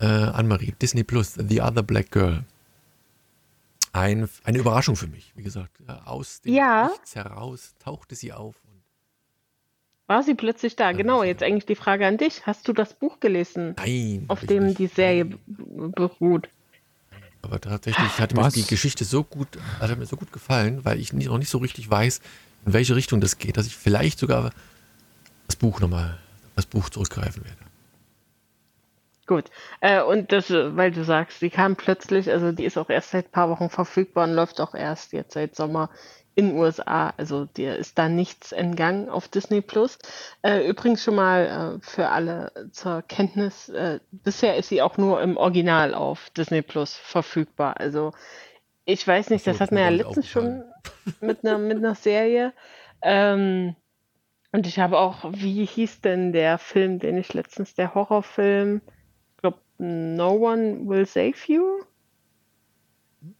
Äh, 0.00 0.06
Anne-Marie, 0.06 0.74
Disney 0.82 1.04
Plus, 1.04 1.34
The 1.34 1.60
Other 1.60 1.84
Black 1.84 2.10
Girl. 2.10 2.42
Ein, 3.96 4.28
eine 4.44 4.58
Überraschung 4.58 4.96
für 4.96 5.06
mich, 5.06 5.32
wie 5.36 5.42
gesagt. 5.42 5.78
Ja, 5.86 6.02
Aus 6.04 6.40
dem 6.42 6.54
Ja. 6.54 6.88
Nichts 6.88 7.14
heraus 7.14 7.74
tauchte 7.78 8.14
sie 8.14 8.32
auf. 8.32 8.54
Und 8.64 8.82
War 10.06 10.22
sie 10.22 10.34
plötzlich 10.34 10.76
da? 10.76 10.92
Genau, 10.92 11.22
jetzt 11.22 11.42
eigentlich 11.42 11.66
die 11.66 11.74
Frage 11.74 12.06
an 12.06 12.18
dich. 12.18 12.46
Hast 12.46 12.68
du 12.68 12.72
das 12.72 12.94
Buch 12.94 13.20
gelesen, 13.20 13.74
nein. 13.78 14.24
auf 14.28 14.40
dem 14.40 14.66
nicht. 14.66 14.78
die 14.78 14.86
Serie 14.88 15.24
beruht? 15.46 16.48
Aber 17.42 17.60
tatsächlich 17.60 18.18
hat 18.18 18.34
mir 18.34 18.48
die 18.50 18.66
Geschichte 18.66 19.04
so 19.04 19.22
gut, 19.22 19.48
hat 19.78 19.96
mir 19.96 20.06
so 20.06 20.16
gut 20.16 20.32
gefallen, 20.32 20.84
weil 20.84 20.98
ich 20.98 21.12
noch 21.12 21.38
nicht 21.38 21.50
so 21.50 21.58
richtig 21.58 21.88
weiß, 21.88 22.20
in 22.66 22.72
welche 22.72 22.96
Richtung 22.96 23.20
das 23.20 23.38
geht, 23.38 23.56
dass 23.56 23.66
ich 23.66 23.76
vielleicht 23.76 24.18
sogar 24.18 24.50
das 25.46 25.56
Buch 25.56 25.80
nochmal, 25.80 26.18
das 26.56 26.66
Buch 26.66 26.90
zurückgreifen 26.90 27.44
werde. 27.44 27.65
Gut. 29.26 29.50
Äh, 29.80 30.02
und 30.02 30.30
das, 30.32 30.50
äh, 30.50 30.76
weil 30.76 30.92
du 30.92 31.04
sagst, 31.04 31.42
die 31.42 31.50
kam 31.50 31.76
plötzlich, 31.76 32.30
also 32.30 32.52
die 32.52 32.64
ist 32.64 32.78
auch 32.78 32.90
erst 32.90 33.10
seit 33.10 33.26
ein 33.26 33.32
paar 33.32 33.50
Wochen 33.50 33.70
verfügbar 33.70 34.24
und 34.24 34.34
läuft 34.34 34.60
auch 34.60 34.74
erst 34.74 35.12
jetzt 35.12 35.34
seit 35.34 35.56
Sommer 35.56 35.90
in 36.36 36.50
den 36.50 36.58
USA. 36.58 37.12
Also 37.16 37.46
dir 37.46 37.76
ist 37.76 37.98
da 37.98 38.08
nichts 38.08 38.52
entgangen 38.52 39.08
auf 39.08 39.26
Disney 39.26 39.62
Plus. 39.62 39.98
Äh, 40.42 40.68
übrigens 40.68 41.02
schon 41.02 41.16
mal 41.16 41.78
äh, 41.80 41.84
für 41.84 42.08
alle 42.08 42.52
zur 42.70 43.02
Kenntnis, 43.02 43.68
äh, 43.70 43.98
bisher 44.12 44.56
ist 44.56 44.68
sie 44.68 44.82
auch 44.82 44.96
nur 44.96 45.20
im 45.22 45.36
Original 45.36 45.94
auf 45.94 46.30
Disney 46.30 46.62
Plus 46.62 46.94
verfügbar. 46.94 47.80
Also 47.80 48.12
ich 48.84 49.06
weiß 49.06 49.30
nicht, 49.30 49.46
das 49.46 49.58
das 49.58 49.62
hat 49.62 49.72
ist 49.72 49.78
ja 49.78 49.88
letztens 49.88 50.28
schon 50.28 50.62
mit 51.20 51.44
einer 51.44 51.58
mit 51.58 51.78
einer 51.78 51.96
Serie. 51.96 52.52
Ähm, 53.02 53.74
und 54.52 54.66
ich 54.66 54.78
habe 54.78 54.98
auch, 54.98 55.24
wie 55.32 55.64
hieß 55.64 56.02
denn 56.02 56.32
der 56.32 56.58
Film, 56.58 56.98
den 56.98 57.18
ich 57.18 57.34
letztens, 57.34 57.74
der 57.74 57.94
Horrorfilm, 57.94 58.80
No 59.78 60.32
One 60.32 60.86
Will 60.88 61.06
Save 61.06 61.36
You? 61.46 61.84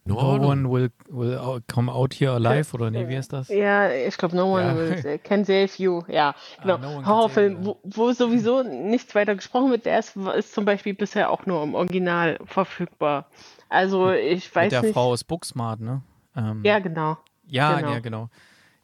No, 0.04 0.14
No 0.14 0.36
no. 0.38 0.48
one 0.48 0.70
will, 0.70 0.88
will 1.08 1.60
come 1.68 1.90
out 1.90 2.14
here 2.14 2.32
alive, 2.32 2.72
oder 2.74 2.90
nee, 2.90 3.08
wie 3.08 3.14
ist 3.14 3.32
das? 3.32 3.48
Ja, 3.48 3.90
ich 3.90 4.16
glaube, 4.16 4.34
No 4.36 4.52
One 4.54 4.66
Ja. 4.68 4.76
Will 4.76 4.96
Save, 4.98 5.18
Can 5.22 5.44
Save 5.44 5.70
You. 5.76 6.02
Ja, 6.08 6.34
genau. 6.60 6.78
No 6.78 6.88
One 6.88 6.96
Can 7.02 7.06
Horrorfilm, 7.06 7.52
Save 7.56 7.64
You, 7.66 7.74
wo, 7.84 8.06
wo 8.06 8.12
sowieso 8.12 8.62
nichts 8.62 9.14
weiter 9.14 9.34
gesprochen 9.36 9.70
wird, 9.70 9.86
der 9.86 9.98
ist, 10.00 10.16
ist 10.16 10.52
zum 10.52 10.64
Beispiel 10.64 10.94
bisher 10.94 11.30
auch 11.30 11.46
nur 11.46 11.62
im 11.62 11.74
Original 11.74 12.38
verfügbar. 12.44 13.26
Also 13.68 14.12
ich 14.12 14.52
weiß 14.54 14.64
Mit 14.64 14.72
der 14.72 14.82
nicht. 14.82 14.94
Frau 14.94 15.14
ist 15.14 15.24
Booksmart, 15.24 15.80
ne? 15.80 16.02
Ähm, 16.36 16.62
Ja, 16.64 16.78
genau. 16.78 17.16
ja, 17.46 17.76
genau. 17.76 17.92
ja, 17.92 17.98
genau. 18.00 18.28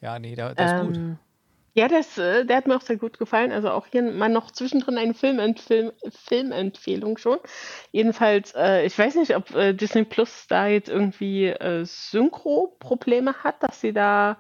Ja, 0.01 0.19
nee, 0.19 0.35
der, 0.35 0.55
der 0.55 0.67
ist 0.67 0.81
gut. 0.87 1.01
Ja, 1.75 1.89
das, 1.89 2.19
äh, 2.19 2.45
der 2.45 2.59
hat 2.59 2.67
mir 2.67 2.77
auch 2.77 2.83
sehr 2.83 2.97
gut 2.97 3.19
gefallen. 3.19 3.51
Also 3.51 3.71
auch 3.71 3.87
hier 3.87 4.03
mal 4.03 4.29
noch 4.29 4.51
zwischendrin 4.51 4.99
eine 4.99 5.15
Filmempfehl 5.15 5.95
Filmempfehlung 6.11 7.17
schon. 7.17 7.39
Jedenfalls, 7.93 8.55
äh, 8.55 8.85
ich 8.85 8.99
weiß 8.99 9.15
nicht, 9.15 9.35
ob 9.35 9.55
äh, 9.55 9.73
Disney 9.73 10.05
Plus 10.05 10.47
da 10.49 10.67
jetzt 10.67 10.91
irgendwie 10.91 11.47
äh, 11.47 11.85
Synchro-Probleme 11.85 13.35
hat, 13.43 13.63
dass 13.63 13.81
sie 13.81 13.95
da 13.95 14.37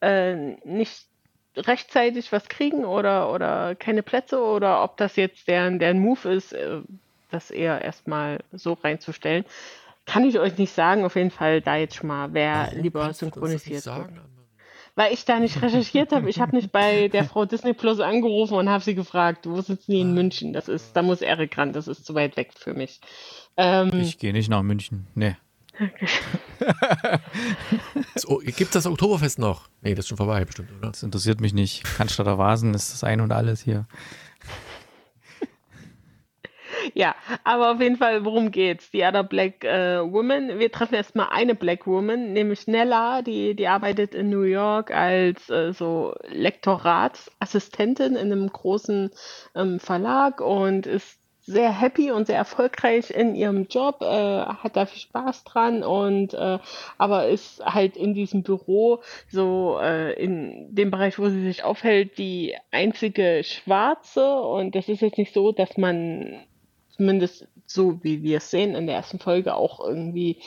äh, 0.00 0.34
nicht 0.64 1.06
rechtzeitig 1.56 2.30
was 2.30 2.48
kriegen 2.48 2.84
oder, 2.84 3.32
oder 3.32 3.74
keine 3.74 4.04
Plätze 4.04 4.40
oder 4.40 4.84
ob 4.84 4.96
das 4.98 5.16
jetzt 5.16 5.48
deren, 5.48 5.80
deren 5.80 5.98
Move 5.98 6.32
ist, 6.32 6.52
äh, 6.52 6.80
das 7.32 7.50
eher 7.50 7.82
erstmal 7.82 8.38
so 8.52 8.74
reinzustellen. 8.74 9.44
Kann 10.06 10.24
ich 10.24 10.38
euch 10.38 10.56
nicht 10.56 10.72
sagen. 10.72 11.04
Auf 11.04 11.16
jeden 11.16 11.32
Fall 11.32 11.60
da 11.60 11.76
jetzt 11.76 11.96
schon 11.96 12.06
mal, 12.06 12.32
wer 12.32 12.68
Warum 12.68 12.82
lieber 12.82 13.00
kannst 13.02 13.22
du 13.22 13.26
das 13.26 13.34
nicht 13.34 13.34
synchronisiert 13.34 13.86
wird. 13.86 13.96
sagen? 13.96 14.37
Weil 14.98 15.12
ich 15.14 15.24
da 15.24 15.38
nicht 15.38 15.62
recherchiert 15.62 16.10
habe. 16.10 16.28
Ich 16.28 16.40
habe 16.40 16.56
nicht 16.56 16.72
bei 16.72 17.06
der 17.06 17.22
Frau 17.22 17.44
Disney 17.44 17.72
Plus 17.72 18.00
angerufen 18.00 18.54
und 18.54 18.68
habe 18.68 18.82
sie 18.82 18.96
gefragt, 18.96 19.46
wo 19.46 19.60
sitzen 19.60 19.92
die 19.92 20.00
in 20.00 20.12
München? 20.12 20.52
Das 20.52 20.66
ist, 20.66 20.96
da 20.96 21.02
muss 21.02 21.20
Erik 21.20 21.56
ran, 21.56 21.72
das 21.72 21.86
ist 21.86 22.04
zu 22.04 22.16
weit 22.16 22.36
weg 22.36 22.50
für 22.56 22.74
mich. 22.74 23.00
Ähm, 23.56 23.92
Ich 24.00 24.18
gehe 24.18 24.32
nicht 24.32 24.48
nach 24.50 24.64
München. 24.64 25.06
Nee. 25.14 25.36
So, 28.16 28.38
Gibt 28.44 28.74
das 28.74 28.86
Oktoberfest 28.86 29.38
noch? 29.38 29.68
Nee, 29.82 29.94
das 29.94 30.06
ist 30.06 30.08
schon 30.08 30.16
vorbei, 30.16 30.44
bestimmt, 30.44 30.72
oder? 30.76 30.88
Das 30.88 31.04
interessiert 31.04 31.40
mich 31.40 31.54
nicht. 31.54 31.84
Cannstatter 31.84 32.36
Vasen 32.36 32.74
ist 32.74 32.92
das 32.92 33.04
ein 33.04 33.20
und 33.20 33.30
alles 33.30 33.62
hier. 33.62 33.86
Ja, 36.94 37.14
aber 37.44 37.72
auf 37.72 37.80
jeden 37.80 37.96
Fall, 37.96 38.24
worum 38.24 38.50
geht's? 38.50 38.90
Die 38.90 39.02
Other 39.02 39.24
Black 39.24 39.64
äh, 39.64 40.00
Woman. 40.00 40.58
Wir 40.58 40.70
treffen 40.70 40.94
erstmal 40.94 41.28
eine 41.30 41.54
Black 41.54 41.86
Woman, 41.86 42.32
nämlich 42.32 42.66
Nella, 42.66 43.22
die, 43.22 43.54
die 43.54 43.68
arbeitet 43.68 44.14
in 44.14 44.30
New 44.30 44.42
York 44.42 44.90
als 44.90 45.48
äh, 45.50 45.72
so 45.72 46.14
Lektoratsassistentin 46.28 48.16
in 48.16 48.32
einem 48.32 48.48
großen 48.48 49.10
ähm, 49.54 49.80
Verlag 49.80 50.40
und 50.40 50.86
ist 50.86 51.18
sehr 51.48 51.72
happy 51.72 52.10
und 52.10 52.26
sehr 52.26 52.36
erfolgreich 52.36 53.10
in 53.10 53.34
ihrem 53.34 53.66
Job, 53.68 54.02
äh, 54.02 54.04
hat 54.04 54.76
da 54.76 54.84
viel 54.84 55.00
Spaß 55.00 55.44
dran 55.44 55.82
und 55.82 56.34
äh, 56.34 56.58
aber 56.98 57.28
ist 57.28 57.64
halt 57.64 57.96
in 57.96 58.12
diesem 58.12 58.42
Büro 58.42 59.00
so 59.30 59.78
äh, 59.80 60.12
in 60.22 60.74
dem 60.74 60.90
Bereich, 60.90 61.18
wo 61.18 61.28
sie 61.30 61.42
sich 61.42 61.64
aufhält, 61.64 62.18
die 62.18 62.54
einzige 62.70 63.42
Schwarze 63.44 64.40
und 64.40 64.74
das 64.74 64.88
ist 64.88 65.00
jetzt 65.00 65.16
nicht 65.16 65.32
so, 65.32 65.50
dass 65.50 65.78
man 65.78 66.44
zumindest 66.98 67.46
so 67.64 68.02
wie 68.02 68.22
wir 68.22 68.38
es 68.38 68.50
sehen 68.50 68.74
in 68.74 68.86
der 68.86 68.96
ersten 68.96 69.18
Folge 69.18 69.54
auch 69.54 69.80
irgendwie 69.80 70.40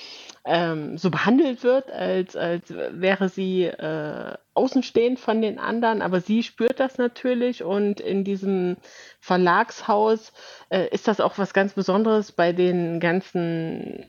ähm, 0.44 0.98
so 0.98 1.12
behandelt 1.12 1.64
wird, 1.64 1.92
als, 1.92 2.36
als 2.36 2.70
wäre 2.70 3.30
sie 3.30 3.66
äh, 3.66 4.36
außenstehend 4.54 5.20
von 5.20 5.42
den 5.42 5.60
anderen, 5.60 6.02
aber 6.02 6.20
sie 6.20 6.44
spürt 6.44 6.80
das 6.80 6.98
natürlich 6.98 7.64
und 7.64 8.00
in 8.02 8.24
diesem 8.24 8.78
Verlagshaus 9.20 10.34
äh, 10.70 10.88
ist 10.90 11.08
das 11.08 11.22
auch 11.22 11.38
was 11.38 11.54
ganz 11.54 11.74
Besonderes 11.74 12.32
bei 12.32 12.54
den 12.54 13.00
ganzen 13.00 14.08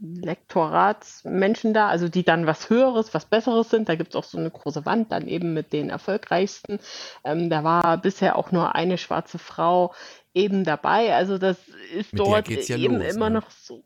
Lektoratsmenschen 0.00 1.72
da, 1.72 1.88
also 1.88 2.08
die 2.08 2.24
dann 2.24 2.46
was 2.46 2.68
Höheres, 2.68 3.14
was 3.14 3.24
Besseres 3.24 3.70
sind. 3.70 3.88
Da 3.88 3.94
gibt 3.94 4.10
es 4.10 4.16
auch 4.16 4.24
so 4.24 4.38
eine 4.38 4.50
große 4.50 4.84
Wand, 4.84 5.12
dann 5.12 5.26
eben 5.26 5.54
mit 5.54 5.72
den 5.72 5.88
erfolgreichsten. 5.88 6.78
Ähm, 7.24 7.48
da 7.48 7.64
war 7.64 7.96
bisher 7.98 8.36
auch 8.36 8.52
nur 8.52 8.74
eine 8.74 8.98
schwarze 8.98 9.38
Frau 9.38 9.94
eben 10.34 10.64
dabei. 10.64 11.14
Also 11.14 11.38
das 11.38 11.58
ist 11.94 12.12
Mit 12.12 12.20
dort 12.20 12.48
ja 12.48 12.76
eben 12.76 12.98
los, 12.98 13.14
immer 13.14 13.30
ne? 13.30 13.36
noch 13.40 13.50
so. 13.50 13.82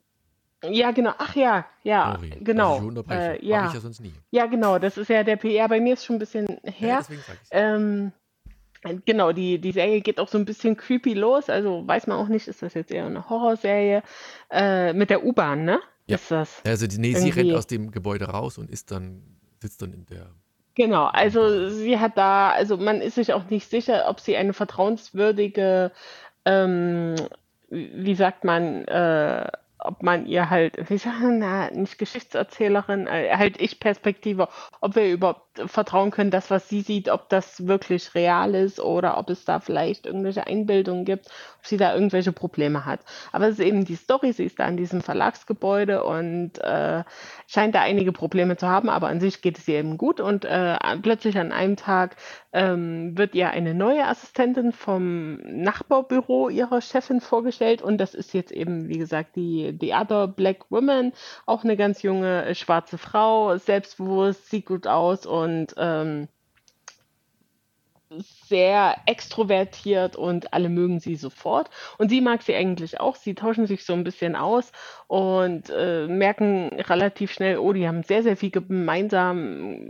Ja, 0.63 0.91
genau. 0.91 1.13
Ach 1.19 1.35
ja, 1.35 1.65
ja, 1.83 2.13
Sorry, 2.15 2.29
dass 2.31 2.39
genau. 2.41 2.77
Ich. 2.77 3.11
Äh, 3.11 3.33
Mach 3.35 3.41
ja. 3.43 3.67
ich 3.67 3.73
ja 3.73 3.79
sonst 3.79 3.99
nie. 4.01 4.13
ja, 4.31 4.45
genau. 4.47 4.79
Das 4.79 4.97
ist 4.97 5.09
ja 5.09 5.23
der 5.23 5.35
PR. 5.35 5.67
Bei 5.69 5.79
mir 5.79 5.93
ist 5.93 6.03
schon 6.05 6.15
ein 6.15 6.19
bisschen 6.19 6.47
Ja, 6.63 6.71
her. 6.71 7.05
ich's. 7.09 7.49
Ähm, 7.51 8.11
genau, 9.05 9.31
die, 9.33 9.59
die 9.59 9.71
Serie 9.71 10.01
geht 10.01 10.19
auch 10.19 10.27
so 10.27 10.37
ein 10.37 10.45
bisschen 10.45 10.75
creepy 10.75 11.13
los. 11.13 11.49
Also 11.49 11.87
weiß 11.87 12.07
man 12.07 12.17
auch 12.17 12.27
nicht, 12.27 12.47
ist 12.47 12.61
das 12.63 12.73
jetzt 12.73 12.91
eher 12.91 13.05
eine 13.05 13.29
Horrorserie? 13.29 14.01
Äh, 14.49 14.93
mit 14.93 15.09
der 15.11 15.23
U-Bahn, 15.23 15.63
ne? 15.63 15.79
Ja. 16.07 16.15
Ist 16.15 16.31
das? 16.31 16.61
Also, 16.65 16.87
die, 16.87 16.97
nee, 16.97 17.13
sie 17.13 17.27
irgendwie- 17.29 17.41
rennt 17.49 17.53
aus 17.55 17.67
dem 17.67 17.91
Gebäude 17.91 18.25
raus 18.25 18.57
und 18.57 18.71
ist 18.71 18.91
dann, 18.91 19.21
sitzt 19.61 19.81
dann 19.81 19.93
in 19.93 20.05
der. 20.07 20.27
Genau, 20.75 21.05
also 21.05 21.69
sie 21.69 21.99
hat 21.99 22.17
da, 22.17 22.51
also 22.51 22.77
man 22.77 23.01
ist 23.01 23.15
sich 23.15 23.33
auch 23.33 23.49
nicht 23.49 23.67
sicher, 23.69 24.05
ob 24.07 24.19
sie 24.19 24.37
eine 24.37 24.53
vertrauenswürdige, 24.53 25.91
ähm, 26.47 27.15
wie 27.69 28.15
sagt 28.15 28.45
man, 28.45 28.85
äh, 28.85 29.47
ob 29.79 30.01
man 30.01 30.25
ihr 30.25 30.49
halt, 30.49 30.89
wie 30.89 30.97
sagen, 30.97 31.39
na, 31.39 31.69
nicht 31.71 31.97
Geschichtserzählerin, 31.97 33.07
äh, 33.07 33.35
halt 33.35 33.61
Ich-Perspektive, 33.61 34.47
ob 34.81 34.95
wir 34.95 35.11
überhaupt 35.11 35.46
vertrauen 35.65 36.11
können, 36.11 36.31
das, 36.31 36.49
was 36.51 36.69
sie 36.69 36.81
sieht, 36.81 37.09
ob 37.09 37.29
das 37.29 37.67
wirklich 37.67 38.15
real 38.15 38.55
ist 38.55 38.79
oder 38.79 39.17
ob 39.17 39.29
es 39.29 39.45
da 39.45 39.59
vielleicht 39.59 40.05
irgendwelche 40.05 40.47
Einbildungen 40.47 41.05
gibt, 41.05 41.27
ob 41.59 41.65
sie 41.65 41.77
da 41.77 41.93
irgendwelche 41.93 42.31
Probleme 42.31 42.85
hat. 42.85 42.99
Aber 43.31 43.47
es 43.47 43.59
ist 43.59 43.65
eben 43.65 43.85
die 43.85 43.95
Story, 43.95 44.33
sie 44.33 44.45
ist 44.45 44.59
da 44.59 44.67
in 44.67 44.77
diesem 44.77 45.01
Verlagsgebäude 45.01 46.03
und 46.03 46.59
äh, 46.59 47.03
scheint 47.47 47.75
da 47.75 47.81
einige 47.81 48.11
Probleme 48.11 48.57
zu 48.57 48.67
haben, 48.67 48.89
aber 48.89 49.07
an 49.07 49.19
sich 49.19 49.41
geht 49.41 49.57
es 49.57 49.67
ihr 49.67 49.79
eben 49.79 49.97
gut 49.97 50.19
und 50.19 50.45
äh, 50.45 50.77
plötzlich 51.01 51.37
an 51.37 51.51
einem 51.51 51.75
Tag 51.75 52.15
ähm, 52.53 53.17
wird 53.17 53.35
ihr 53.35 53.49
eine 53.49 53.73
neue 53.73 54.05
Assistentin 54.05 54.71
vom 54.71 55.35
Nachbarbüro 55.43 56.49
ihrer 56.49 56.81
Chefin 56.81 57.21
vorgestellt 57.21 57.81
und 57.81 57.97
das 57.97 58.13
ist 58.13 58.33
jetzt 58.33 58.51
eben, 58.51 58.89
wie 58.89 58.97
gesagt, 58.97 59.35
die, 59.35 59.77
die 59.77 59.93
Other 59.93 60.27
Black 60.27 60.69
Woman, 60.69 61.13
auch 61.45 61.63
eine 61.63 61.77
ganz 61.77 62.01
junge 62.01 62.45
äh, 62.45 62.55
schwarze 62.55 62.97
Frau, 62.97 63.57
selbstbewusst, 63.57 64.49
sieht 64.49 64.65
gut 64.65 64.87
aus 64.87 65.25
und 65.25 65.46
ähm, 65.77 66.27
sehr 68.47 68.95
extrovertiert 69.05 70.15
und 70.15 70.53
alle 70.53 70.69
mögen 70.69 70.99
sie 70.99 71.15
sofort. 71.15 71.69
Und 71.97 72.09
sie 72.09 72.21
mag 72.21 72.41
sie 72.41 72.55
eigentlich 72.55 72.99
auch. 72.99 73.15
Sie 73.15 73.35
tauschen 73.35 73.67
sich 73.67 73.83
so 73.83 73.93
ein 73.93 74.03
bisschen 74.03 74.35
aus 74.35 74.71
und 75.07 75.69
äh, 75.69 76.07
merken 76.07 76.69
relativ 76.79 77.31
schnell, 77.31 77.57
oh, 77.57 77.73
die 77.73 77.87
haben 77.87 78.03
sehr, 78.03 78.23
sehr 78.23 78.37
viel 78.37 78.51
gemeinsam. 78.51 79.81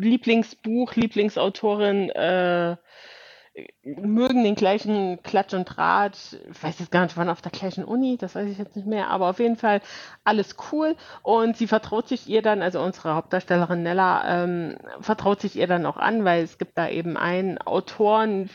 Lieblingsbuch, 0.00 0.94
Lieblingsautorin, 0.94 2.10
äh, 2.10 2.76
mögen 3.84 4.44
den 4.44 4.54
gleichen 4.54 5.22
Klatsch 5.22 5.54
und 5.54 5.64
Draht. 5.64 6.16
Ich 6.50 6.62
weiß 6.62 6.78
jetzt 6.78 6.90
gar 6.90 7.04
nicht, 7.04 7.16
wann 7.16 7.28
auf 7.28 7.42
der 7.42 7.52
gleichen 7.52 7.84
Uni, 7.84 8.16
das 8.16 8.34
weiß 8.34 8.48
ich 8.48 8.58
jetzt 8.58 8.76
nicht 8.76 8.86
mehr, 8.86 9.08
aber 9.08 9.30
auf 9.30 9.38
jeden 9.38 9.56
Fall 9.56 9.80
alles 10.24 10.56
cool. 10.72 10.96
Und 11.22 11.56
sie 11.56 11.66
vertraut 11.66 12.08
sich 12.08 12.28
ihr 12.28 12.42
dann, 12.42 12.62
also 12.62 12.80
unsere 12.80 13.14
Hauptdarstellerin 13.14 13.82
Nella, 13.82 14.44
ähm, 14.44 14.76
vertraut 15.00 15.40
sich 15.40 15.56
ihr 15.56 15.66
dann 15.66 15.86
auch 15.86 15.96
an, 15.96 16.24
weil 16.24 16.44
es 16.44 16.58
gibt 16.58 16.76
da 16.78 16.88
eben 16.88 17.16
einen 17.16 17.58
Autoren, 17.58 18.50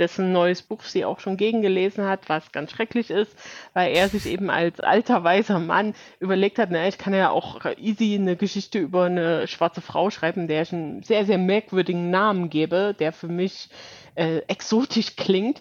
dessen 0.00 0.32
neues 0.32 0.62
Buch 0.62 0.82
sie 0.82 1.04
auch 1.04 1.20
schon 1.20 1.36
gegengelesen 1.36 2.06
hat, 2.06 2.28
was 2.28 2.50
ganz 2.50 2.72
schrecklich 2.72 3.10
ist, 3.10 3.36
weil 3.74 3.94
er 3.94 4.08
sich 4.08 4.26
eben 4.26 4.50
als 4.50 4.80
alter 4.80 5.22
weißer 5.22 5.60
Mann 5.60 5.94
überlegt 6.18 6.58
hat, 6.58 6.70
na, 6.72 6.88
ich 6.88 6.98
kann 6.98 7.14
ja 7.14 7.30
auch 7.30 7.60
easy 7.76 8.16
eine 8.16 8.34
Geschichte 8.34 8.78
über 8.78 9.04
eine 9.04 9.46
schwarze 9.46 9.82
Frau 9.82 10.10
schreiben, 10.10 10.48
der 10.48 10.62
ich 10.62 10.72
einen 10.72 11.02
sehr, 11.02 11.26
sehr 11.26 11.38
merkwürdigen 11.38 12.10
Namen 12.10 12.50
gebe, 12.50 12.96
der 12.98 13.12
für 13.12 13.28
mich 13.28 13.68
äh, 14.14 14.38
exotisch 14.48 15.16
klingt. 15.16 15.60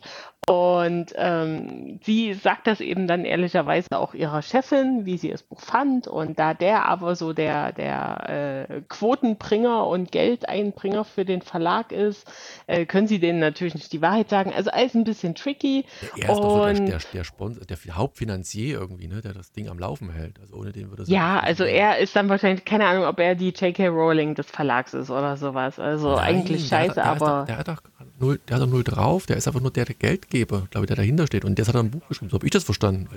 Und 0.49 1.13
ähm, 1.15 1.99
sie 2.01 2.33
sagt 2.33 2.65
das 2.65 2.81
eben 2.81 3.05
dann 3.05 3.23
ehrlicherweise 3.23 3.87
auch 3.91 4.15
ihrer 4.15 4.41
Chefin, 4.41 5.05
wie 5.05 5.15
sie 5.15 5.29
das 5.29 5.43
Buch 5.43 5.61
fand. 5.61 6.07
Und 6.07 6.39
da 6.39 6.55
der 6.55 6.87
aber 6.87 7.15
so 7.15 7.33
der, 7.33 7.71
der 7.71 8.67
äh, 8.67 8.81
Quotenbringer 8.89 9.85
und 9.85 10.11
Geldeinbringer 10.11 11.05
für 11.05 11.23
den 11.23 11.43
Verlag 11.43 11.91
ist, 11.91 12.25
äh, 12.65 12.87
können 12.87 13.05
sie 13.05 13.19
denen 13.19 13.37
natürlich 13.37 13.75
nicht 13.75 13.93
die 13.93 14.01
Wahrheit 14.01 14.31
sagen. 14.31 14.51
Also 14.51 14.71
alles 14.71 14.95
ein 14.95 15.03
bisschen 15.03 15.35
tricky. 15.35 15.85
Er 16.17 16.31
ist 16.31 16.39
und, 16.39 16.41
so 16.41 16.65
der, 16.65 16.73
der, 16.73 16.99
der, 17.13 17.23
Sponsor, 17.23 17.63
der 17.65 17.77
Hauptfinanzier 17.95 18.79
irgendwie, 18.79 19.07
ne, 19.07 19.21
der 19.21 19.33
das 19.33 19.51
Ding 19.51 19.69
am 19.69 19.77
Laufen 19.77 20.11
hält. 20.11 20.39
Also 20.39 20.55
ohne 20.55 20.71
den 20.71 20.89
würde 20.89 21.03
es 21.03 21.09
Ja, 21.09 21.39
also 21.39 21.63
er 21.63 21.99
ist 21.99 22.15
dann 22.15 22.27
wahrscheinlich, 22.27 22.65
keine 22.65 22.87
Ahnung, 22.87 23.03
ob 23.03 23.19
er 23.19 23.35
die 23.35 23.49
J.K. 23.49 23.89
Rowling 23.89 24.33
des 24.33 24.47
Verlags 24.47 24.95
ist 24.95 25.11
oder 25.11 25.37
sowas. 25.37 25.77
Also 25.77 26.15
Nein, 26.15 26.37
eigentlich 26.37 26.67
scheiße, 26.67 27.03
aber. 27.03 27.41
Doch, 27.41 27.45
der 27.45 27.57
hat 27.59 27.67
doch 27.67 27.83
null, 28.19 28.39
der 28.47 28.55
hat 28.55 28.63
doch 28.63 28.67
null 28.67 28.83
drauf, 28.83 29.27
der 29.27 29.37
ist 29.37 29.47
einfach 29.47 29.61
nur 29.61 29.69
der, 29.69 29.85
der 29.85 29.95
Geldgeber, 30.39 30.67
glaube 30.69 30.85
ich, 30.85 30.87
der 30.87 30.97
dahinter 30.97 31.27
steht. 31.27 31.45
Und 31.45 31.57
der 31.57 31.67
hat 31.67 31.75
ein 31.75 31.91
Buch 31.91 32.07
geschrieben. 32.07 32.29
So 32.29 32.35
habe 32.35 32.45
ich 32.45 32.51
das 32.51 32.63
verstanden. 32.63 33.07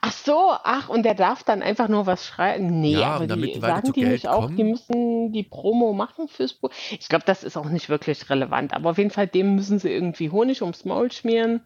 Ach 0.00 0.12
so, 0.12 0.52
ach, 0.64 0.88
und 0.88 1.04
der 1.04 1.14
darf 1.14 1.42
dann 1.42 1.62
einfach 1.62 1.88
nur 1.88 2.06
was 2.06 2.26
schreiben. 2.26 2.80
Nee, 2.80 2.92
ja, 2.92 3.14
aber 3.14 3.26
die, 3.26 3.58
sagen 3.60 3.92
die 3.92 4.04
nicht 4.04 4.28
auch, 4.28 4.50
die 4.50 4.64
müssen 4.64 5.32
die 5.32 5.42
Promo 5.42 5.92
machen 5.92 6.28
fürs 6.28 6.54
Buch. 6.54 6.70
Ich 6.90 7.08
glaube, 7.08 7.24
das 7.26 7.44
ist 7.44 7.56
auch 7.56 7.68
nicht 7.68 7.88
wirklich 7.88 8.28
relevant. 8.30 8.74
Aber 8.74 8.90
auf 8.90 8.98
jeden 8.98 9.10
Fall, 9.10 9.26
dem 9.26 9.54
müssen 9.54 9.78
sie 9.78 9.90
irgendwie 9.90 10.30
Honig 10.30 10.62
ums 10.62 10.84
Maul 10.84 11.12
schmieren. 11.12 11.62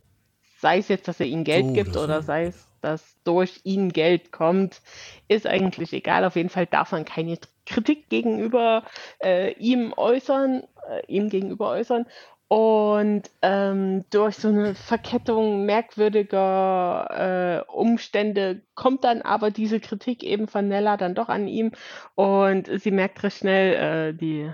Sei 0.59 0.79
es 0.79 0.89
jetzt, 0.89 1.07
dass 1.07 1.21
er 1.21 1.27
ihnen 1.27 1.45
Geld 1.45 1.67
so, 1.67 1.73
gibt 1.73 1.97
oder 1.97 2.23
sei 2.23 2.47
es, 2.47 2.67
dass 2.81 3.17
durch 3.25 3.61
ihn 3.65 3.93
Geld 3.93 4.33
kommt, 4.33 4.81
ist 5.29 5.47
eigentlich 5.47 5.93
egal. 5.93 6.25
Auf 6.25 6.37
jeden 6.37 6.49
Fall 6.49 6.67
darf 6.67 6.93
man 6.93 7.05
keine 7.05 7.39
Kritik 7.67 8.09
gegenüber 8.09 8.85
äh, 9.23 9.53
ihm 9.55 9.93
äußern, 9.95 10.63
äh, 10.89 11.07
ihm 11.09 11.29
gegenüber 11.29 11.71
äußern. 11.71 12.07
Und 12.49 13.23
ähm, 13.43 14.05
durch 14.11 14.37
so 14.37 14.49
eine 14.49 14.77
Verkettung 14.77 15.67
merkwürdiger 15.67 17.65
äh, 17.67 17.73
Umstände 17.73 18.63
kommt 18.75 19.03
dann 19.03 19.23
aber 19.23 19.51
diese 19.51 19.81
Kritik 19.81 20.23
eben 20.23 20.47
von 20.47 20.69
Nella 20.69 20.97
dann 20.97 21.17
doch 21.17 21.29
an 21.29 21.49
ihm. 21.49 21.73
Und 22.15 22.71
sie 22.81 22.93
merkt 22.93 23.23
recht 23.25 23.39
schnell, 23.39 24.13
äh, 24.13 24.15
die 24.15 24.51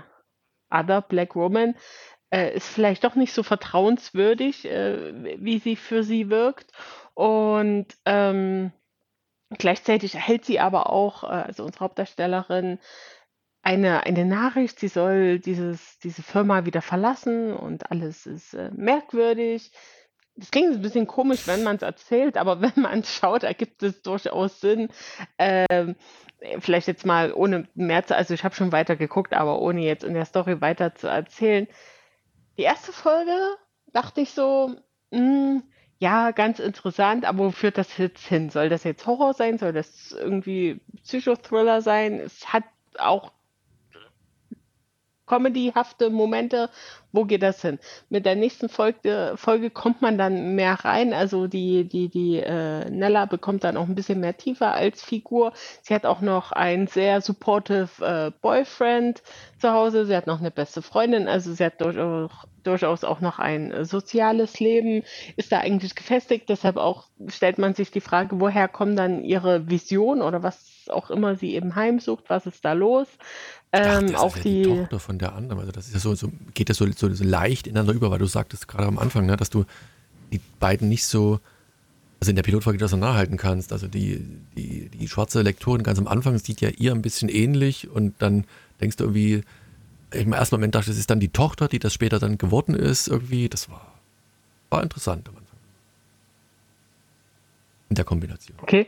Other 0.71 1.01
Black 1.01 1.35
Woman 1.35 1.75
äh, 2.31 2.55
ist 2.55 2.67
vielleicht 2.67 3.03
doch 3.03 3.13
nicht 3.13 3.31
so 3.31 3.43
vertrauenswürdig, 3.43 4.65
äh, 4.65 5.37
wie 5.39 5.59
sie 5.59 5.75
für 5.75 6.03
sie 6.03 6.31
wirkt. 6.31 6.71
Und 7.13 7.85
ähm, 8.05 8.71
gleichzeitig 9.51 10.15
erhält 10.15 10.45
sie 10.45 10.59
aber 10.59 10.89
auch, 10.89 11.23
äh, 11.23 11.27
also 11.27 11.63
unsere 11.63 11.85
Hauptdarstellerin, 11.85 12.79
eine, 13.63 14.03
eine 14.03 14.25
Nachricht, 14.25 14.79
sie 14.79 14.89
soll 14.89 15.39
dieses, 15.39 15.97
diese 15.99 16.21
Firma 16.21 16.65
wieder 16.65 16.81
verlassen 16.81 17.53
und 17.53 17.89
alles 17.89 18.25
ist 18.25 18.53
äh, 18.53 18.69
merkwürdig. 18.75 19.71
Das 20.35 20.51
klingt 20.51 20.73
ein 20.73 20.81
bisschen 20.81 21.07
komisch, 21.07 21.47
wenn 21.47 21.63
man 21.63 21.77
es 21.77 21.81
erzählt, 21.81 22.37
aber 22.37 22.61
wenn 22.61 22.83
man 22.83 22.99
es 22.99 23.13
schaut, 23.13 23.43
ergibt 23.43 23.81
es 23.81 24.01
durchaus 24.01 24.59
Sinn. 24.59 24.89
Ähm, 25.39 25.95
vielleicht 26.59 26.87
jetzt 26.87 27.05
mal 27.05 27.31
ohne 27.33 27.67
mehr 27.73 28.05
zu, 28.05 28.15
also 28.15 28.33
ich 28.33 28.43
habe 28.43 28.53
schon 28.53 28.73
weiter 28.73 28.97
geguckt, 28.97 29.33
aber 29.33 29.61
ohne 29.61 29.81
jetzt 29.81 30.03
in 30.03 30.13
der 30.13 30.25
Story 30.25 30.59
weiter 30.59 30.93
zu 30.93 31.07
erzählen. 31.07 31.67
Die 32.57 32.63
erste 32.63 32.91
Folge 32.91 33.55
dachte 33.93 34.21
ich 34.21 34.31
so, 34.31 34.75
mh, 35.11 35.19
hm, 35.19 35.63
ja, 35.99 36.31
ganz 36.31 36.59
interessant, 36.59 37.23
aber 37.23 37.45
wo 37.45 37.51
führt 37.51 37.77
das 37.77 37.97
jetzt 37.97 38.27
hin? 38.27 38.49
Soll 38.49 38.67
das 38.67 38.83
jetzt 38.83 39.07
Horror 39.07 39.33
sein? 39.33 39.57
Soll 39.57 39.71
das 39.71 40.11
irgendwie 40.11 40.81
Psychothriller 41.03 41.81
sein? 41.81 42.19
Es 42.19 42.51
hat 42.51 42.65
auch 42.97 43.31
comedyhafte 45.25 46.09
Momente. 46.09 46.69
Wo 47.11 47.25
geht 47.25 47.43
das 47.43 47.61
hin? 47.61 47.79
Mit 48.09 48.25
der 48.25 48.35
nächsten 48.35 48.69
Folge, 48.69 49.33
Folge 49.35 49.69
kommt 49.69 50.01
man 50.01 50.17
dann 50.17 50.55
mehr 50.55 50.83
rein. 50.83 51.13
Also 51.13 51.47
die, 51.47 51.87
die, 51.87 52.09
die 52.09 52.37
äh, 52.37 52.89
Nella 52.89 53.25
bekommt 53.25 53.63
dann 53.63 53.77
auch 53.77 53.87
ein 53.87 53.95
bisschen 53.95 54.19
mehr 54.19 54.35
tiefer 54.35 54.73
als 54.73 55.03
Figur. 55.03 55.53
Sie 55.83 55.93
hat 55.93 56.05
auch 56.05 56.21
noch 56.21 56.51
einen 56.51 56.87
sehr 56.87 57.21
supportive 57.21 57.89
äh, 58.01 58.31
Boyfriend 58.41 59.21
zu 59.59 59.71
Hause. 59.71 60.05
Sie 60.05 60.15
hat 60.15 60.27
noch 60.27 60.39
eine 60.39 60.51
beste 60.51 60.81
Freundin. 60.81 61.27
Also 61.27 61.53
sie 61.53 61.63
hat 61.63 61.79
durchaus, 61.79 62.31
durchaus 62.63 63.03
auch 63.03 63.21
noch 63.21 63.37
ein 63.37 63.71
äh, 63.71 63.85
soziales 63.85 64.59
Leben. 64.59 65.03
Ist 65.35 65.51
da 65.51 65.59
eigentlich 65.59 65.93
gefestigt. 65.95 66.49
Deshalb 66.49 66.77
auch 66.77 67.05
stellt 67.27 67.59
man 67.59 67.75
sich 67.75 67.91
die 67.91 68.01
Frage, 68.01 68.39
woher 68.39 68.67
kommen 68.67 68.95
dann 68.95 69.23
ihre 69.23 69.69
Visionen 69.69 70.23
oder 70.23 70.41
was 70.41 70.72
auch 70.89 71.09
immer 71.09 71.35
sie 71.35 71.55
eben 71.55 71.75
heimsucht. 71.75 72.25
Was 72.27 72.45
ist 72.45 72.63
da 72.65 72.73
los? 72.73 73.07
Ähm, 73.71 74.13
Ach, 74.15 74.21
auch 74.21 74.37
ja 74.37 74.43
die, 74.43 74.63
die, 74.63 74.63
Tochter 74.63 74.99
von 74.99 75.17
der 75.19 75.33
anderen. 75.33 75.59
Also 75.59 75.71
das 75.71 75.87
ist 75.87 75.93
ja 75.93 75.99
so, 75.99 76.15
so 76.15 76.31
geht 76.53 76.69
das 76.69 76.77
so, 76.77 76.89
so, 76.91 77.13
so, 77.13 77.23
leicht 77.23 77.67
ineinander 77.67 77.93
über, 77.93 78.11
weil 78.11 78.19
du 78.19 78.25
sagtest 78.25 78.67
gerade 78.67 78.87
am 78.87 78.99
Anfang, 78.99 79.25
ne, 79.25 79.35
dass 79.35 79.49
du 79.49 79.65
die 80.31 80.39
beiden 80.59 80.89
nicht 80.89 81.05
so, 81.05 81.39
also 82.19 82.29
in 82.29 82.35
der 82.35 82.43
Pilotfolge 82.43 82.77
das 82.77 82.95
nachhalten 82.95 83.37
kannst. 83.37 83.73
Also 83.73 83.87
die, 83.87 84.23
die, 84.55 84.89
die 84.89 85.07
schwarze 85.07 85.41
Lektorin 85.41 85.83
ganz 85.83 85.99
am 85.99 86.07
Anfang 86.07 86.37
sieht 86.37 86.61
ja 86.61 86.69
ihr 86.69 86.91
ein 86.91 87.01
bisschen 87.01 87.29
ähnlich 87.29 87.89
und 87.89 88.13
dann 88.19 88.45
denkst 88.79 88.97
du 88.97 89.05
irgendwie, 89.05 89.43
im 90.13 90.33
ersten 90.33 90.55
Moment 90.55 90.75
dachte 90.75 90.85
ich, 90.85 90.95
das 90.95 90.99
ist 90.99 91.09
dann 91.09 91.19
die 91.19 91.29
Tochter, 91.29 91.67
die 91.67 91.79
das 91.79 91.93
später 91.93 92.19
dann 92.19 92.37
geworden 92.37 92.75
ist, 92.75 93.07
irgendwie. 93.07 93.49
Das 93.49 93.69
war, 93.69 93.93
war 94.69 94.83
interessant 94.83 95.27
am 95.27 95.37
Anfang. 95.37 95.57
In 97.89 97.95
der 97.95 98.05
Kombination. 98.05 98.57
Okay. 98.61 98.87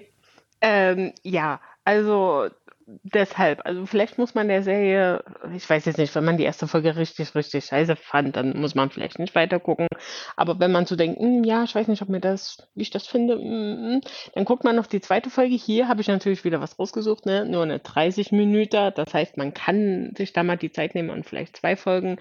Ähm, 0.62 1.14
ja, 1.24 1.60
also 1.86 2.52
deshalb, 2.88 3.66
also 3.66 3.86
vielleicht 3.86 4.18
muss 4.20 4.36
man 4.36 4.48
der 4.48 4.62
Serie, 4.62 5.24
ich 5.56 5.68
weiß 5.68 5.86
jetzt 5.86 5.98
nicht, 5.98 6.14
wenn 6.14 6.26
man 6.26 6.38
die 6.38 6.44
erste 6.44 6.68
Folge 6.68 6.96
richtig, 6.96 7.34
richtig 7.34 7.66
scheiße 7.66 7.96
fand, 7.96 8.36
dann 8.36 8.60
muss 8.60 8.76
man 8.76 8.92
vielleicht 8.92 9.18
nicht 9.18 9.34
weiter 9.34 9.60
gucken. 9.60 9.88
Aber 10.36 10.60
wenn 10.60 10.72
man 10.72 10.86
so 10.86 10.96
denkt, 10.96 11.20
hm, 11.20 11.44
ja, 11.44 11.64
ich 11.64 11.74
weiß 11.74 11.88
nicht, 11.88 12.04
ob 12.04 12.10
mir 12.10 12.20
das, 12.20 12.68
wie 12.76 12.84
ich 12.84 12.92
das 12.92 13.08
finde, 13.08 13.38
mm, 13.38 14.02
dann 14.36 14.46
guckt 14.46 14.64
man 14.64 14.76
noch 14.76 14.86
die 14.86 15.02
zweite 15.02 15.32
Folge. 15.32 15.56
Hier 15.56 15.88
habe 15.88 16.02
ich 16.02 16.08
natürlich 16.08 16.44
wieder 16.44 16.62
was 16.62 16.78
rausgesucht, 16.78 17.26
ne? 17.26 17.46
Nur 17.46 17.64
eine 17.64 17.80
30 17.80 18.32
Minuten. 18.32 18.92
Das 18.96 19.14
heißt, 19.14 19.38
man 19.38 19.54
kann 19.54 20.14
sich 20.16 20.34
da 20.34 20.44
mal 20.44 20.58
die 20.58 20.72
Zeit 20.72 20.94
nehmen 20.94 21.10
und 21.10 21.26
vielleicht 21.26 21.58
zwei 21.58 21.76
Folgen 21.76 22.18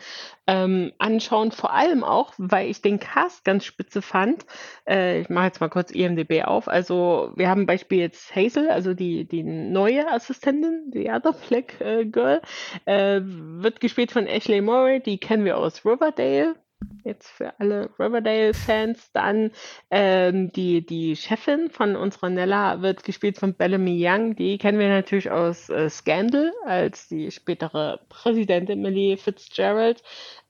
ähm, 0.47 0.93
anschauen. 0.99 1.53
Vor 1.53 1.73
allem 1.75 2.05
auch, 2.05 2.33
weil 2.39 2.71
ich 2.71 2.81
den 2.81 2.99
Cast 2.99 3.45
ganz 3.45 3.65
spitze 3.67 4.01
fand. 4.01 4.47
Äh, 4.89 5.21
ich 5.21 5.29
mache 5.29 5.47
jetzt 5.47 5.61
mal 5.61 5.69
kurz 5.69 5.91
IMDB 5.91 6.45
auf. 6.45 6.69
Also 6.69 7.33
wir 7.37 7.49
haben 7.51 7.67
Beispiel 7.67 7.99
jetzt 7.99 8.35
Hazel, 8.35 8.71
also 8.71 8.95
die, 8.95 9.27
die 9.27 9.43
neue 9.43 10.11
Assistentin 10.11 10.54
Brandon, 10.55 10.91
the 10.93 11.11
other 11.11 11.33
Black 11.49 11.81
äh, 11.81 12.05
Girl, 12.05 12.41
äh, 12.85 13.21
wird 13.23 13.81
gespielt 13.81 14.13
von 14.13 14.27
Ashley 14.27 14.61
Murray, 14.61 15.01
die 15.01 15.19
kennen 15.19 15.45
wir 15.45 15.59
aus 15.59 15.85
Riverdale. 15.85 16.55
Jetzt 17.03 17.29
für 17.29 17.59
alle 17.59 17.89
Riverdale-Fans. 17.99 19.11
Dann 19.13 19.53
ähm, 19.91 20.53
die, 20.53 20.85
die 20.85 21.17
Chefin 21.17 21.71
von 21.71 21.97
unserer 21.97 22.29
Nella 22.29 22.83
wird 22.83 23.05
gespielt 23.05 23.39
von 23.39 23.55
Bellamy 23.55 23.97
Young. 24.07 24.37
Die 24.37 24.59
kennen 24.59 24.79
wir 24.79 24.89
natürlich 24.89 25.31
aus 25.31 25.71
äh, 25.71 25.89
Scandal 25.89 26.53
als 26.67 27.09
die 27.09 27.31
spätere 27.31 28.01
Präsidentin 28.11 28.83
Millie 28.83 29.17
Fitzgerald. 29.17 30.03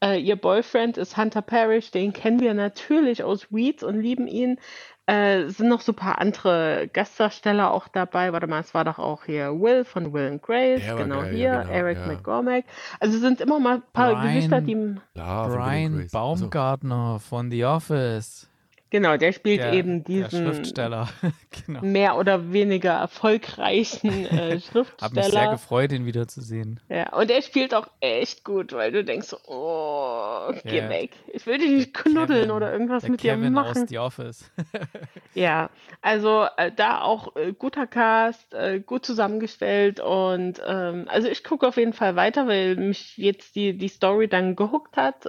Äh, 0.02 0.20
ihr 0.20 0.34
Boyfriend 0.34 0.96
ist 0.96 1.16
Hunter 1.16 1.42
Parrish. 1.42 1.92
Den 1.92 2.12
kennen 2.12 2.40
wir 2.40 2.54
natürlich 2.54 3.22
aus 3.22 3.52
Weeds 3.52 3.84
und 3.84 4.00
lieben 4.00 4.26
ihn. 4.26 4.58
Äh, 5.06 5.48
sind 5.48 5.68
noch 5.68 5.82
so 5.82 5.92
ein 5.92 5.96
paar 5.96 6.18
andere 6.18 6.88
Gastdarsteller 6.90 7.70
auch 7.70 7.88
dabei. 7.88 8.32
Warte 8.32 8.46
mal, 8.46 8.60
es 8.60 8.72
war 8.72 8.84
doch 8.84 8.98
auch 8.98 9.24
hier 9.24 9.52
Will 9.60 9.84
von 9.84 10.14
Will 10.14 10.28
and 10.28 10.42
Grace, 10.42 10.86
ja, 10.86 10.96
genau 10.96 11.20
geil, 11.20 11.34
hier, 11.34 11.48
ja, 11.50 11.62
genau, 11.62 11.72
Eric 11.74 11.98
ja. 11.98 12.06
McCormack. 12.06 12.64
Also 13.00 13.18
sind 13.18 13.42
immer 13.42 13.60
mal 13.60 13.76
ein 13.76 13.82
paar 13.92 14.14
Brian, 14.14 14.34
Gesichter, 14.34 14.60
die. 14.62 14.96
Brian 15.14 16.08
Baumgartner 16.10 16.94
also. 16.94 17.18
von 17.18 17.50
The 17.50 17.64
Office. 17.66 18.48
Genau, 18.94 19.16
der 19.16 19.32
spielt 19.32 19.58
Der, 19.58 19.72
eben 19.72 20.04
der 20.04 20.28
diesen 20.28 20.44
Schriftsteller. 20.44 21.08
genau. 21.66 21.80
mehr 21.82 22.16
oder 22.16 22.52
weniger 22.52 22.92
erfolgreichen 22.92 24.24
äh, 24.26 24.30
Hab 24.30 24.52
mich 24.52 24.64
sehr 24.70 24.82
Schriftsteller. 25.00 25.50
gefreut, 25.50 25.90
ihn 25.90 26.06
wiederzusehen. 26.06 26.78
Ja, 26.88 27.12
und 27.12 27.28
er 27.28 27.42
spielt 27.42 27.74
auch 27.74 27.88
echt 27.98 28.44
gut, 28.44 28.72
weil 28.72 28.92
du 28.92 29.02
denkst, 29.02 29.26
so, 29.26 29.38
oh, 29.48 30.52
geh 30.62 30.78
Ja, 30.78 30.88
weg. 30.90 31.10
Ich 31.32 31.44
will 31.44 31.58
dich 31.58 31.70
nicht 31.70 31.94
knuddeln 31.94 32.42
Kevin, 32.42 32.50
oder 32.52 32.72
irgendwas 32.72 33.02
der 33.02 33.10
mit 33.10 33.24
dir 33.24 33.34
Kevin 33.34 33.58
aus 33.58 33.66
machen. 33.74 33.88
The 33.88 33.98
Office. 33.98 34.52
Ja, 35.34 35.70
also 36.00 36.46
äh, 36.56 36.70
da 36.70 37.00
auch 37.00 37.34
äh, 37.34 37.52
guter 37.52 37.88
Cast, 37.88 38.54
äh, 38.54 38.78
gut 38.78 39.04
zusammengestellt 39.04 39.98
und 39.98 40.62
ähm, 40.64 41.06
also 41.08 41.26
ich 41.26 41.42
gucke 41.42 41.66
auf 41.66 41.76
jeden 41.76 41.94
Fall 41.94 42.14
weiter, 42.14 42.46
weil 42.46 42.76
mich 42.76 43.16
jetzt 43.16 43.56
die, 43.56 43.76
die 43.76 43.88
Story 43.88 44.28
dann 44.28 44.54
gehuckt 44.54 44.96
hat. 44.96 45.26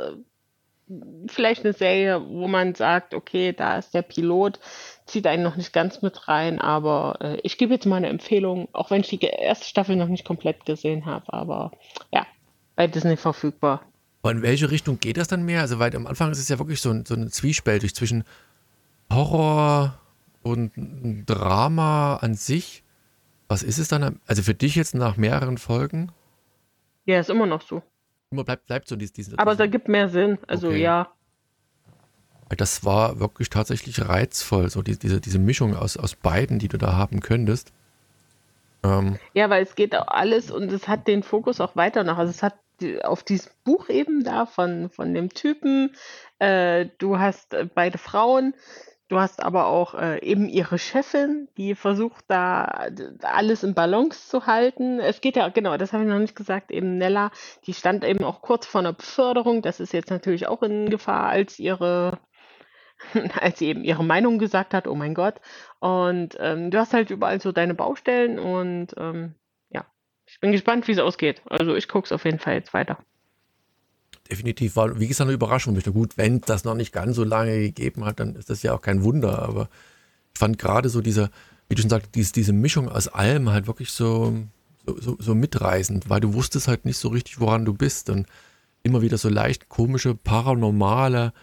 Vielleicht 1.28 1.64
eine 1.64 1.74
Serie, 1.74 2.22
wo 2.28 2.48
man 2.48 2.76
sagt, 2.76 3.14
okay, 3.14 3.54
da 3.54 3.78
ist 3.78 3.94
der 3.94 4.04
Pilot, 4.04 4.60
zieht 5.06 5.26
einen 5.26 5.42
noch 5.42 5.56
nicht 5.56 5.74
ganz 5.74 6.04
mit 6.04 6.28
rein, 6.28 6.62
aber 6.62 7.18
äh, 7.22 7.40
ich 7.42 7.58
gebe 7.58 7.74
jetzt 7.74 7.86
mal 7.86 7.96
eine 7.96 8.10
Empfehlung, 8.10 8.68
auch 8.72 8.92
wenn 8.92 9.02
ich 9.02 9.08
die 9.08 9.20
erste 9.20 9.66
Staffel 9.66 9.96
noch 9.96 10.08
nicht 10.08 10.26
komplett 10.26 10.66
gesehen 10.66 11.06
habe, 11.08 11.34
aber 11.34 11.72
ja, 12.14 12.28
bei 12.76 12.86
Disney 12.86 13.18
verfügbar. 13.18 13.82
Aber 14.22 14.32
in 14.32 14.42
welche 14.42 14.72
Richtung 14.72 15.00
geht 15.00 15.18
das 15.18 15.28
dann 15.28 15.46
mehr? 15.46 15.62
Also, 15.62 15.80
weil 15.80 15.96
am 15.96 16.08
Anfang 16.08 16.32
ist 16.32 16.40
es 16.40 16.50
ja 16.50 16.60
wirklich 16.60 16.82
so, 16.82 16.90
ein, 16.90 17.06
so 17.06 17.14
eine 17.14 17.30
Zwiespältig 17.30 17.94
zwischen 17.94 18.24
Horror 19.12 20.00
und 20.42 20.76
ein 20.78 21.26
Drama 21.26 22.18
an 22.18 22.34
sich. 22.34 22.84
Was 23.48 23.62
ist 23.62 23.78
es 23.78 23.88
dann? 23.88 24.20
Also 24.26 24.42
für 24.42 24.56
dich 24.56 24.76
jetzt 24.76 24.96
nach 24.96 25.18
mehreren 25.18 25.58
Folgen? 25.58 26.12
Ja, 27.06 27.20
ist 27.20 27.30
immer 27.30 27.46
noch 27.46 27.62
so. 27.62 27.84
Immer 28.32 28.44
bleibt, 28.44 28.66
bleibt 28.66 28.88
so 28.88 28.96
dies, 28.96 29.14
diesen, 29.14 29.38
Aber 29.38 29.56
da 29.56 29.68
gibt 29.68 29.88
mehr 29.88 30.10
Sinn. 30.10 30.38
Also 30.48 30.68
Okay. 30.68 30.82
ja. 30.82 31.12
Das 32.50 32.86
war 32.86 33.20
wirklich 33.20 33.50
tatsächlich 33.50 34.08
reizvoll, 34.08 34.70
so 34.70 34.82
die, 34.84 34.98
diese, 34.98 35.20
diese 35.20 35.40
Mischung 35.40 35.76
aus, 35.76 35.98
aus 35.98 36.16
beiden, 36.16 36.60
die 36.60 36.68
du 36.68 36.78
da 36.78 36.94
haben 36.94 37.20
könntest. 37.20 37.74
Ähm, 38.84 39.18
Ja, 39.34 39.50
weil 39.50 39.64
es 39.64 39.76
geht 39.76 39.96
auch 39.96 40.08
alles 40.08 40.52
und 40.52 40.72
es 40.72 40.88
hat 40.88 41.08
den 41.08 41.24
Fokus 41.24 41.60
auch 41.60 41.76
weiter 41.76 42.04
noch. 42.04 42.18
Also 42.18 42.30
es 42.30 42.44
hat 42.44 42.56
auf 43.04 43.24
dieses 43.24 43.50
Buch 43.64 43.90
eben 43.90 44.24
da 44.24 44.46
von, 44.46 44.90
von 44.90 45.14
dem 45.14 45.30
Typen. 45.30 45.96
Äh, 46.40 46.88
du 46.98 47.18
hast 47.18 47.54
äh, 47.54 47.68
beide 47.74 47.98
Frauen. 47.98 48.54
Du 49.08 49.20
hast 49.20 49.44
aber 49.44 49.68
auch 49.68 49.94
äh, 49.94 50.20
eben 50.24 50.50
ihre 50.50 50.80
Chefin, 50.80 51.48
die 51.58 51.76
versucht 51.76 52.26
da 52.28 52.88
alles 53.22 53.64
in 53.64 53.76
Balance 53.76 54.28
zu 54.30 54.48
halten. 54.48 55.00
Es 55.00 55.22
geht 55.22 55.36
ja, 55.36 55.50
genau, 55.50 55.78
das 55.78 55.94
habe 55.94 56.04
ich 56.04 56.10
noch 56.10 56.18
nicht 56.18 56.36
gesagt, 56.36 56.72
eben 56.72 56.98
Nella, 56.98 57.30
die 57.68 57.74
stand 57.76 58.04
eben 58.04 58.24
auch 58.24 58.42
kurz 58.42 58.66
vor 58.66 58.82
einer 58.82 58.94
Beförderung. 58.94 59.62
Das 59.62 59.80
ist 59.80 59.94
jetzt 59.94 60.10
natürlich 60.10 60.48
auch 60.48 60.64
in 60.64 60.90
Gefahr, 60.90 61.30
als 61.30 61.60
ihre, 61.60 62.18
als 63.40 63.60
sie 63.60 63.68
eben 63.68 63.84
ihre 63.84 64.04
Meinung 64.04 64.40
gesagt 64.40 64.74
hat, 64.74 64.88
oh 64.88 64.96
mein 64.96 65.14
Gott. 65.14 65.40
Und 65.80 66.36
ähm, 66.40 66.72
du 66.72 66.80
hast 66.80 66.94
halt 66.94 67.12
überall 67.12 67.40
so 67.40 67.52
deine 67.52 67.76
Baustellen 67.76 68.40
und 68.40 68.96
ähm, 68.98 69.36
ja, 69.70 69.86
ich 70.26 70.40
bin 70.40 70.52
gespannt, 70.52 70.88
wie 70.88 70.94
es 70.94 71.00
ausgeht. 71.00 71.44
Also 71.48 71.76
ich 71.76 71.88
gucke 71.88 72.06
es 72.08 72.12
auf 72.12 72.26
jeden 72.26 72.40
Fall 72.40 72.56
jetzt 72.56 72.74
weiter. 72.74 72.98
Definitiv 74.30 74.76
war, 74.76 75.00
wie 75.00 75.08
gesagt, 75.08 75.28
eine 75.28 75.36
Überraschung. 75.36 75.78
Ich 75.78 75.86
gut, 75.86 76.18
wenn 76.18 76.42
das 76.42 76.64
noch 76.64 76.76
nicht 76.76 76.92
ganz 76.92 77.16
so 77.16 77.24
lange 77.24 77.60
gegeben 77.60 78.06
hat, 78.06 78.20
dann 78.20 78.36
ist 78.36 78.50
das 78.50 78.64
ja 78.64 78.74
auch 78.74 78.82
kein 78.82 79.04
Wunder. 79.04 79.40
Aber 79.40 79.70
ich 80.34 80.40
fand 80.40 80.58
gerade 80.58 80.90
so 80.90 81.02
diese, 81.02 81.30
wie 81.70 81.76
du 81.76 81.82
schon 81.82 81.90
sagst, 81.90 82.10
diese, 82.16 82.34
diese 82.34 82.54
Mischung 82.54 82.90
aus 82.90 83.08
allem 83.08 83.50
halt 83.50 83.68
wirklich 83.68 83.92
so, 83.92 84.34
so, 84.86 85.00
so, 85.00 85.18
so 85.20 85.36
mitreißend, 85.36 86.10
weil 86.10 86.22
du 86.22 86.34
wusstest 86.34 86.68
halt 86.68 86.86
nicht 86.86 86.98
so 86.98 87.10
richtig, 87.10 87.40
woran 87.40 87.66
du 87.66 87.74
bist. 87.74 88.10
Und 88.10 88.28
immer 88.84 89.02
wieder 89.02 89.18
so 89.18 89.30
leicht 89.30 89.68
komische, 89.68 90.16
paranormale 90.16 91.34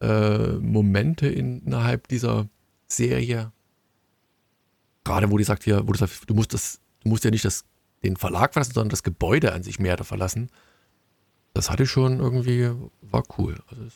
äh, 0.00 0.52
Momente 0.58 1.26
innerhalb 1.26 2.08
dieser 2.08 2.48
Serie. 2.86 3.52
Gerade 5.04 5.30
wo 5.30 5.36
die 5.36 5.44
sagt 5.44 5.64
hier, 5.64 5.86
wo 5.86 5.92
du 5.92 5.98
sagst, 5.98 6.22
du 6.28 6.34
musst 6.34 6.54
das, 6.54 6.80
du 7.02 7.08
musst 7.08 7.24
ja 7.24 7.30
nicht 7.30 7.44
das, 7.44 7.64
den 8.04 8.16
Verlag 8.16 8.52
verlassen, 8.52 8.74
sondern 8.74 8.90
das 8.90 9.02
Gebäude 9.02 9.52
an 9.52 9.64
sich 9.64 9.80
mehr 9.80 9.96
da 9.96 10.04
verlassen. 10.04 10.50
Das 11.54 11.70
hatte 11.70 11.86
schon 11.86 12.20
irgendwie, 12.20 12.70
war 13.02 13.24
cool. 13.38 13.58
Also 13.68 13.84
es 13.84 13.94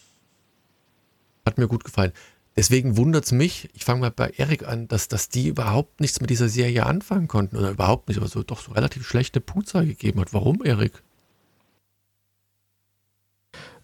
hat 1.45 1.59
mir 1.59 1.69
gut 1.69 1.85
gefallen. 1.85 2.13
Deswegen 2.57 2.97
wundert 2.97 3.27
es 3.27 3.33
mich, 3.33 3.69
ich 3.75 3.85
fange 3.85 4.01
mal 4.01 4.11
bei 4.11 4.31
Erik 4.31 4.67
an, 4.67 4.89
dass, 4.89 5.09
dass 5.09 5.29
die 5.29 5.49
überhaupt 5.49 6.01
nichts 6.01 6.21
mit 6.21 6.31
dieser 6.31 6.49
Serie 6.49 6.87
anfangen 6.87 7.29
konnten 7.29 7.57
oder 7.57 7.71
überhaupt 7.71 8.09
nicht, 8.09 8.17
aber 8.17 8.29
so 8.29 8.43
doch 8.43 8.61
so 8.61 8.73
relativ 8.73 9.07
schlechte 9.07 9.43
Puzza 9.43 9.83
gegeben 9.83 10.21
hat. 10.21 10.33
Warum, 10.33 10.65
Erik? 10.65 11.03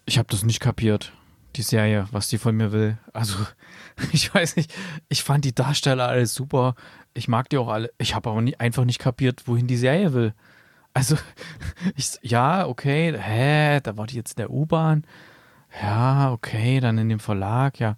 Ich 0.05 0.17
habe 0.17 0.27
das 0.31 0.43
nicht 0.43 0.59
kapiert, 0.59 1.13
die 1.55 1.61
Serie, 1.61 2.07
was 2.11 2.29
die 2.29 2.39
von 2.39 2.55
mir 2.55 2.71
will. 2.71 2.97
Also, 3.13 3.35
ich 4.11 4.33
weiß 4.33 4.55
nicht, 4.55 4.73
ich 5.07 5.23
fand 5.23 5.45
die 5.45 5.53
Darsteller 5.53 6.07
alle 6.07 6.25
super. 6.25 6.73
Ich 7.13 7.27
mag 7.27 7.49
die 7.49 7.59
auch 7.59 7.67
alle. 7.67 7.91
Ich 7.99 8.15
habe 8.15 8.31
aber 8.31 8.41
nie, 8.41 8.55
einfach 8.55 8.85
nicht 8.85 8.99
kapiert, 8.99 9.47
wohin 9.47 9.67
die 9.67 9.77
Serie 9.77 10.13
will. 10.13 10.33
Also, 10.93 11.17
ich, 11.95 12.19
ja, 12.21 12.67
okay, 12.67 13.17
hä, 13.17 13.79
da 13.81 13.97
war 13.97 14.07
die 14.07 14.15
jetzt 14.15 14.33
in 14.33 14.43
der 14.43 14.51
U-Bahn. 14.51 15.03
Ja, 15.81 16.31
okay, 16.31 16.79
dann 16.79 16.97
in 16.97 17.09
dem 17.09 17.19
Verlag, 17.19 17.79
ja. 17.79 17.95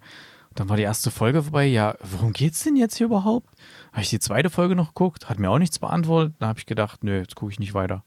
Dann 0.54 0.70
war 0.70 0.78
die 0.78 0.84
erste 0.84 1.10
Folge 1.10 1.42
vorbei. 1.42 1.66
Ja, 1.66 1.96
worum 2.02 2.32
geht's 2.32 2.64
denn 2.64 2.76
jetzt 2.76 2.96
hier 2.96 3.06
überhaupt? 3.06 3.50
Habe 3.92 4.02
ich 4.02 4.10
die 4.10 4.18
zweite 4.18 4.48
Folge 4.48 4.74
noch 4.74 4.88
geguckt, 4.88 5.28
hat 5.28 5.38
mir 5.38 5.50
auch 5.50 5.58
nichts 5.58 5.78
beantwortet. 5.78 6.34
Da 6.38 6.48
habe 6.48 6.58
ich 6.58 6.66
gedacht, 6.66 7.04
nö, 7.04 7.18
jetzt 7.18 7.36
gucke 7.36 7.52
ich 7.52 7.58
nicht 7.58 7.74
weiter. 7.74 8.04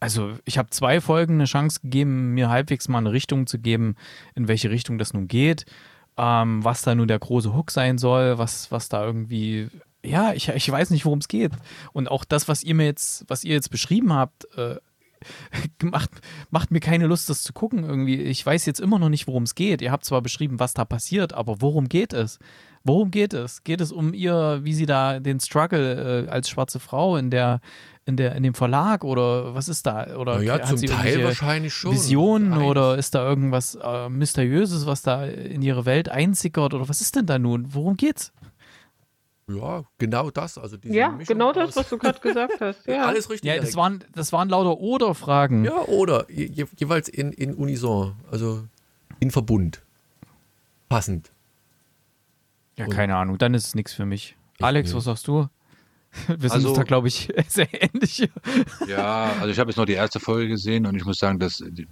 Also, 0.00 0.32
ich 0.44 0.58
habe 0.58 0.70
zwei 0.70 1.00
Folgen 1.00 1.34
eine 1.34 1.44
Chance 1.44 1.80
gegeben, 1.82 2.34
mir 2.34 2.48
halbwegs 2.48 2.88
mal 2.88 2.98
eine 2.98 3.12
Richtung 3.12 3.46
zu 3.46 3.58
geben, 3.58 3.94
in 4.34 4.48
welche 4.48 4.70
Richtung 4.70 4.98
das 4.98 5.12
nun 5.12 5.28
geht, 5.28 5.66
ähm, 6.16 6.64
was 6.64 6.82
da 6.82 6.94
nun 6.94 7.06
der 7.06 7.18
große 7.18 7.54
Hook 7.54 7.70
sein 7.70 7.98
soll, 7.98 8.38
was, 8.38 8.72
was 8.72 8.88
da 8.88 9.04
irgendwie. 9.04 9.68
Ja, 10.04 10.32
ich, 10.32 10.48
ich 10.48 10.70
weiß 10.70 10.90
nicht, 10.90 11.04
worum 11.04 11.18
es 11.18 11.28
geht. 11.28 11.52
Und 11.92 12.10
auch 12.10 12.24
das, 12.24 12.48
was 12.48 12.62
ihr 12.62 12.74
mir 12.74 12.86
jetzt, 12.86 13.24
was 13.28 13.44
ihr 13.44 13.52
jetzt 13.52 13.70
beschrieben 13.70 14.12
habt, 14.12 14.46
äh, 14.56 14.76
macht, 15.82 16.10
macht 16.50 16.70
mir 16.70 16.80
keine 16.80 17.06
Lust, 17.06 17.28
das 17.28 17.42
zu 17.42 17.52
gucken. 17.52 17.84
Irgendwie, 17.84 18.16
ich 18.16 18.44
weiß 18.44 18.66
jetzt 18.66 18.80
immer 18.80 18.98
noch 18.98 19.10
nicht, 19.10 19.26
worum 19.26 19.42
es 19.42 19.54
geht. 19.54 19.82
Ihr 19.82 19.92
habt 19.92 20.04
zwar 20.04 20.22
beschrieben, 20.22 20.58
was 20.58 20.74
da 20.74 20.84
passiert, 20.84 21.32
aber 21.34 21.60
worum 21.60 21.88
geht 21.88 22.12
es? 22.12 22.38
Worum 22.82 23.10
geht 23.10 23.34
es? 23.34 23.62
Geht 23.62 23.82
es 23.82 23.92
um 23.92 24.14
ihr, 24.14 24.60
wie 24.62 24.72
sie 24.72 24.86
da 24.86 25.20
den 25.20 25.38
Struggle 25.38 26.24
äh, 26.26 26.30
als 26.30 26.48
schwarze 26.48 26.80
Frau 26.80 27.18
in 27.18 27.30
der, 27.30 27.60
in 28.06 28.16
der, 28.16 28.34
in 28.36 28.42
dem 28.42 28.54
Verlag 28.54 29.04
oder 29.04 29.54
was 29.54 29.68
ist 29.68 29.84
da? 29.84 30.16
Oder 30.16 30.36
Naja, 30.36 30.54
hat 30.54 30.66
zum 30.66 30.78
sie 30.78 30.86
Teil 30.86 31.22
wahrscheinlich 31.22 31.74
schon. 31.74 31.92
Visionen 31.92 32.54
Eins. 32.54 32.62
oder 32.62 32.96
ist 32.96 33.14
da 33.14 33.28
irgendwas 33.28 33.74
äh, 33.74 34.08
Mysteriöses, 34.08 34.86
was 34.86 35.02
da 35.02 35.26
in 35.26 35.60
ihre 35.60 35.84
Welt 35.84 36.08
einsickert 36.08 36.72
oder 36.72 36.88
was 36.88 37.02
ist 37.02 37.16
denn 37.16 37.26
da 37.26 37.38
nun? 37.38 37.66
Worum 37.74 37.98
geht's? 37.98 38.32
Ja, 39.56 39.84
genau 39.98 40.30
das. 40.30 40.58
Also 40.58 40.76
diese 40.76 40.94
Ja, 40.94 41.08
Mischung 41.10 41.34
genau 41.34 41.52
das, 41.52 41.70
aus- 41.70 41.76
was 41.76 41.88
du 41.88 41.98
gerade 41.98 42.20
gesagt 42.22 42.60
hast. 42.60 42.86
Ja. 42.86 43.06
Alles 43.06 43.30
richtig. 43.30 43.48
Ja, 43.52 43.60
das 43.60 43.74
waren, 43.76 44.04
das 44.14 44.32
waren 44.32 44.48
lauter 44.48 44.78
Oder-Fragen. 44.78 45.64
Ja, 45.64 45.80
oder 45.86 46.30
je, 46.30 46.46
je, 46.46 46.66
jeweils 46.76 47.08
in, 47.08 47.32
in 47.32 47.54
Unison, 47.54 48.14
also 48.30 48.64
in 49.18 49.30
Verbund. 49.30 49.82
Passend. 50.88 51.30
Ja, 52.76 52.86
keine 52.86 53.16
Ahnung, 53.16 53.38
dann 53.38 53.54
ist 53.54 53.66
es 53.68 53.74
nichts 53.74 53.92
für 53.92 54.06
mich. 54.06 54.36
Alex, 54.60 54.88
nicht. 54.88 54.96
was 54.96 55.04
sagst 55.04 55.28
du? 55.28 55.48
Wir 56.26 56.36
sind 56.38 56.52
Also- 56.52 56.68
uns 56.70 56.78
da, 56.78 56.82
glaube 56.84 57.08
ich, 57.08 57.28
sehr 57.48 57.68
ähnlich. 57.72 58.28
Ja, 58.88 59.32
also 59.40 59.48
ich 59.48 59.58
habe 59.58 59.70
jetzt 59.70 59.76
noch 59.76 59.84
die 59.86 59.92
erste 59.92 60.18
Folge 60.20 60.48
gesehen 60.48 60.86
und 60.86 60.96
ich 60.96 61.04
muss 61.04 61.18
sagen, 61.18 61.38
dass 61.38 61.58
die- 61.58 61.86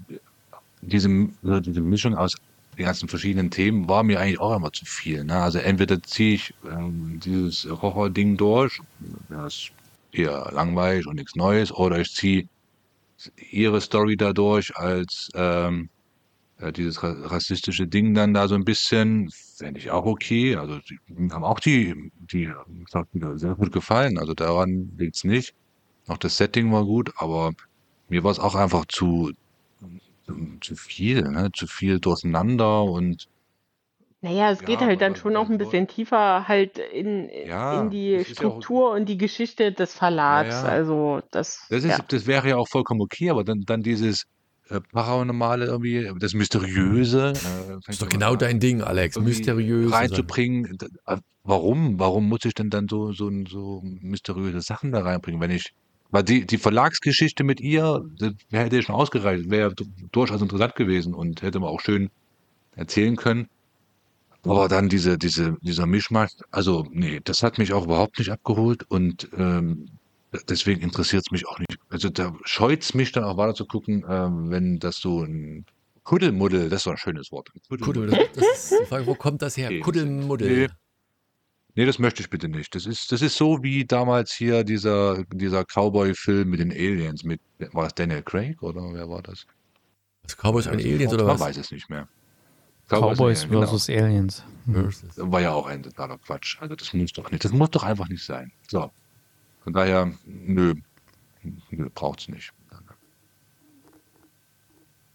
diese, 0.80 1.08
diese 1.42 1.80
Mischung 1.80 2.14
aus 2.16 2.34
den 2.78 2.86
ganzen 2.86 3.08
verschiedenen 3.08 3.50
Themen 3.50 3.88
war 3.88 4.04
mir 4.04 4.20
eigentlich 4.20 4.40
auch 4.40 4.56
immer 4.56 4.72
zu 4.72 4.84
viel. 4.84 5.24
Ne? 5.24 5.34
Also 5.34 5.58
entweder 5.58 6.00
ziehe 6.02 6.34
ich 6.34 6.54
ähm, 6.64 7.20
dieses 7.22 7.64
Horror-Ding 7.64 8.36
durch, 8.36 8.80
das 9.28 9.54
ist 9.54 9.72
eher 10.12 10.50
langweilig 10.52 11.06
und 11.06 11.16
nichts 11.16 11.34
Neues, 11.34 11.72
oder 11.72 11.98
ich 11.98 12.14
ziehe 12.14 12.48
ihre 13.50 13.80
Story 13.80 14.16
dadurch 14.16 14.76
als 14.76 15.28
ähm, 15.34 15.88
äh, 16.58 16.72
dieses 16.72 17.02
ra 17.02 17.16
rassistische 17.24 17.88
Ding 17.88 18.14
dann 18.14 18.32
da 18.32 18.46
so 18.46 18.54
ein 18.54 18.64
bisschen, 18.64 19.28
fände 19.56 19.80
ich 19.80 19.90
auch 19.90 20.06
okay. 20.06 20.54
Also 20.54 20.78
die, 20.78 20.98
haben 21.32 21.44
auch 21.44 21.58
die, 21.58 22.12
die, 22.30 22.48
sehr 23.34 23.54
gut 23.56 23.72
gefallen. 23.72 24.18
Also 24.18 24.34
daran 24.34 24.92
liegt's 24.96 25.24
nicht. 25.24 25.52
Auch 26.06 26.18
das 26.18 26.36
Setting 26.36 26.72
war 26.72 26.84
gut, 26.84 27.12
aber 27.16 27.52
mir 28.08 28.22
war 28.22 28.30
es 28.30 28.38
auch 28.38 28.54
einfach 28.54 28.86
zu, 28.86 29.32
zu, 30.60 30.76
viel, 30.76 31.22
ne? 31.22 31.50
zu 31.54 31.66
viel 31.66 32.00
durcheinander 32.00 32.84
und 32.84 33.28
Naja, 34.20 34.50
es 34.50 34.60
Ja, 34.60 34.66
geht 34.66 34.80
halt 34.80 35.00
dann 35.00 35.14
schon 35.16 35.36
auch 35.36 35.48
ein 35.48 35.58
bisschen 35.58 35.86
tiefer 35.86 36.48
halt 36.48 36.78
in, 36.78 37.28
Ja, 37.46 37.80
in 37.80 37.90
die 37.90 38.14
ist 38.14 38.28
ja 38.28 38.32
auch- 38.32 38.36
Struktur 38.36 38.90
und 38.92 39.06
die 39.08 39.16
Geschichte 39.18 39.72
des 39.72 39.94
Verlags. 39.94 40.64
Also 40.64 41.20
das, 41.30 41.66
das 41.70 41.84
ist, 41.84 41.90
ja. 41.90 42.04
das 42.08 42.26
wäre 42.26 42.48
ja 42.48 42.56
auch 42.56 42.68
vollkommen 42.68 43.00
okay, 43.00 43.30
aber 43.30 43.44
dann, 43.44 43.60
dann 43.64 43.82
dieses 43.82 44.24
äh, 44.70 44.80
Paranormale 44.92 45.66
irgendwie, 45.66 46.10
das 46.18 46.34
Mysteriöse. 46.34 47.32
Äh, 47.34 47.74
Das 47.86 47.88
ist 47.94 48.02
doch 48.02 48.08
genau 48.08 48.36
dein 48.36 48.60
Ding, 48.60 48.82
Alex. 48.82 49.16
irgendwie 49.16 49.30
Mysteriös. 49.30 49.92
reinzubringen. 49.92 50.76
Äh, 51.06 51.16
Warum? 51.44 51.98
Warum 51.98 52.28
muss 52.28 52.44
ich 52.44 52.52
denn 52.54 52.68
dann 52.68 52.88
so, 52.88 53.12
so, 53.12 53.30
so 53.48 53.80
mysteriöse 53.82 54.60
Sachen 54.60 54.92
da 54.92 55.00
reinbringen, 55.00 55.40
wenn 55.40 55.50
ich, 55.50 55.72
weil 56.10 56.22
die, 56.22 56.46
die 56.46 56.58
Verlagsgeschichte 56.58 57.44
mit 57.44 57.60
ihr, 57.60 58.04
das 58.18 58.32
hätte 58.50 58.76
ja 58.76 58.82
schon 58.82 58.94
ausgereicht, 58.94 59.50
wäre 59.50 59.74
durchaus 60.12 60.40
interessant 60.40 60.74
gewesen 60.76 61.14
und 61.14 61.42
hätte 61.42 61.60
man 61.60 61.68
auch 61.68 61.80
schön 61.80 62.10
erzählen 62.76 63.16
können. 63.16 63.48
Aber 64.44 64.68
dann 64.68 64.88
diese, 64.88 65.18
diese, 65.18 65.56
dieser 65.60 65.86
Mischmasch, 65.86 66.30
also 66.50 66.86
nee, 66.90 67.20
das 67.22 67.42
hat 67.42 67.58
mich 67.58 67.72
auch 67.72 67.84
überhaupt 67.84 68.18
nicht 68.18 68.30
abgeholt 68.30 68.84
und 68.88 69.28
ähm, 69.36 69.88
deswegen 70.48 70.80
interessiert 70.80 71.24
es 71.26 71.30
mich 71.32 71.46
auch 71.46 71.58
nicht. 71.58 71.78
Also 71.90 72.08
da 72.08 72.34
scheut 72.44 72.82
es 72.82 72.94
mich 72.94 73.12
dann 73.12 73.24
auch 73.24 73.36
weiter 73.36 73.54
zu 73.54 73.66
gucken, 73.66 74.04
ähm, 74.08 74.50
wenn 74.50 74.78
das 74.78 74.96
so 74.98 75.22
ein 75.22 75.66
Kuddelmuddel, 76.04 76.70
das 76.70 76.78
ist 76.78 76.84
so 76.84 76.90
ein 76.90 76.96
schönes 76.96 77.30
Wort. 77.32 77.50
Kuddel, 77.80 78.06
das, 78.06 78.18
das 78.34 78.72
ist 78.72 78.80
die 78.82 78.86
Frage, 78.86 79.06
wo 79.06 79.14
kommt 79.14 79.42
das 79.42 79.56
her? 79.56 79.80
Kuddelmuddel. 79.80 80.68
Nee. 80.68 80.68
Nee, 81.78 81.86
das 81.86 82.00
möchte 82.00 82.20
ich 82.22 82.28
bitte 82.28 82.48
nicht. 82.48 82.74
Das 82.74 82.86
ist, 82.86 83.12
das 83.12 83.22
ist 83.22 83.36
so 83.36 83.62
wie 83.62 83.84
damals 83.84 84.32
hier 84.32 84.64
dieser, 84.64 85.22
dieser 85.32 85.64
Cowboy-Film 85.64 86.50
mit 86.50 86.58
den 86.58 86.72
Aliens. 86.72 87.22
Mit, 87.22 87.40
war 87.70 87.84
das 87.84 87.94
Daniel 87.94 88.20
Craig 88.24 88.60
oder 88.64 88.82
wer 88.92 89.08
war 89.08 89.22
das? 89.22 89.46
Das 90.24 90.36
Cowboys 90.36 90.66
und 90.66 90.74
Also, 90.74 90.88
Aliens 90.88 91.12
oder 91.14 91.24
Man 91.26 91.34
was? 91.34 91.40
weiß 91.40 91.56
es 91.58 91.70
nicht 91.70 91.88
mehr. 91.88 92.08
Cowboys 92.88 93.44
und 93.44 93.52
Aliens, 93.52 93.68
versus 93.70 93.88
Aliens. 93.90 94.44
Versus. 94.72 95.14
Genau. 95.14 95.30
War 95.30 95.40
ja 95.40 95.52
auch 95.52 95.68
ein 95.68 95.84
totaler 95.84 96.18
Quatsch. 96.18 96.60
Also 96.60 96.74
das 96.74 96.92
muss 96.94 97.12
doch 97.12 97.30
nicht. 97.30 97.44
Das 97.44 97.52
muss 97.52 97.70
doch 97.70 97.84
einfach 97.84 98.08
nicht 98.08 98.24
sein. 98.24 98.50
So. 98.68 98.90
Von 99.62 99.72
daher, 99.72 100.12
nö. 100.26 100.74
Nö, 101.70 101.88
braucht's 101.94 102.26
nicht. 102.26 102.52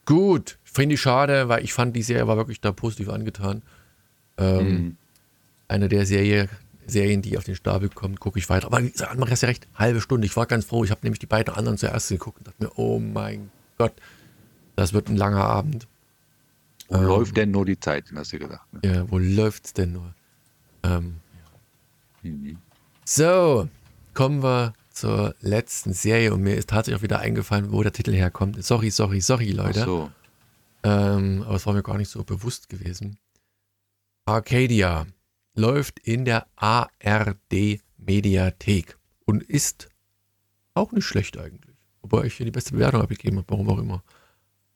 Gut, 0.06 0.60
finde 0.64 0.96
ich 0.96 1.02
schade, 1.02 1.50
weil 1.50 1.62
ich 1.66 1.74
fand, 1.74 1.94
die 1.94 2.04
Serie 2.04 2.26
war 2.26 2.38
wirklich 2.38 2.62
da 2.62 2.72
positiv 2.72 3.10
angetan. 3.10 3.64
Ähm, 4.38 4.68
Mhm. 4.68 4.98
Eine 5.74 5.90
der 5.90 6.06
Serie, 6.06 6.50
Serien, 6.86 7.24
die 7.24 7.36
auf 7.36 7.46
den 7.46 7.56
Stapel 7.56 7.90
kommt, 7.90 8.20
gucke 8.20 8.38
ich 8.38 8.48
weiter. 8.48 8.68
Aber 8.68 8.80
man 8.80 9.30
hast 9.32 9.42
ja 9.42 9.48
recht, 9.48 9.68
halbe 9.74 10.02
Stunde. 10.02 10.28
Ich 10.28 10.36
war 10.38 10.46
ganz 10.46 10.66
froh. 10.66 10.84
Ich 10.84 10.92
habe 10.92 11.02
nämlich 11.02 11.18
die 11.18 11.26
beiden 11.26 11.52
anderen 11.56 11.80
zuerst 11.80 12.10
geguckt 12.10 12.38
und 12.38 12.48
dachte 12.48 12.64
mir, 12.64 12.72
oh 12.78 13.00
mein 13.00 13.50
Gott, 13.80 13.94
das 14.76 14.94
wird 14.94 15.10
ein 15.10 15.18
langer 15.18 15.44
Abend. 15.46 15.88
Wo 16.90 16.98
Ähm. 16.98 17.04
läuft 17.06 17.38
denn 17.38 17.50
nur 17.50 17.66
die 17.66 17.80
Zeit, 17.80 18.06
hast 18.14 18.34
du 18.34 18.38
gedacht. 18.40 18.68
Ne? 18.72 18.82
Ja, 18.86 19.10
wo 19.10 19.18
läuft's 19.18 19.74
denn 19.74 19.94
nur? 19.94 20.14
Ähm, 20.84 21.16
Mhm. 22.22 22.58
so, 23.04 23.68
kommen 24.14 24.44
wir 24.44 24.74
zur 24.92 25.34
letzten 25.42 25.94
Serie 25.94 26.32
und 26.36 26.42
mir 26.42 26.54
ist 26.56 26.70
tatsächlich 26.70 27.00
auch 27.00 27.04
wieder 27.04 27.20
eingefallen, 27.20 27.72
wo 27.72 27.82
der 27.82 27.94
Titel 27.94 28.14
herkommt. 28.14 28.64
Sorry, 28.64 28.92
sorry, 28.92 29.22
sorry, 29.22 29.50
Ach 29.58 29.66
Leute. 29.66 29.86
so. 29.86 30.12
Ähm, 30.84 31.42
aber 31.48 31.56
es 31.56 31.66
war 31.66 31.74
mir 31.74 31.82
gar 31.82 31.98
nicht 31.98 32.10
so 32.12 32.24
bewusst 32.24 32.70
gewesen. 32.70 33.18
Arcadia 34.26 35.08
läuft 35.56 36.00
in 36.00 36.26
der 36.26 36.48
ARD 36.56 37.82
Mediathek 37.98 38.98
und 39.26 39.44
ist 39.44 39.90
auch 40.74 40.92
nicht 40.92 41.06
schlecht 41.06 41.38
eigentlich. 41.38 41.76
Wobei 42.02 42.26
ich 42.26 42.36
hier 42.36 42.46
die 42.46 42.52
beste 42.52 42.74
Bewertung 42.74 43.02
abgegeben 43.02 43.38
habe, 43.38 43.48
warum 43.50 43.70
auch 43.70 43.80
immer. 43.80 44.04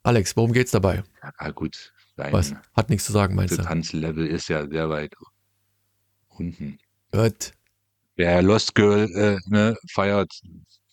Alex, 0.03 0.37
worum 0.37 0.53
geht's 0.53 0.71
dabei? 0.71 1.03
Ja, 1.21 1.51
gut. 1.51 1.93
Dein 2.15 2.33
Was? 2.33 2.53
Hat 2.73 2.89
nichts 2.89 3.05
zu 3.05 3.11
sagen, 3.11 3.35
meinst 3.35 3.53
du? 3.53 3.57
Distanzlevel 3.57 4.25
ist 4.25 4.47
ja 4.47 4.67
sehr 4.67 4.89
weit 4.89 5.13
unten. 6.29 6.79
Gut. 7.11 7.51
Wer 8.15 8.41
Lost 8.41 8.73
Girl 8.73 9.09
äh, 9.13 9.37
ne, 9.47 9.75
feiert. 9.91 10.41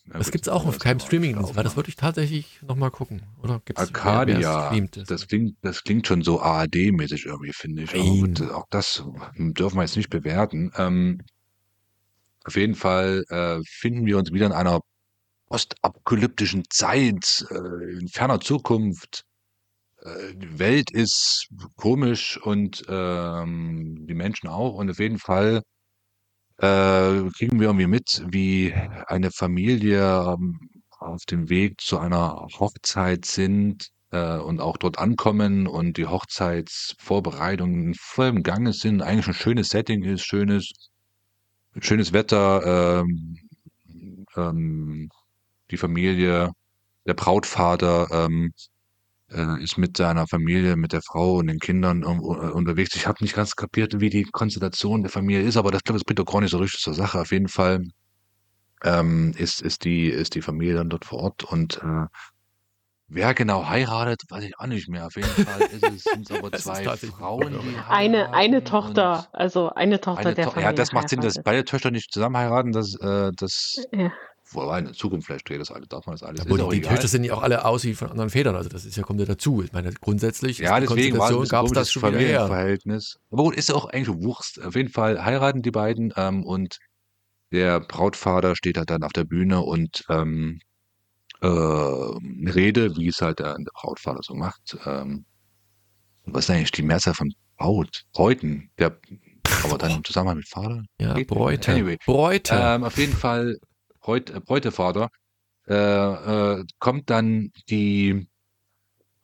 Na 0.05 0.19
Das 0.19 0.27
gut, 0.27 0.33
gibt's 0.33 0.47
auch 0.49 0.65
auf 0.65 0.79
keinem 0.79 0.97
kann 0.97 0.97
man 0.97 1.07
Streaming. 1.07 1.35
nicht 1.37 1.55
Weil 1.55 1.63
das 1.63 1.75
würde 1.75 1.89
ich 1.89 1.95
tatsächlich 1.95 2.61
nochmal 2.61 2.91
gucken. 2.91 3.21
Oder 3.41 3.61
gibt's 3.65 3.81
Arcadia, 3.81 4.71
es? 4.71 5.07
das 5.07 5.27
klingt, 5.27 5.57
das 5.61 5.83
klingt 5.83 6.07
schon 6.07 6.21
so 6.21 6.41
ARD-mäßig 6.41 7.25
irgendwie, 7.25 7.53
finde 7.53 7.83
ich. 7.83 7.91
Gut, 7.93 8.41
auch 8.41 8.65
das 8.69 9.03
dürfen 9.37 9.77
wir 9.77 9.81
jetzt 9.83 9.97
nicht 9.97 10.09
bewerten. 10.09 10.71
Ähm, 10.77 11.21
auf 12.45 12.55
jeden 12.55 12.75
Fall 12.75 13.23
äh, 13.29 13.59
finden 13.65 14.05
wir 14.05 14.17
uns 14.17 14.31
wieder 14.31 14.45
in 14.45 14.51
einer 14.51 14.79
postapokalyptischen 15.47 16.63
Zeit, 16.69 17.45
äh, 17.51 17.99
in 17.99 18.07
ferner 18.09 18.39
Zukunft. 18.39 19.23
Äh, 20.01 20.35
die 20.35 20.59
Welt 20.59 20.91
ist 20.91 21.47
komisch 21.75 22.37
und 22.41 22.83
ähm, 22.89 24.05
die 24.07 24.13
Menschen 24.15 24.49
auch. 24.49 24.75
Und 24.75 24.91
auf 24.91 24.99
jeden 24.99 25.19
Fall 25.19 25.61
äh, 26.57 27.29
kriegen 27.37 27.59
wir 27.59 27.67
irgendwie 27.67 27.87
mit, 27.87 28.23
wie 28.27 28.73
eine 29.07 29.31
Familie 29.31 30.01
ähm, 30.01 30.59
auf 30.99 31.25
dem 31.25 31.49
Weg 31.49 31.81
zu 31.81 31.99
einer 31.99 32.47
Hochzeit 32.59 33.25
sind 33.25 33.89
äh, 34.11 34.37
und 34.37 34.61
auch 34.61 34.77
dort 34.77 34.97
ankommen 34.99 35.67
und 35.67 35.97
die 35.97 36.07
Hochzeitsvorbereitungen 36.07 37.93
voll 37.95 38.27
im 38.27 38.43
Gange 38.43 38.73
sind. 38.73 39.01
Eigentlich 39.01 39.27
ein 39.27 39.33
schönes 39.33 39.69
Setting 39.69 40.03
ist, 40.03 40.23
schönes, 40.25 40.71
schönes 41.79 42.13
Wetter. 42.13 43.01
Ähm, 43.01 43.37
ähm, 44.35 45.09
die 45.71 45.77
Familie, 45.77 46.51
der 47.05 47.13
Brautvater 47.13 48.07
ähm, 48.11 48.53
äh, 49.35 49.61
ist 49.61 49.77
mit 49.77 49.97
seiner 49.97 50.27
Familie, 50.27 50.77
mit 50.77 50.93
der 50.93 51.01
Frau 51.01 51.35
und 51.35 51.47
den 51.47 51.59
Kindern 51.59 52.03
um, 52.03 52.19
uh, 52.21 52.51
unterwegs. 52.53 52.95
Ich 52.95 53.07
habe 53.07 53.23
nicht 53.23 53.35
ganz 53.35 53.55
kapiert, 53.55 53.99
wie 53.99 54.09
die 54.09 54.23
Konstellation 54.23 55.01
der 55.01 55.11
Familie 55.11 55.43
ist, 55.43 55.57
aber 55.57 55.71
das, 55.71 55.83
glaube 55.83 55.99
ich, 55.99 56.05
bringt 56.05 56.19
doch 56.19 56.25
gar 56.25 56.41
nicht 56.41 56.51
so 56.51 56.57
richtig 56.57 56.81
zur 56.81 56.93
Sache. 56.93 57.19
Auf 57.19 57.31
jeden 57.31 57.49
Fall 57.49 57.83
ähm, 58.83 59.33
ist, 59.37 59.61
ist, 59.61 59.83
die, 59.83 60.07
ist 60.07 60.35
die 60.35 60.41
Familie 60.41 60.75
dann 60.75 60.89
dort 60.89 61.05
vor 61.05 61.19
Ort 61.19 61.43
und 61.43 61.77
äh, 61.83 62.05
wer 63.07 63.33
genau 63.33 63.67
heiratet, 63.67 64.21
weiß 64.29 64.43
ich 64.43 64.57
auch 64.59 64.67
nicht 64.67 64.87
mehr. 64.89 65.05
Auf 65.07 65.15
jeden 65.15 65.27
Fall 65.27 65.69
sind 65.97 66.29
es 66.29 66.31
aber 66.31 66.51
zwei 66.57 66.95
Frauen, 66.95 67.51
die 67.51 67.75
Eine, 67.89 68.33
eine 68.33 68.63
Tochter, 68.63 69.27
also 69.33 69.69
eine 69.69 69.99
Tochter 70.01 70.27
Eine 70.27 70.35
der 70.35 70.45
to 70.45 70.51
Familie 70.51 70.69
ja, 70.69 70.73
das 70.73 70.91
macht 70.91 71.09
Sinn, 71.09 71.19
dass 71.19 71.35
heiratet. 71.35 71.43
beide 71.45 71.65
Töchter 71.65 71.91
nicht 71.91 72.11
zusammen 72.11 72.37
heiraten. 72.37 72.71
Das, 72.71 72.95
äh, 72.99 73.31
das 73.35 73.85
Ja. 73.91 74.11
Wobei 74.51 74.79
in 74.79 74.85
der 74.85 74.93
Zukunft 74.93 75.27
vielleicht 75.27 75.49
dreht 75.49 75.59
das 75.59 75.71
alles, 75.71 75.87
darf 75.89 76.05
man 76.05 76.13
das 76.13 76.23
alles. 76.23 76.41
Auch 76.41 76.69
die. 76.71 76.81
Töchter 76.81 77.07
sind 77.07 77.23
ja 77.23 77.33
auch 77.33 77.41
alle 77.41 77.65
aus 77.65 77.83
wie 77.83 77.95
von 77.95 78.11
anderen 78.11 78.29
Federn, 78.29 78.55
also 78.55 78.69
das 78.69 78.85
ist 78.85 78.95
ja, 78.95 79.03
kommt 79.03 79.19
ja 79.19 79.25
dazu. 79.25 79.63
Ich 79.63 79.73
meine, 79.73 79.91
grundsätzlich 79.93 80.59
Ja, 80.59 80.79
deswegen 80.79 81.17
war 81.17 81.31
es 81.31 81.49
gab 81.49 81.65
es 81.65 81.71
das 81.71 81.91
schon. 81.91 82.01
Familienverhältnis. 82.01 83.17
Aber 83.31 83.43
gut, 83.43 83.55
ist 83.55 83.69
ja 83.69 83.75
auch 83.75 83.85
eigentlich 83.85 84.15
Wurst. 84.23 84.61
Auf 84.63 84.75
jeden 84.75 84.89
Fall 84.89 85.23
heiraten 85.25 85.61
die 85.61 85.71
beiden 85.71 86.13
ähm, 86.15 86.43
und 86.43 86.77
der 87.51 87.79
Brautvater 87.79 88.55
steht 88.55 88.77
halt 88.77 88.89
dann 88.89 89.03
auf 89.03 89.13
der 89.13 89.23
Bühne 89.23 89.61
und 89.61 90.03
ähm, 90.09 90.59
äh, 91.41 91.47
eine 91.47 92.55
Rede, 92.55 92.95
wie 92.97 93.07
es 93.07 93.21
halt 93.21 93.39
der, 93.39 93.55
der 93.55 93.71
Brautvater 93.73 94.21
so 94.23 94.35
macht. 94.35 94.77
Ähm, 94.85 95.25
was 96.25 96.45
ist 96.45 96.49
eigentlich 96.51 96.71
die 96.71 96.83
Mehrzahl 96.83 97.13
von 97.13 97.33
Braut? 97.57 98.03
Bräuten? 98.13 98.69
Der, 98.77 98.97
aber 99.63 99.77
dann 99.77 99.91
im 99.91 100.03
Zusammenhang 100.03 100.37
mit 100.37 100.47
Vater? 100.47 100.83
Ja, 100.99 101.13
Geht. 101.13 101.27
Bräute. 101.27 101.71
Anyway, 101.71 101.97
Bräute. 102.05 102.55
ähm, 102.59 102.83
auf 102.83 102.97
jeden 102.97 103.13
Fall 103.13 103.57
Bräut, 104.05 104.29
äh, 104.29 104.39
Bräutevater 104.39 105.09
äh, 105.67 105.73
äh, 105.73 106.63
kommt 106.79 107.09
dann 107.09 107.51
die 107.69 108.27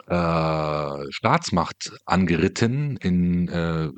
äh, 0.08 1.12
Staatsmacht 1.12 1.92
angeritten 2.06 2.98
in 2.98 3.48
äh, 3.50 3.90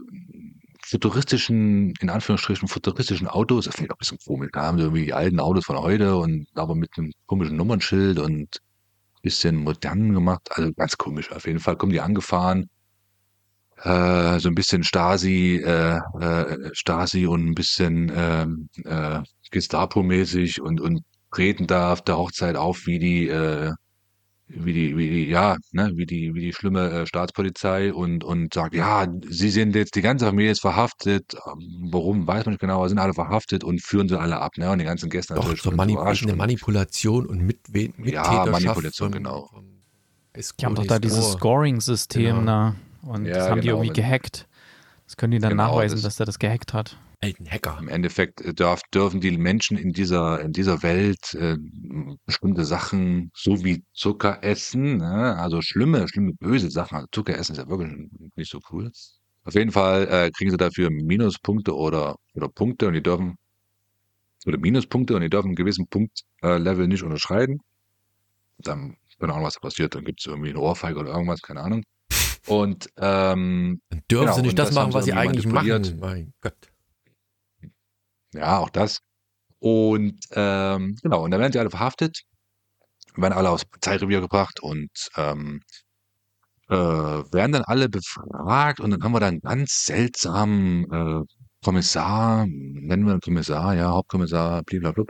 futuristischen, 0.86 1.94
in 2.02 2.10
Anführungsstrichen 2.10 2.68
futuristischen 2.68 3.28
Autos. 3.28 3.66
Das 3.66 3.76
finde 3.76 3.88
ich 3.88 3.92
auch 3.92 3.96
ein 3.96 4.00
bisschen 4.00 4.18
komisch. 4.26 4.50
Da 4.52 4.64
haben 4.64 4.78
sie 4.78 4.84
irgendwie 4.84 5.06
die 5.06 5.14
alten 5.14 5.40
Autos 5.40 5.66
von 5.66 5.78
heute 5.78 6.18
und 6.18 6.48
aber 6.56 6.76
mit 6.76 6.90
einem 6.98 7.14
komischen 7.28 7.56
Nummernschild 7.56 8.20
und 8.20 8.60
bisschen 9.22 9.56
modern 9.56 10.14
gemacht. 10.14 10.50
Also 10.52 10.74
ganz 10.74 10.98
komisch. 10.98 11.32
Auf 11.32 11.48
jeden 11.48 11.60
Fall 11.60 11.78
kommen 11.78 11.94
die 11.94 12.02
angefahren. 12.02 12.70
Äh, 13.84 14.40
so 14.40 14.48
ein 14.50 14.56
bisschen 14.56 14.84
Stasi, 14.84 15.58
äh, 15.58 16.00
äh, 16.20 16.70
Stasi 16.74 17.28
und 17.28 17.46
ein 17.48 17.54
bisschen 17.54 18.12
ähm, 18.16 18.70
äh, 18.86 19.20
Gestapo-mäßig 19.52 20.62
und, 20.62 20.80
und 20.80 21.02
treten 21.32 21.68
da 21.68 21.92
auf 21.92 22.02
der 22.02 22.18
Hochzeit 22.18 22.56
auf 22.56 22.86
wie 22.86 23.00
die, 23.00 23.28
äh, 23.28 23.74
wie 24.48 24.72
die, 24.72 24.96
wie 24.96 25.10
die, 25.10 25.26
ja, 25.28 25.58
ne, 25.72 25.92
wie 25.96 26.06
die, 26.06 26.34
wie 26.34 26.42
die 26.42 26.54
schlimme 26.54 26.92
äh, 26.92 27.06
Staatspolizei 27.08 27.94
und, 27.94 28.24
und 28.24 28.54
sagt, 28.54 28.74
ja, 28.76 29.06
sie 29.28 29.50
sind 29.50 29.76
jetzt, 29.76 29.96
die 29.96 30.02
ganze 30.02 30.26
Familie 30.28 30.52
ist 30.52 30.62
verhaftet. 30.62 31.34
Ähm, 31.46 31.90
Warum, 31.92 32.26
weiß 32.28 32.46
man 32.46 32.54
nicht 32.54 32.62
genau, 32.62 32.78
aber 32.78 32.90
sind 32.90 33.00
alle 33.00 33.14
verhaftet 33.14 33.64
und 33.64 33.82
führen 33.82 34.08
sie 34.08 34.18
alle 34.20 34.40
ab, 34.40 34.52
ne? 34.58 34.70
Und 34.72 34.80
die 34.80 34.86
ganzen 34.86 35.10
Gäste 35.10 35.34
Doch, 35.34 35.44
natürlich 35.44 35.62
so 35.64 35.72
Mani 35.72 35.98
eine 35.98 36.36
Manipulation 36.36 37.26
und 37.26 37.40
Mitwe 37.42 37.90
Mittäterschaft. 37.98 38.52
Manipulation, 38.52 39.12
von- 39.12 39.24
genau. 39.24 39.50
Die 40.36 40.66
haben 40.66 40.76
doch 40.76 40.86
da 40.88 41.00
dieses 41.00 41.20
Score. 41.20 41.38
Scoring-System 41.38 42.38
Genau. 42.38 42.46
da 42.46 42.76
und 43.04 43.26
Ja, 43.26 43.34
das 43.34 43.50
haben 43.50 43.62
die 43.62 43.68
genau, 43.68 43.78
irgendwie 43.80 43.90
wenn- 43.98 44.04
gehackt. 44.04 44.48
Das 45.06 45.18
können 45.18 45.32
die 45.32 45.40
dann 45.40 45.52
Genau, 45.52 45.68
nachweisen, 45.68 45.96
das- 45.98 46.04
dass 46.04 46.16
der 46.18 46.26
das 46.26 46.40
gehackt 46.40 46.74
hat. 46.74 46.98
Alten 47.22 47.50
Hacker. 47.50 47.78
Im 47.80 47.88
Endeffekt 47.88 48.42
äh, 48.42 48.54
darf, 48.54 48.82
dürfen 48.94 49.22
die 49.22 49.38
Menschen 49.38 49.78
in 49.78 49.94
dieser, 49.94 50.42
in 50.42 50.52
dieser 50.52 50.84
Welt 50.84 51.34
äh, 51.36 51.56
bestimmte 52.26 52.66
Sachen, 52.66 53.32
so 53.34 53.64
wie 53.64 53.84
Zucker 53.94 54.44
essen, 54.44 54.98
ne? 54.98 55.38
also 55.38 55.62
schlimme, 55.62 56.08
schlimme, 56.10 56.34
böse 56.34 56.70
Sachen. 56.70 56.96
Also 56.96 57.08
Zucker 57.14 57.38
essen 57.38 57.54
ist 57.54 57.60
ja 57.60 57.70
wirklich 57.70 58.10
nicht 58.36 58.52
so 58.52 58.60
cool. 58.72 58.92
Auf 59.46 59.54
jeden 59.54 59.72
Fall 59.72 60.08
äh, 60.10 60.32
kriegen 60.32 60.52
sie 60.52 60.58
dafür 60.58 60.90
Minuspunkte 60.90 61.74
oder, 61.76 62.16
oder 62.34 62.50
Punkte 62.50 62.88
und 62.88 62.94
die 62.94 63.04
dürfen, 63.04 63.36
oder 64.46 64.58
Minuspunkte 64.58 65.16
und 65.16 65.22
die 65.22 65.30
dürfen 65.30 65.48
einen 65.50 65.56
gewissen 65.56 65.88
Punktlevel 65.88 66.84
äh, 66.86 66.88
nicht 66.88 67.04
unterschreiten. 67.04 67.60
Dann, 68.58 68.98
keine 69.20 69.34
Ahnung, 69.34 69.46
was 69.46 69.54
da 69.56 69.60
passiert, 69.62 69.96
dann 69.96 70.04
gibt 70.04 70.20
es 70.20 70.26
irgendwie 70.26 70.50
eine 70.50 70.60
Ohrfeige 70.60 71.00
oder 71.00 71.12
irgendwas, 71.14 71.42
keine 71.42 71.62
Ahnung. 71.62 71.84
Und 72.48 72.90
ähm, 72.98 73.82
Dann 73.90 74.02
dürfen 74.12 74.26
Genau, 74.26 74.36
sie 74.36 74.42
nicht 74.42 74.60
das 74.60 74.70
das 74.70 74.76
machen, 74.76 74.94
was 74.94 75.06
sie 75.06 75.14
eigentlich 75.14 75.48
machen. 75.48 75.98
Mein 76.00 76.34
Gott. 76.42 76.56
Ja, 78.34 78.60
auch 78.60 78.70
das. 78.70 79.00
Und 79.60 80.20
ähm, 80.32 80.98
genau, 81.02 81.24
und 81.24 81.32
dann 81.32 81.40
werden 81.40 81.54
sie 81.54 81.60
alle 81.60 81.70
verhaftet, 81.70 82.24
werden 83.16 83.34
alle 83.34 83.50
aufs 83.50 83.64
Polizeirevier 83.64 84.20
gebracht 84.20 84.60
und 84.62 84.90
ähm, 85.16 85.62
äh, 86.70 86.76
werden 86.76 87.54
dann 87.54 87.64
alle 87.64 87.88
befragt 87.88 88.82
und 88.82 88.92
dann 88.92 89.04
haben 89.04 89.14
wir 89.14 89.22
da 89.22 89.28
einen 89.28 89.40
ganz 89.40 89.86
seltsamen 89.86 90.92
äh, 90.92 91.22
Kommissar, 91.64 92.46
nennen 92.48 93.06
wir 93.06 93.14
ihn 93.14 93.22
Kommissar, 93.22 93.74
ja, 93.76 93.90
Hauptkommissar, 93.92 94.64
blablabla. 94.64 95.06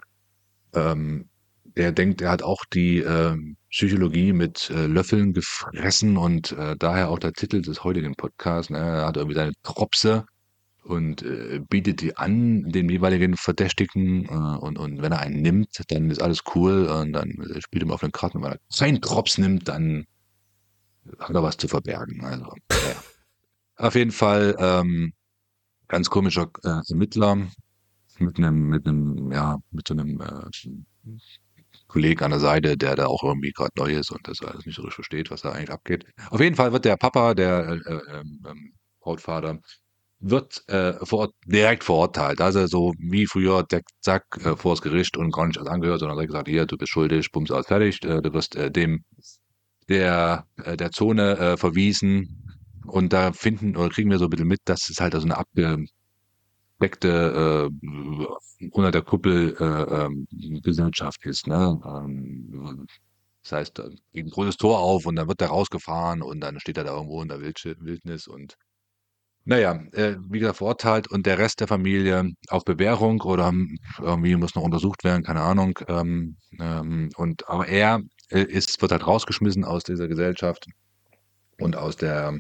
Ähm, 0.75 1.29
der 1.75 1.91
denkt, 1.91 2.21
er 2.21 2.31
hat 2.31 2.43
auch 2.43 2.65
die 2.65 2.99
äh, 2.99 3.35
Psychologie 3.69 4.33
mit 4.33 4.69
äh, 4.69 4.85
Löffeln 4.85 5.33
gefressen 5.33 6.17
und 6.17 6.51
äh, 6.53 6.75
daher 6.77 7.09
auch 7.09 7.19
der 7.19 7.33
Titel 7.33 7.61
des 7.61 7.83
heutigen 7.83 8.15
Podcasts. 8.15 8.69
Ne? 8.69 8.77
Er 8.77 9.05
hat 9.07 9.17
irgendwie 9.17 9.35
seine 9.35 9.53
Tropse 9.63 10.25
und 10.83 11.23
äh, 11.23 11.59
bietet 11.69 12.01
die 12.01 12.17
an, 12.17 12.63
den 12.69 12.89
jeweiligen 12.89 13.35
Verdächtigen. 13.35 14.25
Äh, 14.25 14.57
und, 14.57 14.77
und 14.77 15.01
wenn 15.01 15.11
er 15.11 15.19
einen 15.19 15.41
nimmt, 15.41 15.81
dann 15.89 16.11
ist 16.11 16.21
alles 16.21 16.41
cool 16.55 16.85
und 16.85 17.13
dann 17.13 17.31
spielt 17.59 17.83
er 17.83 17.87
mal 17.87 17.95
auf 17.95 18.01
den 18.01 18.11
Karten. 18.11 18.37
Und 18.37 18.43
wenn 18.43 18.51
er 18.53 18.59
keinen 18.77 19.01
Drops 19.01 19.37
nimmt, 19.37 19.67
dann 19.67 20.05
hat 21.19 21.35
er 21.35 21.43
was 21.43 21.57
zu 21.57 21.67
verbergen. 21.67 22.23
Also, 22.23 22.45
ja. 22.71 23.03
Auf 23.77 23.95
jeden 23.95 24.11
Fall 24.11 24.55
ähm, 24.59 25.13
ganz 25.87 26.09
komischer 26.09 26.51
äh, 26.63 26.81
Ermittler 26.89 27.37
mit 28.19 28.37
einem, 28.37 28.67
mit 28.67 28.87
einem, 28.87 29.31
ja, 29.31 29.57
mit 29.71 29.87
so 29.87 29.93
einem 29.93 30.21
äh, 30.21 31.17
Kollegen 31.93 32.23
an 32.23 32.31
der 32.31 32.39
Seite, 32.39 32.75
der 32.75 32.95
da 32.95 33.05
auch 33.05 33.23
irgendwie 33.23 33.51
gerade 33.51 33.71
neu 33.77 33.93
ist 33.93 34.11
und 34.11 34.27
das 34.27 34.41
alles 34.41 34.65
nicht 34.65 34.75
so 34.75 34.81
richtig 34.81 34.95
versteht, 34.95 35.31
was 35.31 35.43
da 35.43 35.51
eigentlich 35.51 35.71
abgeht. 35.71 36.05
Auf 36.29 36.41
jeden 36.41 36.55
Fall 36.55 36.73
wird 36.73 36.85
der 36.85 36.97
Papa, 36.97 37.33
der 37.35 37.79
äh, 37.85 37.93
äh, 37.93 38.19
ähm, 38.19 38.73
Brautvater, 38.99 39.59
wird 40.19 40.63
äh, 40.69 40.93
vor, 41.05 41.29
direkt 41.45 41.83
verurteilt. 41.83 42.41
Also 42.41 42.65
so 42.67 42.93
wie 42.97 43.27
früher, 43.27 43.63
der 43.63 43.81
zack, 44.01 44.23
äh, 44.43 44.55
vor 44.55 44.73
das 44.73 44.81
Gericht 44.81 45.17
und 45.17 45.31
gar 45.31 45.47
nicht 45.47 45.59
als 45.59 45.67
angehört, 45.67 45.99
sondern 45.99 46.17
direkt 46.17 46.31
gesagt, 46.31 46.47
hier, 46.47 46.65
du 46.65 46.77
bist 46.77 46.91
schuldig, 46.91 47.31
bums 47.31 47.51
aus, 47.51 47.67
fertig, 47.67 48.03
äh, 48.03 48.21
du 48.21 48.33
wirst 48.33 48.55
äh, 48.55 48.71
dem 48.71 49.03
der, 49.89 50.47
äh, 50.63 50.77
der 50.77 50.91
Zone 50.91 51.37
äh, 51.37 51.57
verwiesen. 51.57 52.39
Und 52.85 53.13
da 53.13 53.31
finden 53.33 53.77
oder 53.77 53.89
kriegen 53.89 54.09
wir 54.09 54.17
so 54.17 54.25
ein 54.25 54.29
bisschen 54.29 54.47
mit, 54.47 54.61
dass 54.65 54.89
es 54.89 54.99
halt 54.99 55.13
so 55.13 55.21
eine 55.21 55.37
abgedeckte 56.83 57.71
äh, 57.81 58.67
unter 58.71 58.91
der 58.91 59.01
Kuppel 59.01 59.55
äh, 59.59 59.63
ähm, 59.63 60.27
Gesellschaft 60.61 61.25
ist. 61.25 61.47
Ne? 61.47 61.79
Ähm, 61.85 62.87
das 63.43 63.51
heißt, 63.51 63.79
da 63.79 63.89
geht 64.13 64.25
ein 64.25 64.29
großes 64.29 64.57
Tor 64.57 64.79
auf 64.79 65.05
und 65.05 65.15
dann 65.15 65.27
wird 65.27 65.41
er 65.41 65.49
rausgefahren 65.49 66.21
und 66.21 66.39
dann 66.41 66.59
steht 66.59 66.77
er 66.77 66.85
da 66.85 66.93
irgendwo 66.93 67.21
in 67.21 67.27
der 67.27 67.41
Wildnis 67.41 68.27
und 68.27 68.55
naja, 69.45 69.73
äh, 69.91 70.15
wie 70.29 70.39
gesagt, 70.39 70.59
verurteilt 70.59 71.11
und 71.11 71.25
der 71.25 71.37
Rest 71.37 71.59
der 71.59 71.67
Familie 71.67 72.31
auf 72.47 72.63
Bewährung 72.63 73.19
oder 73.21 73.51
irgendwie 73.99 74.37
muss 74.37 74.55
noch 74.55 74.63
untersucht 74.63 75.03
werden, 75.03 75.23
keine 75.23 75.41
Ahnung. 75.41 75.77
Ähm, 75.89 76.37
ähm, 76.61 77.09
und 77.17 77.49
aber 77.49 77.67
er 77.67 77.99
äh, 78.29 78.43
ist, 78.43 78.81
wird 78.81 78.93
halt 78.93 79.05
rausgeschmissen 79.05 79.65
aus 79.65 79.83
dieser 79.83 80.07
Gesellschaft 80.07 80.65
und 81.59 81.75
aus 81.75 81.97
der, 81.97 82.39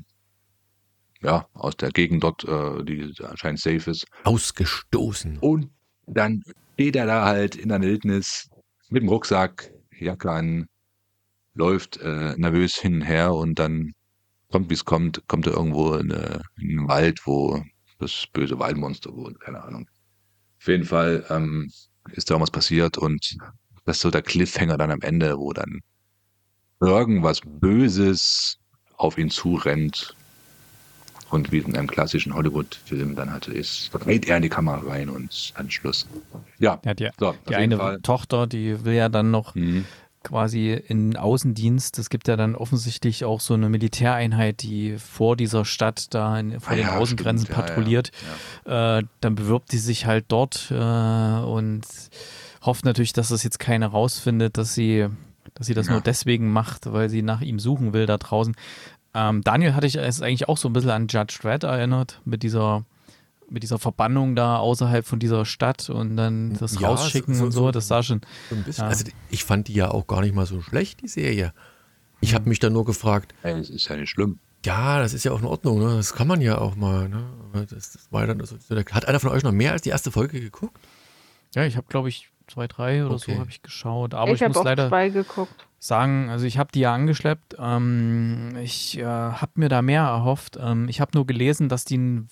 ja, 1.23 1.47
aus 1.53 1.75
der 1.77 1.89
Gegend 1.91 2.23
dort, 2.23 2.43
äh, 2.43 2.83
die 2.83 3.13
anscheinend 3.23 3.59
safe 3.59 3.91
ist. 3.91 4.05
Ausgestoßen. 4.23 5.39
Und 5.39 5.69
dann 6.05 6.43
steht 6.73 6.95
er 6.95 7.05
da 7.05 7.25
halt 7.25 7.55
in 7.55 7.69
der 7.69 7.81
Wildnis 7.81 8.49
mit 8.89 9.01
dem 9.01 9.09
Rucksack, 9.09 9.71
Jacke 9.97 10.31
an, 10.31 10.67
läuft 11.55 11.97
äh, 11.97 12.35
nervös 12.37 12.75
hin 12.75 12.95
und 12.95 13.01
her 13.01 13.33
und 13.33 13.57
dann 13.59 13.93
kommt, 14.51 14.69
wie 14.69 14.73
es 14.73 14.85
kommt, 14.85 15.27
kommt 15.27 15.47
er 15.47 15.53
irgendwo 15.53 15.95
in, 15.95 16.11
eine, 16.11 16.41
in, 16.57 16.77
einen 16.77 16.87
Wald, 16.87 17.21
wo 17.25 17.63
das 17.99 18.25
böse 18.33 18.59
Waldmonster 18.59 19.13
wohnt, 19.13 19.39
keine 19.39 19.63
Ahnung. 19.63 19.87
Auf 20.59 20.67
jeden 20.67 20.83
Fall 20.83 21.25
ähm, 21.29 21.71
ist 22.11 22.29
da 22.29 22.35
irgendwas 22.35 22.51
passiert 22.51 22.97
und 22.97 23.37
das 23.85 23.97
ist 23.97 24.01
so 24.01 24.11
der 24.11 24.21
Cliffhanger 24.21 24.77
dann 24.77 24.91
am 24.91 25.01
Ende, 25.01 25.37
wo 25.37 25.53
dann 25.53 25.81
irgendwas 26.79 27.41
Böses 27.45 28.57
auf 28.97 29.17
ihn 29.17 29.29
zurennt 29.29 30.15
und 31.33 31.51
wie 31.51 31.59
in 31.59 31.75
einem 31.75 31.87
klassischen 31.87 32.33
Hollywood-Film 32.33 33.15
dann 33.15 33.31
halt 33.31 33.47
ist, 33.47 33.91
dreht 33.93 34.27
er 34.27 34.37
in 34.37 34.43
die 34.43 34.49
Kamera 34.49 34.87
rein 34.87 35.09
und 35.09 35.53
dann 35.57 35.69
Schluss. 35.71 36.07
Ja, 36.59 36.79
ja 36.85 36.93
die, 36.93 37.09
so, 37.19 37.35
die 37.49 37.55
eine 37.55 37.77
Fall. 37.77 37.99
Tochter, 38.01 38.47
die 38.47 38.85
will 38.85 38.93
ja 38.93 39.09
dann 39.09 39.31
noch 39.31 39.55
mhm 39.55 39.85
quasi 40.23 40.71
in 40.87 41.15
Außendienst. 41.17 41.99
Es 41.99 42.09
gibt 42.09 42.27
ja 42.27 42.35
dann 42.35 42.55
offensichtlich 42.55 43.25
auch 43.25 43.39
so 43.39 43.53
eine 43.53 43.69
Militäreinheit, 43.69 44.61
die 44.61 44.97
vor 44.97 45.35
dieser 45.35 45.65
Stadt 45.65 46.13
da 46.13 46.39
in, 46.39 46.59
vor 46.59 46.73
ah, 46.73 46.75
den 46.75 46.85
ja, 46.85 46.97
Außengrenzen 46.97 47.47
stimmt, 47.47 47.59
patrouilliert. 47.59 48.11
Ja, 48.65 48.71
ja. 48.71 48.99
Äh, 48.99 49.03
dann 49.21 49.35
bewirbt 49.35 49.71
sie 49.71 49.79
sich 49.79 50.05
halt 50.05 50.25
dort 50.29 50.71
äh, 50.71 50.75
und 50.75 51.83
hofft 52.61 52.85
natürlich, 52.85 53.13
dass 53.13 53.29
das 53.29 53.43
jetzt 53.43 53.59
keiner 53.59 53.87
rausfindet, 53.87 54.57
dass 54.57 54.73
sie, 54.73 55.07
dass 55.53 55.67
sie 55.67 55.73
das 55.73 55.89
nur 55.89 56.01
deswegen 56.01 56.51
macht, 56.51 56.91
weil 56.91 57.09
sie 57.09 57.21
nach 57.21 57.41
ihm 57.41 57.59
suchen 57.59 57.93
will 57.93 58.05
da 58.05 58.17
draußen. 58.17 58.55
Ähm, 59.13 59.43
Daniel 59.43 59.75
hatte 59.75 59.87
ich 59.87 59.95
es 59.95 60.21
eigentlich 60.21 60.49
auch 60.49 60.57
so 60.57 60.69
ein 60.69 60.73
bisschen 60.73 60.89
an 60.89 61.07
Judge 61.07 61.39
Dredd 61.41 61.63
erinnert, 61.63 62.21
mit 62.25 62.43
dieser 62.43 62.85
mit 63.49 63.61
dieser 63.61 63.77
Verbannung 63.77 64.35
da 64.35 64.57
außerhalb 64.57 65.05
von 65.05 65.19
dieser 65.19 65.45
Stadt 65.45 65.89
und 65.89 66.17
dann 66.17 66.53
das 66.53 66.79
ja, 66.79 66.87
rausschicken 66.87 67.35
so, 67.35 67.43
und 67.45 67.51
so, 67.51 67.71
das 67.71 67.87
sah 67.87 68.01
schon. 68.01 68.21
So 68.49 68.55
ein 68.55 68.63
bisschen. 68.63 68.83
Ja. 68.85 68.89
Also 68.89 69.05
ich 69.29 69.43
fand 69.43 69.67
die 69.67 69.73
ja 69.73 69.91
auch 69.91 70.07
gar 70.07 70.21
nicht 70.21 70.33
mal 70.33 70.47
so 70.47 70.61
schlecht, 70.61 71.01
die 71.01 71.07
Serie. 71.07 71.53
Ich 72.19 72.33
habe 72.33 72.49
mich 72.49 72.59
dann 72.59 72.73
nur 72.73 72.85
gefragt. 72.85 73.35
Ey, 73.43 73.57
das 73.57 73.69
ist 73.69 73.87
ja 73.87 73.95
nicht 73.95 74.09
schlimm. 74.09 74.39
Ja, 74.65 74.99
das 74.99 75.13
ist 75.13 75.25
ja 75.25 75.33
auch 75.33 75.39
in 75.39 75.45
Ordnung, 75.45 75.79
ne? 75.79 75.97
Das 75.97 76.13
kann 76.13 76.25
man 76.25 76.39
ja 76.39 76.57
auch 76.57 76.75
mal, 76.75 77.09
ne? 77.09 77.25
Das, 77.53 77.91
das 77.91 78.11
war 78.11 78.25
dann 78.25 78.43
so, 78.45 78.55
hat 78.91 79.07
einer 79.07 79.19
von 79.19 79.29
euch 79.29 79.43
noch 79.43 79.51
mehr 79.51 79.73
als 79.73 79.81
die 79.81 79.89
erste 79.89 80.09
Folge 80.09 80.39
geguckt? 80.39 80.77
Ja, 81.53 81.65
ich 81.65 81.75
habe, 81.75 81.85
glaube 81.89 82.09
ich, 82.09 82.29
zwei, 82.47 82.67
drei 82.67 83.05
oder 83.05 83.15
okay. 83.15 83.33
so 83.33 83.39
habe 83.39 83.49
ich 83.49 83.61
geschaut. 83.61 84.13
Aber 84.13 84.31
ich, 84.31 84.41
ich 84.41 84.47
muss 84.47 84.63
leider 84.63 84.87
zwei 84.87 85.09
geguckt. 85.09 85.67
Sagen, 85.83 86.29
also 86.29 86.45
ich 86.45 86.57
habe 86.57 86.71
die 86.73 86.79
ja 86.79 86.93
angeschleppt. 86.93 87.57
Ähm, 87.59 88.55
ich 88.61 88.97
äh, 88.97 89.03
habe 89.03 89.51
mir 89.55 89.67
da 89.67 89.81
mehr 89.81 90.03
erhofft. 90.03 90.57
Ähm, 90.61 90.87
ich 90.87 91.01
habe 91.01 91.11
nur 91.13 91.27
gelesen, 91.27 91.67
dass 91.67 91.83
die 91.83 91.97
ein 91.97 92.29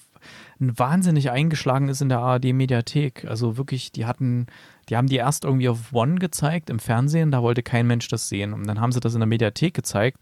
wahnsinnig 0.60 1.32
eingeschlagen 1.32 1.90
ist 1.90 2.02
in 2.02 2.10
der 2.10 2.20
ARD-Mediathek. 2.20 3.26
Also 3.26 3.58
wirklich, 3.58 3.92
die 3.92 4.06
hatten, 4.06 4.48
die 4.88 4.96
haben 4.96 5.08
die 5.08 5.18
erst 5.18 5.44
irgendwie 5.44 5.68
auf 5.68 5.92
One 5.92 6.16
gezeigt 6.16 6.70
im 6.70 6.80
Fernsehen, 6.80 7.32
da 7.32 7.42
wollte 7.42 7.64
kein 7.64 7.88
Mensch 7.88 8.08
das 8.08 8.30
sehen. 8.30 8.54
Und 8.54 8.68
dann 8.68 8.80
haben 8.80 8.92
sie 8.92 9.00
das 9.00 9.16
in 9.16 9.20
der 9.20 9.28
Mediathek 9.28 9.74
gezeigt 9.74 10.20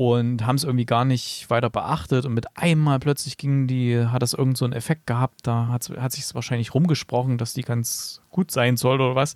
und 0.00 0.46
haben 0.46 0.56
es 0.56 0.64
irgendwie 0.64 0.86
gar 0.86 1.04
nicht 1.04 1.50
weiter 1.50 1.68
beachtet. 1.68 2.24
Und 2.24 2.32
mit 2.32 2.56
einmal 2.56 2.98
plötzlich 3.00 3.36
ging 3.36 3.66
die, 3.66 4.06
hat 4.06 4.22
das 4.22 4.32
irgend 4.32 4.56
so 4.56 4.64
einen 4.64 4.72
Effekt 4.72 5.06
gehabt, 5.06 5.40
da 5.42 5.68
hat, 5.68 5.82
sich 5.84 6.24
es 6.24 6.34
wahrscheinlich 6.34 6.72
rumgesprochen, 6.72 7.36
dass 7.36 7.52
die 7.52 7.60
ganz 7.60 8.22
gut 8.30 8.50
sein 8.50 8.78
soll 8.78 9.02
oder 9.02 9.14
was. 9.14 9.34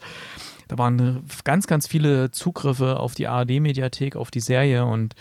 Da 0.68 0.78
waren 0.78 1.22
ganz, 1.44 1.66
ganz 1.66 1.86
viele 1.86 2.30
Zugriffe 2.30 2.98
auf 2.98 3.14
die 3.14 3.26
ARD-Mediathek, 3.26 4.16
auf 4.16 4.30
die 4.30 4.40
Serie 4.40 4.86
und 4.86 5.14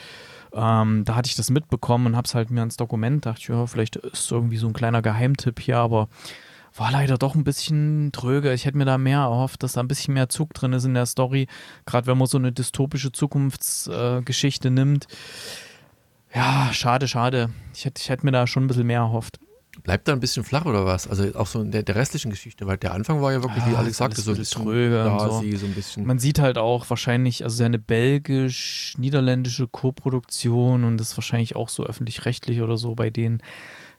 ähm, 0.53 1.03
da 1.03 1.15
hatte 1.15 1.27
ich 1.27 1.35
das 1.35 1.49
mitbekommen 1.49 2.05
und 2.05 2.15
habe 2.15 2.25
es 2.25 2.35
halt 2.35 2.49
mir 2.49 2.61
ans 2.61 2.77
Dokument, 2.77 3.25
dachte 3.25 3.41
ich, 3.41 3.47
ja, 3.49 3.67
vielleicht 3.67 3.97
ist 3.97 4.31
irgendwie 4.31 4.55
so 4.55 4.67
ein 4.67 4.73
kleiner 4.73 5.01
Geheimtipp 5.01 5.59
hier, 5.59 5.79
aber 5.79 6.07
war 6.75 6.91
leider 6.91 7.17
doch 7.17 7.35
ein 7.35 7.43
bisschen 7.43 8.11
tröge. 8.11 8.53
Ich 8.53 8.65
hätte 8.65 8.77
mir 8.77 8.85
da 8.85 8.97
mehr 8.97 9.19
erhofft, 9.19 9.63
dass 9.63 9.73
da 9.73 9.81
ein 9.81 9.87
bisschen 9.87 10.13
mehr 10.13 10.29
Zug 10.29 10.53
drin 10.53 10.73
ist 10.73 10.85
in 10.85 10.93
der 10.93 11.05
Story, 11.05 11.47
gerade 11.85 12.07
wenn 12.07 12.17
man 12.17 12.27
so 12.27 12.37
eine 12.37 12.51
dystopische 12.51 13.11
Zukunftsgeschichte 13.11 14.67
äh, 14.69 14.71
nimmt. 14.71 15.07
Ja, 16.33 16.69
schade, 16.73 17.07
schade. 17.07 17.49
Ich 17.75 17.85
hätte, 17.85 18.01
ich 18.01 18.09
hätte 18.09 18.25
mir 18.25 18.31
da 18.31 18.47
schon 18.47 18.63
ein 18.63 18.67
bisschen 18.67 18.87
mehr 18.87 19.01
erhofft. 19.01 19.39
Bleibt 19.81 20.07
da 20.07 20.13
ein 20.13 20.19
bisschen 20.19 20.43
flach 20.43 20.65
oder 20.65 20.85
was? 20.85 21.07
Also 21.07 21.35
auch 21.35 21.47
so 21.47 21.61
in 21.61 21.71
der, 21.71 21.81
der 21.83 21.95
restlichen 21.95 22.29
Geschichte, 22.29 22.67
weil 22.67 22.77
der 22.77 22.93
Anfang 22.93 23.21
war 23.21 23.31
ja 23.33 23.41
wirklich, 23.41 23.65
ja, 23.65 23.71
wie 23.71 23.75
Alex 23.75 23.97
sagte, 23.97 24.21
so 24.21 24.31
ein 24.31 24.37
bisschen 24.37 24.63
tröge 24.63 25.11
und 25.11 25.19
so. 25.19 25.41
so 25.57 25.65
ein 25.65 25.73
bisschen. 25.73 26.05
Man 26.05 26.19
sieht 26.19 26.37
halt 26.39 26.59
auch 26.59 26.89
wahrscheinlich, 26.89 27.43
also 27.43 27.63
eine 27.63 27.79
belgisch-niederländische 27.79 29.67
Co-Produktion 29.67 30.83
und 30.83 30.97
das 30.97 31.11
ist 31.11 31.17
wahrscheinlich 31.17 31.55
auch 31.55 31.69
so 31.69 31.85
öffentlich-rechtlich 31.85 32.61
oder 32.61 32.77
so 32.77 32.93
bei 32.93 33.09
denen. 33.09 33.41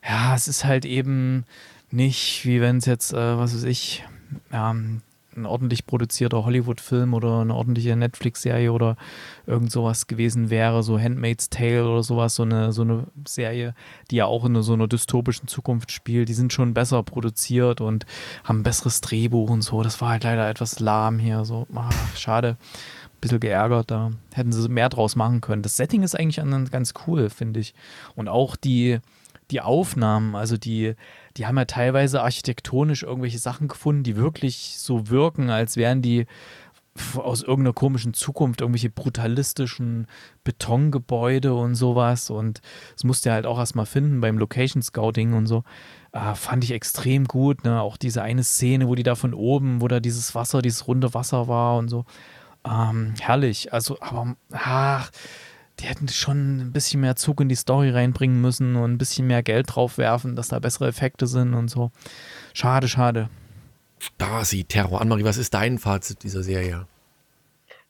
Ja, 0.07 0.33
es 0.33 0.47
ist 0.47 0.63
halt 0.63 0.85
eben 0.85 1.45
nicht, 1.95 2.45
wie 2.45 2.61
wenn 2.61 2.77
es 2.77 2.85
jetzt, 2.85 3.13
äh, 3.13 3.37
was 3.37 3.55
weiß 3.55 3.63
ich, 3.63 4.03
ähm, 4.51 5.01
ein 5.35 5.45
ordentlich 5.45 5.85
produzierter 5.85 6.45
Hollywood-Film 6.45 7.13
oder 7.13 7.41
eine 7.41 7.53
ordentliche 7.53 7.95
Netflix-Serie 7.95 8.71
oder 8.71 8.95
irgend 9.45 9.71
sowas 9.71 10.07
gewesen 10.07 10.49
wäre, 10.49 10.81
so 10.83 10.99
Handmaid's 10.99 11.49
Tale 11.49 11.87
oder 11.87 12.03
sowas, 12.03 12.35
so 12.35 12.43
eine, 12.43 12.71
so 12.71 12.83
eine 12.83 13.07
Serie, 13.27 13.75
die 14.11 14.17
ja 14.17 14.25
auch 14.25 14.45
in 14.45 14.61
so 14.61 14.73
einer 14.73 14.87
dystopischen 14.87 15.47
Zukunft 15.47 15.91
spielt, 15.91 16.29
die 16.29 16.33
sind 16.33 16.53
schon 16.53 16.73
besser 16.73 17.03
produziert 17.03 17.81
und 17.81 18.05
haben 18.43 18.59
ein 18.59 18.63
besseres 18.63 19.01
Drehbuch 19.01 19.49
und 19.49 19.61
so. 19.61 19.83
Das 19.83 19.99
war 20.01 20.09
halt 20.09 20.23
leider 20.23 20.49
etwas 20.49 20.79
lahm 20.79 21.19
hier, 21.19 21.43
so, 21.45 21.67
ach, 21.75 22.17
schade. 22.17 22.57
Ein 23.05 23.19
bisschen 23.21 23.39
geärgert, 23.39 23.91
da 23.91 24.11
hätten 24.33 24.51
sie 24.51 24.69
mehr 24.69 24.89
draus 24.89 25.15
machen 25.15 25.41
können. 25.41 25.63
Das 25.63 25.77
Setting 25.77 26.03
ist 26.03 26.17
eigentlich 26.17 26.41
ganz 26.71 26.93
cool, 27.07 27.29
finde 27.29 27.59
ich. 27.59 27.73
Und 28.15 28.27
auch 28.27 28.55
die, 28.55 28.99
die 29.51 29.61
Aufnahmen, 29.61 30.35
also 30.35 30.57
die, 30.57 30.95
die 31.37 31.45
haben 31.45 31.57
ja 31.57 31.65
teilweise 31.65 32.21
architektonisch 32.21 33.03
irgendwelche 33.03 33.39
Sachen 33.39 33.67
gefunden, 33.67 34.03
die 34.03 34.15
wirklich 34.15 34.75
so 34.77 35.09
wirken, 35.09 35.49
als 35.49 35.77
wären 35.77 36.01
die 36.01 36.25
aus 37.17 37.41
irgendeiner 37.43 37.73
komischen 37.73 38.13
Zukunft, 38.13 38.61
irgendwelche 38.61 38.89
brutalistischen 38.89 40.07
Betongebäude 40.45 41.53
und 41.53 41.75
sowas. 41.75 42.29
Und 42.29 42.61
das 42.93 43.03
musste 43.03 43.29
er 43.29 43.35
halt 43.35 43.45
auch 43.45 43.59
erstmal 43.59 43.85
finden 43.85 44.21
beim 44.21 44.37
Location 44.37 44.81
Scouting 44.81 45.33
und 45.33 45.45
so. 45.45 45.63
Äh, 46.13 46.35
fand 46.35 46.63
ich 46.63 46.71
extrem 46.71 47.25
gut. 47.25 47.65
Ne? 47.65 47.81
Auch 47.81 47.97
diese 47.97 48.21
eine 48.21 48.43
Szene, 48.43 48.87
wo 48.87 48.95
die 48.95 49.03
da 49.03 49.15
von 49.15 49.33
oben, 49.33 49.81
wo 49.81 49.89
da 49.89 49.99
dieses 49.99 50.35
Wasser, 50.35 50.61
dieses 50.61 50.87
runde 50.87 51.13
Wasser 51.13 51.49
war 51.49 51.77
und 51.77 51.89
so. 51.89 52.05
Ähm, 52.65 53.13
herrlich. 53.19 53.73
Also, 53.73 53.97
aber 53.99 54.35
ach, 54.53 55.11
die 55.79 55.85
hätten 55.85 56.07
schon 56.07 56.57
ein 56.59 56.71
bisschen 56.71 57.01
mehr 57.01 57.15
Zug 57.15 57.41
in 57.41 57.49
die 57.49 57.55
Story 57.55 57.89
reinbringen 57.89 58.39
müssen 58.39 58.75
und 58.75 58.93
ein 58.93 58.97
bisschen 58.97 59.27
mehr 59.27 59.43
Geld 59.43 59.75
drauf 59.75 59.97
werfen, 59.97 60.35
dass 60.35 60.47
da 60.47 60.59
bessere 60.59 60.87
Effekte 60.87 61.27
sind 61.27 61.53
und 61.53 61.69
so. 61.69 61.91
Schade, 62.53 62.87
schade. 62.87 63.29
Stasi, 63.99 64.63
Terror. 64.63 65.01
Annemarie, 65.01 65.23
was 65.23 65.37
ist 65.37 65.53
dein 65.53 65.77
Fazit 65.77 66.23
dieser 66.23 66.43
Serie? 66.43 66.87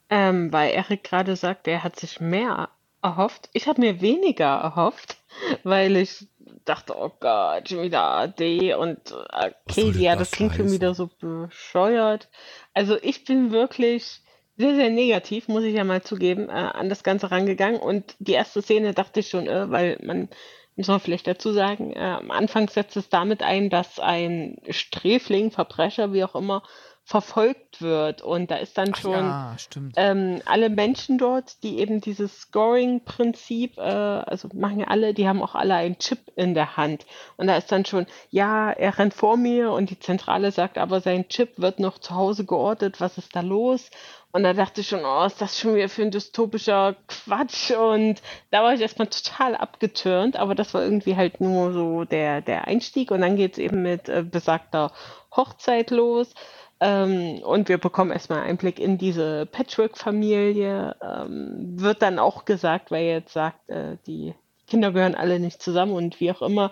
Ähm, 0.10 0.52
weil 0.54 0.72
Erik 0.72 1.04
gerade 1.04 1.36
sagt, 1.36 1.68
er 1.68 1.84
hat 1.84 2.00
sich 2.00 2.20
mehr 2.20 2.70
erhofft. 3.02 3.50
Ich 3.54 3.68
habe 3.68 3.82
mir 3.82 4.02
weniger 4.02 4.46
erhofft, 4.46 5.18
weil 5.64 5.96
ich 5.96 6.28
dachte, 6.66 6.96
oh 6.98 7.12
Gott, 7.20 7.70
schon 7.70 7.84
wieder 7.84 8.02
AD 8.02 8.74
und 8.76 8.98
äh, 9.32 9.52
okay, 9.68 9.92
ja, 9.92 10.16
das, 10.16 10.30
das 10.30 10.38
klingt 10.38 10.56
schon 10.56 10.72
wieder 10.72 10.96
so 10.96 11.10
bescheuert. 11.20 12.30
Also 12.74 12.98
ich 13.02 13.26
bin 13.26 13.52
wirklich 13.52 14.22
sehr, 14.58 14.76
sehr 14.76 14.90
negativ, 14.90 15.48
muss 15.48 15.64
ich 15.64 15.76
ja 15.76 15.84
mal 15.84 16.02
zugeben, 16.02 16.50
äh, 16.50 16.52
an 16.52 16.90
das 16.90 17.04
Ganze 17.04 17.32
rangegangen. 17.32 17.80
Und 17.80 18.16
die 18.20 18.34
erste 18.34 18.62
Szene 18.62 18.94
dachte 18.94 19.20
ich 19.20 19.30
schon, 19.30 19.48
äh, 19.48 19.70
weil 19.70 20.00
man 20.04 20.30
muss 20.78 20.88
man 20.88 21.00
vielleicht 21.00 21.28
dazu 21.28 21.54
sagen, 21.54 21.94
äh, 21.94 22.00
am 22.00 22.32
Anfang 22.32 22.68
setzt 22.68 22.98
es 22.98 23.10
damit 23.10 23.42
ein, 23.42 23.70
dass 23.70 24.00
ein 24.00 24.58
Sträfling, 24.70 25.52
Verbrecher, 25.52 26.12
wie 26.12 26.24
auch 26.24 26.36
immer, 26.36 26.64
verfolgt 27.06 27.84
wird. 27.84 28.24
Und 28.24 28.50
da 28.50 28.56
ist 28.56 28.80
dann 28.80 28.90
Ach 28.94 28.98
schon 28.98 29.12
ja, 29.12 29.56
ähm, 29.96 30.42
alle 30.46 30.72
Menschen 30.72 31.20
dort, 31.20 31.62
die 31.64 31.78
eben 31.78 32.02
dieses 32.02 32.42
Scoring-Prinzip, 32.42 33.78
äh, 33.78 33.82
also 33.82 34.50
machen 34.54 34.80
ja 34.80 34.88
alle, 34.88 35.14
die 35.14 35.28
haben 35.28 35.44
auch 35.44 35.54
alle 35.54 35.76
einen 35.76 36.00
Chip 36.00 36.32
in 36.36 36.56
der 36.56 36.78
Hand. 36.78 37.06
Und 37.38 37.46
da 37.46 37.58
ist 37.58 37.72
dann 37.72 37.86
schon, 37.86 38.08
ja, 38.32 38.72
er 38.72 38.98
rennt 38.98 39.14
vor 39.14 39.38
mir 39.38 39.72
und 39.72 39.92
die 39.92 40.00
Zentrale 40.00 40.52
sagt, 40.52 40.80
aber 40.80 41.00
sein 41.00 41.30
Chip 41.30 41.60
wird 41.60 41.80
noch 41.80 42.00
zu 42.00 42.16
Hause 42.16 42.44
geortet, 42.44 43.00
was 43.00 43.20
ist 43.20 43.36
da 43.36 43.42
los? 43.42 43.92
Und 44.36 44.44
da 44.44 44.52
dachte 44.52 44.82
ich 44.82 44.90
schon, 44.90 45.06
oh, 45.06 45.24
ist 45.24 45.40
das 45.40 45.58
schon 45.58 45.76
wieder 45.76 45.88
für 45.88 46.02
ein 46.02 46.12
dystopischer 46.12 46.98
Quatsch? 47.08 47.72
Und 47.72 48.22
da 48.52 48.64
war 48.64 48.74
ich 48.74 48.82
erstmal 48.82 49.08
total 49.08 49.56
abgetürnt, 49.56 50.36
aber 50.36 50.56
das 50.56 50.74
war 50.74 50.84
irgendwie 50.84 51.16
halt 51.16 51.40
nur 51.40 51.72
so 51.72 52.04
der, 52.04 52.42
der 52.42 52.68
Einstieg. 52.68 53.12
Und 53.12 53.22
dann 53.22 53.38
geht 53.38 53.54
es 53.54 53.60
eben 53.60 53.82
mit 53.82 54.10
äh, 54.10 54.26
besagter 54.30 54.92
Hochzeit 55.34 55.90
los. 55.90 56.34
Ähm, 56.82 57.44
und 57.46 57.70
wir 57.70 57.78
bekommen 57.78 58.12
erstmal 58.12 58.42
Einblick 58.42 58.78
in 58.78 58.98
diese 58.98 59.46
Patchwork-Familie. 59.46 60.98
Ähm, 61.02 61.80
wird 61.80 62.02
dann 62.02 62.20
auch 62.20 62.44
gesagt, 62.44 62.92
weil 62.92 63.06
jetzt 63.06 63.32
sagt, 63.32 63.70
äh, 63.70 63.96
die 64.06 64.34
Kinder 64.68 64.92
gehören 64.92 65.16
alle 65.16 65.40
nicht 65.40 65.62
zusammen 65.62 65.94
und 65.94 66.20
wie 66.20 66.32
auch 66.32 66.42
immer, 66.42 66.72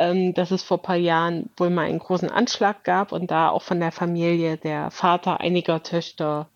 ähm, 0.00 0.34
dass 0.34 0.50
es 0.50 0.64
vor 0.64 0.78
ein 0.78 0.82
paar 0.82 0.96
Jahren 0.96 1.48
wohl 1.58 1.70
mal 1.70 1.86
einen 1.86 2.00
großen 2.00 2.28
Anschlag 2.28 2.82
gab 2.82 3.12
und 3.12 3.30
da 3.30 3.50
auch 3.50 3.62
von 3.62 3.78
der 3.78 3.92
Familie 3.92 4.56
der 4.56 4.90
Vater 4.90 5.38
einiger 5.38 5.80
Töchter 5.84 6.48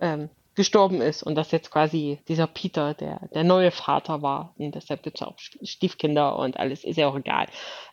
ähm, 0.00 0.30
gestorben 0.54 1.00
ist 1.00 1.22
und 1.22 1.34
dass 1.34 1.50
jetzt 1.50 1.70
quasi 1.70 2.20
dieser 2.28 2.46
Peter 2.46 2.94
der, 2.94 3.20
der 3.34 3.44
neue 3.44 3.70
Vater 3.70 4.22
war. 4.22 4.54
Und 4.56 4.74
deshalb 4.74 5.02
gibt 5.02 5.20
es 5.20 5.26
auch 5.26 5.34
Stiefkinder 5.38 6.36
und 6.36 6.56
alles, 6.58 6.84
ist 6.84 6.96
ja 6.96 7.08
auch 7.08 7.16
egal. 7.16 7.46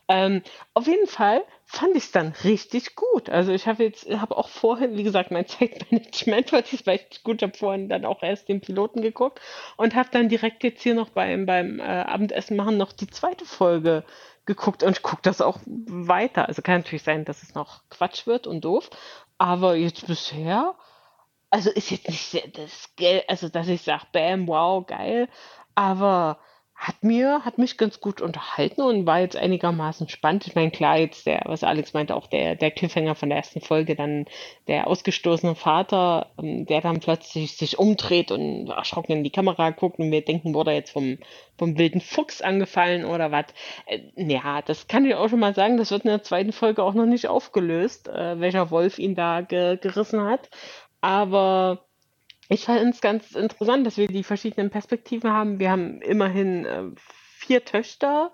Ähm, 0.08 0.44
auf 0.74 0.88
jeden 0.88 1.08
Fall 1.08 1.44
fand 1.66 1.96
ich 1.96 2.04
es 2.04 2.12
dann 2.12 2.34
richtig 2.44 2.96
gut. 2.96 3.30
Also 3.30 3.52
ich 3.52 3.66
habe 3.66 3.84
jetzt, 3.84 4.08
habe 4.10 4.38
auch 4.38 4.50
vorhin, 4.50 4.98
wie 4.98 5.04
gesagt, 5.04 5.32
mein 5.32 5.48
Zeitmanagement 5.48 6.52
war 6.52 6.62
diesmal 6.62 6.96
echt 6.96 7.24
gut. 7.24 7.42
Ich 7.42 7.48
habe 7.48 7.58
vorhin 7.58 7.90
dann 7.90 8.06
auch 8.06 8.22
erst 8.22 8.50
den 8.50 8.62
Piloten 8.62 9.02
geguckt 9.02 9.40
und 9.78 9.96
habe 9.96 10.10
dann 10.12 10.30
direkt 10.30 10.64
jetzt 10.64 10.84
hier 10.84 10.94
noch 10.94 11.10
beim, 11.10 11.46
beim 11.46 11.80
äh, 11.80 11.84
Abendessen 11.84 12.58
machen 12.58 12.78
noch 12.78 12.92
die 12.92 13.08
zweite 13.08 13.46
Folge 13.46 14.04
geguckt 14.46 14.84
und 14.84 14.98
ich 14.98 15.04
gucke 15.04 15.22
das 15.24 15.42
auch 15.42 15.60
weiter. 15.66 16.48
Also 16.48 16.62
kann 16.62 16.82
natürlich 16.82 17.04
sein, 17.04 17.26
dass 17.26 17.42
es 17.42 17.56
noch 17.56 17.82
Quatsch 17.90 18.28
wird 18.28 18.48
und 18.48 18.66
doof. 18.66 18.90
Aber 19.38 19.76
jetzt 19.76 20.06
bisher 20.08 20.76
also 21.52 21.70
ist 21.70 21.92
jetzt 21.92 22.10
nicht 22.10 22.58
das 22.58 22.96
Geld, 22.96 23.30
also 23.30 23.50
dass 23.50 23.68
ich 23.68 23.82
sage, 23.82 24.06
bam, 24.12 24.48
wow, 24.48 24.86
geil, 24.86 25.28
aber 25.76 26.40
hat 26.82 27.04
mir, 27.04 27.46
hat 27.46 27.60
mich 27.60 27.78
ganz 27.78 28.02
gut 28.02 28.22
unterhalten 28.22 28.82
und 28.82 29.06
war 29.06 29.20
jetzt 29.20 29.36
einigermaßen 29.36 30.10
spannend. 30.10 30.48
Ich 30.48 30.56
meine, 30.56 30.72
klar, 30.72 30.98
jetzt 30.98 31.28
der, 31.28 31.44
was 31.46 31.64
Alex 31.64 31.94
meinte, 31.94 32.16
auch 32.16 32.26
der, 32.26 32.56
der 32.56 32.72
Cliffhanger 32.72 33.14
von 33.14 33.30
der 33.30 33.38
ersten 33.38 33.62
Folge, 33.62 33.96
dann 33.96 34.26
der 34.68 34.88
ausgestoßene 34.88 35.54
Vater, 35.54 36.32
ähm, 36.42 36.66
der 36.66 36.82
dann 36.82 37.00
plötzlich 37.00 37.56
sich 37.56 37.78
umdreht 37.78 38.32
und 38.32 38.70
erschrocken 38.70 39.12
in 39.12 39.24
die 39.24 39.30
Kamera 39.30 39.70
guckt 39.70 40.00
und 40.00 40.12
wir 40.12 40.26
denken, 40.26 40.56
wurde 40.56 40.72
er 40.72 40.78
jetzt 40.78 40.90
vom, 40.90 41.20
vom 41.56 41.78
wilden 41.78 42.02
Fuchs 42.02 42.42
angefallen 42.42 43.06
oder 43.06 43.32
was. 43.32 43.46
Äh, 43.86 44.00
ja, 44.16 44.64
das 44.64 44.88
kann 44.88 45.06
ich 45.06 45.14
auch 45.14 45.30
schon 45.30 45.40
mal 45.40 45.54
sagen, 45.54 45.78
das 45.78 45.92
wird 45.92 46.06
in 46.06 46.10
der 46.10 46.24
zweiten 46.24 46.52
Folge 46.52 46.82
auch 46.82 46.96
noch 46.96 47.06
nicht 47.06 47.28
aufgelöst, 47.28 48.08
äh, 48.08 48.40
welcher 48.40 48.72
Wolf 48.72 48.98
ihn 48.98 49.14
da 49.14 49.42
ge 49.42 49.78
gerissen 49.78 50.24
hat. 50.24 50.50
Aber 51.02 51.86
ich 52.50 52.66
fand 52.66 52.94
es 52.94 53.02
ganz 53.02 53.32
interessant, 53.32 53.86
dass 53.86 53.98
wir 53.98 54.08
die 54.08 54.24
verschiedenen 54.24 54.70
Perspektiven 54.70 55.32
haben. 55.32 55.60
Wir 55.60 55.72
haben 55.72 56.02
immerhin 56.02 56.66
äh, 56.66 56.84
vier 57.38 57.66
Töchter, 57.66 58.32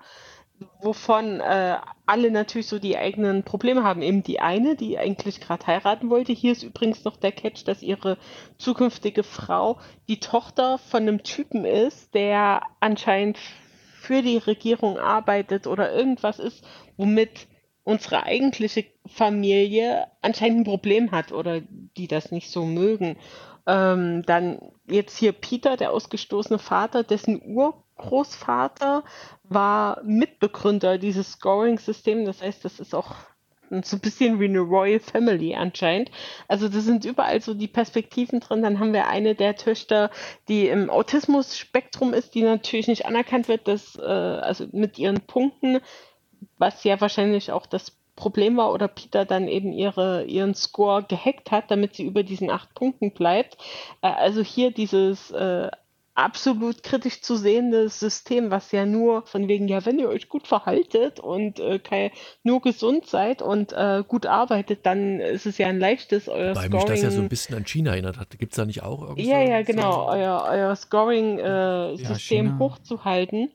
wovon 0.81 1.39
äh, 1.39 1.77
alle 2.05 2.31
natürlich 2.31 2.67
so 2.67 2.79
die 2.79 2.97
eigenen 2.97 3.43
Probleme 3.43 3.83
haben. 3.83 4.01
Eben 4.01 4.23
die 4.23 4.39
eine, 4.39 4.75
die 4.75 4.97
eigentlich 4.97 5.39
gerade 5.39 5.65
heiraten 5.67 6.09
wollte. 6.09 6.33
Hier 6.33 6.51
ist 6.51 6.63
übrigens 6.63 7.03
noch 7.03 7.17
der 7.17 7.31
Catch, 7.31 7.63
dass 7.65 7.83
ihre 7.83 8.17
zukünftige 8.57 9.23
Frau 9.23 9.79
die 10.07 10.19
Tochter 10.19 10.77
von 10.77 11.03
einem 11.03 11.23
Typen 11.23 11.63
ist, 11.63 12.13
der 12.13 12.61
anscheinend 12.79 13.37
für 13.99 14.21
die 14.21 14.37
Regierung 14.37 14.97
arbeitet 14.97 15.67
oder 15.67 15.93
irgendwas 15.93 16.39
ist, 16.39 16.63
womit 16.97 17.47
unsere 17.87 18.23
eigentliche 18.23 18.83
Familie 19.05 20.07
anscheinend 20.21 20.59
ein 20.59 20.63
Problem 20.65 21.11
hat 21.11 21.31
oder 21.31 21.61
die 21.95 22.09
das 22.09 22.33
nicht 22.33 22.51
so 22.51 22.65
mögen. 22.65 23.15
Ähm, 23.65 24.23
dann 24.25 24.59
jetzt 24.89 25.17
hier 25.17 25.31
Peter, 25.31 25.77
der 25.77 25.93
ausgestoßene 25.93 26.59
Vater, 26.59 27.03
dessen 27.03 27.41
Urgroßvater 27.41 29.05
war 29.43 30.01
Mitbegründer 30.03 30.97
dieses 30.97 31.31
Scoring-Systems. 31.31 32.25
Das 32.25 32.41
heißt, 32.41 32.65
das 32.65 32.81
ist 32.81 32.93
auch 32.93 33.15
so 33.69 33.95
ein 33.95 34.01
bisschen 34.01 34.41
wie 34.41 34.45
eine 34.45 34.59
Royal 34.59 34.99
Family 34.99 35.55
anscheinend. 35.55 36.11
Also 36.49 36.67
da 36.67 36.81
sind 36.81 37.05
überall 37.05 37.41
so 37.41 37.53
die 37.53 37.69
Perspektiven 37.69 38.41
drin. 38.41 38.63
Dann 38.63 38.79
haben 38.79 38.91
wir 38.91 39.07
eine 39.07 39.33
der 39.33 39.55
Töchter, 39.55 40.11
die 40.49 40.67
im 40.67 40.89
Autismus-Spektrum 40.89 42.13
ist, 42.13 42.35
die 42.35 42.41
natürlich 42.41 42.87
nicht 42.87 43.05
anerkannt 43.05 43.47
wird, 43.47 43.69
dass, 43.69 43.95
äh, 43.97 44.01
also 44.01 44.67
mit 44.73 44.99
ihren 44.99 45.21
Punkten 45.21 45.79
was 46.57 46.83
ja 46.83 46.99
wahrscheinlich 46.99 47.51
auch 47.51 47.65
das 47.65 47.97
Problem 48.15 48.57
war 48.57 48.73
oder 48.73 48.87
Peter 48.87 49.25
dann 49.25 49.47
eben 49.47 49.71
ihre, 49.71 50.25
ihren 50.25 50.55
Score 50.55 51.03
gehackt 51.03 51.51
hat, 51.51 51.71
damit 51.71 51.95
sie 51.95 52.03
über 52.03 52.23
diesen 52.23 52.49
acht 52.49 52.73
Punkten 52.73 53.11
bleibt. 53.11 53.57
Äh, 54.01 54.07
also 54.07 54.41
hier 54.41 54.71
dieses 54.71 55.31
äh, 55.31 55.69
absolut 56.17 56.81
kritisch 56.81 57.21
zu 57.21 57.35
sehende 57.35 57.89
System, 57.89 58.49
was 58.49 58.71
ja 58.71 58.87
nur 58.87 59.21
von 59.27 59.47
wegen, 59.47 59.67
ja, 59.67 59.85
wenn 59.85 59.99
ihr 59.99 60.09
euch 60.09 60.29
gut 60.29 60.47
verhaltet 60.47 61.19
und 61.19 61.59
äh, 61.59 61.77
kein, 61.77 62.09
nur 62.41 62.59
gesund 62.59 63.05
seid 63.05 63.43
und 63.43 63.71
äh, 63.73 64.03
gut 64.05 64.25
arbeitet, 64.25 64.87
dann 64.87 65.19
ist 65.19 65.45
es 65.45 65.59
ja 65.59 65.67
ein 65.67 65.79
leichtes, 65.79 66.27
euer 66.27 66.55
Weil 66.55 66.65
Scoring... 66.65 66.71
mich 66.71 66.85
das 66.85 67.01
ja 67.03 67.11
so 67.11 67.21
ein 67.21 67.29
bisschen 67.29 67.55
an 67.55 67.65
China 67.65 67.91
erinnert 67.91 68.17
hat. 68.17 68.31
Gibt 68.39 68.53
es 68.53 68.57
da 68.57 68.65
nicht 68.65 68.81
auch 68.81 69.03
irgendwie 69.03 69.29
Ja, 69.29 69.41
ja, 69.41 69.61
genau, 69.61 69.91
so 69.91 70.09
euer, 70.09 70.47
euer 70.49 70.75
Scoring-System 70.75 72.07
Ja, 72.07 72.17
China. 72.17 72.59
hochzuhalten. 72.59 73.51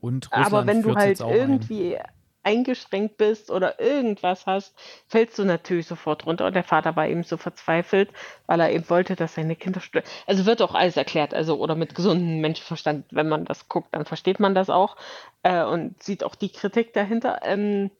Und 0.00 0.32
Aber 0.32 0.58
Russland 0.58 0.66
wenn 0.68 0.82
du 0.82 0.94
halt 0.94 1.22
auch 1.22 1.30
ein. 1.30 1.36
irgendwie 1.36 1.98
eingeschränkt 2.42 3.16
bist 3.16 3.50
oder 3.50 3.80
irgendwas 3.80 4.46
hast, 4.46 4.72
fällst 5.08 5.36
du 5.36 5.44
natürlich 5.44 5.88
sofort 5.88 6.26
runter. 6.26 6.46
Und 6.46 6.54
der 6.54 6.62
Vater 6.62 6.94
war 6.94 7.08
eben 7.08 7.24
so 7.24 7.36
verzweifelt, 7.36 8.08
weil 8.46 8.60
er 8.60 8.70
eben 8.70 8.88
wollte, 8.88 9.16
dass 9.16 9.34
seine 9.34 9.56
Kinder 9.56 9.80
stu- 9.80 10.00
Also 10.28 10.46
wird 10.46 10.62
auch 10.62 10.74
alles 10.76 10.96
erklärt, 10.96 11.34
also 11.34 11.58
oder 11.58 11.74
mit 11.74 11.96
gesundem 11.96 12.40
Menschenverstand, 12.40 13.06
wenn 13.10 13.28
man 13.28 13.44
das 13.46 13.68
guckt, 13.68 13.88
dann 13.92 14.04
versteht 14.04 14.38
man 14.38 14.54
das 14.54 14.70
auch 14.70 14.96
äh, 15.42 15.64
und 15.64 16.00
sieht 16.00 16.22
auch 16.22 16.36
die 16.36 16.50
Kritik 16.52 16.92
dahinter. 16.92 17.40
Ähm, 17.42 17.90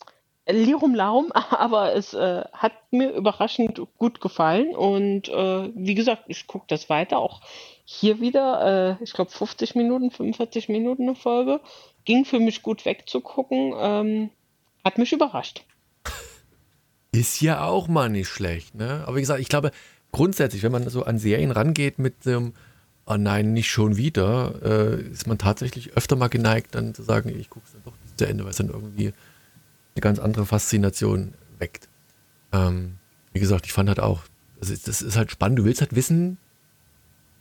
Lirum 0.48 0.94
Larum, 0.94 1.32
aber 1.32 1.94
es 1.94 2.14
äh, 2.14 2.44
hat 2.52 2.72
mir 2.90 3.12
überraschend 3.12 3.80
gut 3.98 4.20
gefallen 4.20 4.74
und 4.74 5.28
äh, 5.28 5.70
wie 5.74 5.94
gesagt, 5.94 6.24
ich 6.28 6.46
gucke 6.46 6.66
das 6.68 6.88
weiter, 6.88 7.18
auch 7.18 7.40
hier 7.84 8.20
wieder, 8.20 8.98
äh, 8.98 9.04
ich 9.04 9.12
glaube 9.12 9.30
50 9.30 9.74
Minuten, 9.74 10.10
45 10.10 10.68
Minuten 10.68 11.04
eine 11.04 11.14
Folge, 11.14 11.60
ging 12.04 12.24
für 12.24 12.40
mich 12.40 12.62
gut 12.62 12.84
wegzugucken, 12.84 13.74
ähm, 13.78 14.30
hat 14.84 14.98
mich 14.98 15.12
überrascht. 15.12 15.64
Ist 17.12 17.40
ja 17.40 17.64
auch 17.64 17.88
mal 17.88 18.08
nicht 18.08 18.28
schlecht, 18.28 18.74
ne? 18.74 19.04
Aber 19.06 19.16
wie 19.16 19.20
gesagt, 19.20 19.40
ich 19.40 19.48
glaube, 19.48 19.70
grundsätzlich, 20.12 20.62
wenn 20.62 20.72
man 20.72 20.88
so 20.88 21.04
an 21.04 21.18
Serien 21.18 21.50
rangeht 21.50 21.98
mit 21.98 22.26
dem, 22.26 22.54
oh 23.06 23.16
nein, 23.16 23.52
nicht 23.52 23.70
schon 23.70 23.96
wieder, 23.96 24.54
äh, 24.62 25.00
ist 25.00 25.26
man 25.26 25.38
tatsächlich 25.38 25.96
öfter 25.96 26.16
mal 26.16 26.28
geneigt, 26.28 26.74
dann 26.74 26.94
zu 26.94 27.02
sagen, 27.02 27.28
ich 27.28 27.50
gucke 27.50 27.66
es 27.66 27.72
dann 27.72 27.82
doch 27.84 27.92
bis 28.02 28.16
zu 28.16 28.26
Ende, 28.26 28.44
weil 28.44 28.50
es 28.50 28.56
dann 28.56 28.68
irgendwie 28.70 29.12
eine 29.96 30.02
ganz 30.02 30.18
andere 30.18 30.46
Faszination 30.46 31.34
weckt. 31.58 31.88
Ähm, 32.52 32.96
wie 33.32 33.40
gesagt, 33.40 33.66
ich 33.66 33.72
fand 33.72 33.88
halt 33.88 34.00
auch, 34.00 34.22
das 34.60 34.70
ist, 34.70 34.88
das 34.88 35.02
ist 35.02 35.16
halt 35.16 35.30
spannend, 35.30 35.58
du 35.58 35.64
willst 35.64 35.80
halt 35.80 35.94
wissen, 35.94 36.38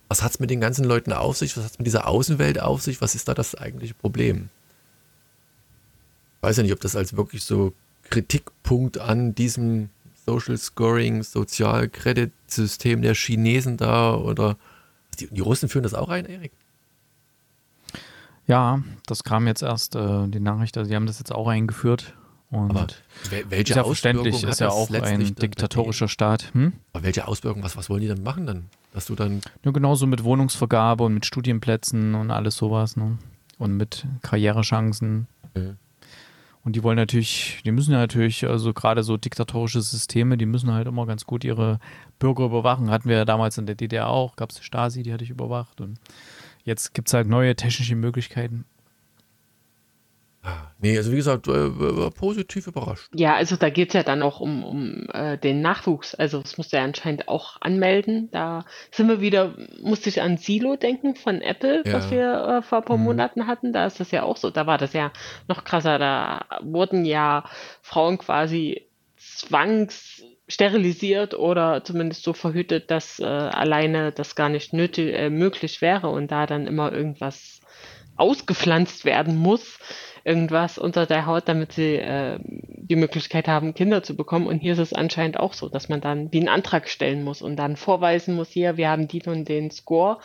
was 0.08 0.22
hat 0.22 0.32
es 0.32 0.40
mit 0.40 0.50
den 0.50 0.60
ganzen 0.60 0.84
Leuten 0.84 1.12
auf 1.12 1.36
sich, 1.36 1.56
was 1.56 1.64
hat 1.64 1.72
es 1.72 1.78
mit 1.78 1.86
dieser 1.86 2.06
Außenwelt 2.06 2.60
auf 2.60 2.82
sich, 2.82 3.00
was 3.00 3.14
ist 3.14 3.28
da 3.28 3.34
das 3.34 3.54
eigentliche 3.54 3.94
Problem? 3.94 4.48
Ich 6.38 6.42
weiß 6.42 6.56
ja 6.58 6.62
nicht, 6.62 6.72
ob 6.72 6.80
das 6.80 6.96
als 6.96 7.16
wirklich 7.16 7.42
so 7.44 7.72
Kritikpunkt 8.04 8.98
an 8.98 9.34
diesem 9.34 9.90
Social 10.24 10.56
Scoring, 10.56 11.22
Sozialkreditsystem 11.22 13.02
der 13.02 13.14
Chinesen 13.14 13.76
da 13.76 14.14
oder 14.14 14.56
die, 15.18 15.28
die 15.28 15.40
Russen 15.40 15.68
führen 15.68 15.82
das 15.82 15.94
auch 15.94 16.08
ein, 16.08 16.24
Erik? 16.26 16.52
Ja, 18.46 18.82
das 19.06 19.24
kam 19.24 19.46
jetzt 19.46 19.62
erst, 19.62 19.96
äh, 19.96 20.28
die 20.28 20.40
Nachricht, 20.40 20.76
also 20.78 20.88
die 20.88 20.94
haben 20.94 21.06
das 21.06 21.18
jetzt 21.18 21.32
auch 21.32 21.48
eingeführt. 21.48 22.14
Und 22.50 22.70
Aber 22.70 22.86
welche 23.30 23.72
ist 23.72 23.76
ja 23.76 23.84
verständlich, 23.84 24.42
ist 24.44 24.60
ja 24.60 24.68
auch 24.68 24.90
ein 24.90 25.34
diktatorischer 25.34 26.08
Staat. 26.08 26.54
Hm? 26.54 26.74
Aber 26.92 27.02
welche 27.02 27.26
Auswirkungen, 27.26 27.64
was, 27.64 27.76
was 27.76 27.90
wollen 27.90 28.02
die 28.02 28.08
dann 28.08 28.22
machen 28.22 28.46
dann? 28.46 28.66
Dass 28.92 29.06
du 29.06 29.14
dann. 29.14 29.40
Ja, 29.64 29.72
genauso 29.72 30.06
mit 30.06 30.22
Wohnungsvergabe 30.22 31.04
und 31.04 31.14
mit 31.14 31.26
Studienplätzen 31.26 32.14
und 32.14 32.30
alles 32.30 32.56
sowas, 32.56 32.96
ne? 32.96 33.18
Und 33.58 33.76
mit 33.76 34.06
Karrierechancen. 34.22 35.26
Okay. 35.50 35.74
Und 36.66 36.74
die 36.74 36.82
wollen 36.82 36.96
natürlich, 36.96 37.60
die 37.64 37.70
müssen 37.70 37.92
ja 37.92 37.98
natürlich, 37.98 38.44
also 38.44 38.74
gerade 38.74 39.04
so 39.04 39.16
diktatorische 39.16 39.80
Systeme, 39.80 40.36
die 40.36 40.46
müssen 40.46 40.72
halt 40.72 40.88
immer 40.88 41.06
ganz 41.06 41.24
gut 41.24 41.44
ihre 41.44 41.78
Bürger 42.18 42.44
überwachen. 42.44 42.90
Hatten 42.90 43.08
wir 43.08 43.18
ja 43.18 43.24
damals 43.24 43.56
in 43.56 43.66
der 43.66 43.76
DDR 43.76 44.08
auch, 44.08 44.34
gab 44.34 44.50
es 44.50 44.56
die 44.56 44.64
Stasi, 44.64 45.04
die 45.04 45.12
hatte 45.12 45.22
ich 45.22 45.30
überwacht. 45.30 45.80
Und 45.80 46.00
jetzt 46.64 46.92
gibt 46.92 47.06
es 47.06 47.14
halt 47.14 47.28
neue 47.28 47.54
technische 47.54 47.94
Möglichkeiten. 47.94 48.64
Nee, 50.78 50.96
also 50.96 51.10
wie 51.10 51.16
gesagt, 51.16 51.48
äh, 51.48 51.70
positiv 52.10 52.66
überrascht. 52.66 53.08
Ja, 53.14 53.34
also 53.34 53.56
da 53.56 53.70
geht 53.70 53.88
es 53.88 53.94
ja 53.94 54.02
dann 54.02 54.22
auch 54.22 54.40
um, 54.40 54.62
um 54.62 55.08
äh, 55.12 55.38
den 55.38 55.62
Nachwuchs. 55.62 56.14
Also 56.14 56.40
das 56.40 56.58
musst 56.58 56.72
du 56.72 56.76
ja 56.76 56.84
anscheinend 56.84 57.28
auch 57.28 57.60
anmelden. 57.60 58.28
Da 58.30 58.64
sind 58.90 59.08
wir 59.08 59.20
wieder, 59.20 59.54
musste 59.80 60.10
ich 60.10 60.20
an 60.20 60.36
Silo 60.36 60.76
denken 60.76 61.16
von 61.16 61.40
Apple, 61.40 61.82
ja. 61.86 61.92
was 61.94 62.10
wir 62.10 62.58
äh, 62.58 62.62
vor 62.62 62.78
ein 62.78 62.84
paar 62.84 62.98
mhm. 62.98 63.04
Monaten 63.04 63.46
hatten. 63.46 63.72
Da 63.72 63.86
ist 63.86 64.00
das 64.00 64.10
ja 64.10 64.22
auch 64.22 64.36
so. 64.36 64.50
Da 64.50 64.66
war 64.66 64.78
das 64.78 64.92
ja 64.92 65.12
noch 65.48 65.64
krasser. 65.64 65.98
Da 65.98 66.44
wurden 66.62 67.04
ja 67.04 67.44
Frauen 67.80 68.18
quasi 68.18 68.86
zwangs 69.16 70.22
sterilisiert 70.48 71.34
oder 71.34 71.82
zumindest 71.84 72.22
so 72.22 72.32
verhütet, 72.32 72.90
dass 72.90 73.18
äh, 73.18 73.24
alleine 73.24 74.12
das 74.12 74.36
gar 74.36 74.48
nicht 74.48 74.72
nötig, 74.72 75.14
äh, 75.14 75.30
möglich 75.30 75.80
wäre 75.80 76.08
und 76.08 76.30
da 76.30 76.46
dann 76.46 76.66
immer 76.66 76.92
irgendwas 76.92 77.60
ausgepflanzt 78.16 79.04
werden 79.04 79.36
muss 79.36 79.78
irgendwas 80.26 80.76
unter 80.76 81.06
der 81.06 81.24
Haut, 81.24 81.44
damit 81.46 81.72
sie 81.72 81.94
äh, 81.94 82.38
die 82.42 82.96
Möglichkeit 82.96 83.46
haben, 83.46 83.74
Kinder 83.74 84.02
zu 84.02 84.16
bekommen. 84.16 84.48
Und 84.48 84.58
hier 84.58 84.72
ist 84.72 84.80
es 84.80 84.92
anscheinend 84.92 85.38
auch 85.38 85.52
so, 85.52 85.68
dass 85.68 85.88
man 85.88 86.00
dann 86.00 86.32
wie 86.32 86.40
einen 86.40 86.48
Antrag 86.48 86.88
stellen 86.88 87.22
muss 87.22 87.42
und 87.42 87.54
dann 87.56 87.76
vorweisen 87.76 88.34
muss, 88.34 88.50
hier, 88.50 88.76
wir 88.76 88.90
haben 88.90 89.06
die 89.06 89.22
und 89.22 89.48
den 89.48 89.70
Score, 89.70 90.18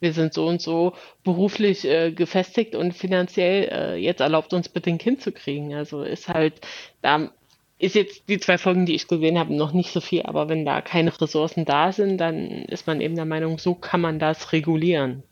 wir 0.00 0.12
sind 0.12 0.34
so 0.34 0.46
und 0.46 0.60
so 0.60 0.94
beruflich 1.22 1.84
äh, 1.84 2.10
gefestigt 2.10 2.74
und 2.74 2.94
finanziell 2.94 3.68
äh, 3.70 3.96
jetzt 3.96 4.20
erlaubt 4.20 4.52
uns 4.52 4.68
bitte 4.68 4.90
ein 4.90 4.98
Kind 4.98 5.22
zu 5.22 5.30
kriegen. 5.30 5.72
Also 5.72 6.02
ist 6.02 6.28
halt, 6.28 6.54
da 7.00 7.30
ist 7.78 7.94
jetzt 7.94 8.28
die 8.28 8.38
zwei 8.38 8.58
Folgen, 8.58 8.86
die 8.86 8.94
ich 8.94 9.06
gesehen 9.06 9.38
habe, 9.38 9.54
noch 9.54 9.72
nicht 9.72 9.92
so 9.92 10.00
viel, 10.00 10.22
aber 10.22 10.48
wenn 10.48 10.64
da 10.64 10.80
keine 10.80 11.12
Ressourcen 11.20 11.64
da 11.64 11.92
sind, 11.92 12.18
dann 12.18 12.64
ist 12.64 12.88
man 12.88 13.00
eben 13.00 13.14
der 13.14 13.24
Meinung, 13.24 13.58
so 13.58 13.74
kann 13.76 14.00
man 14.00 14.18
das 14.18 14.52
regulieren. 14.52 15.22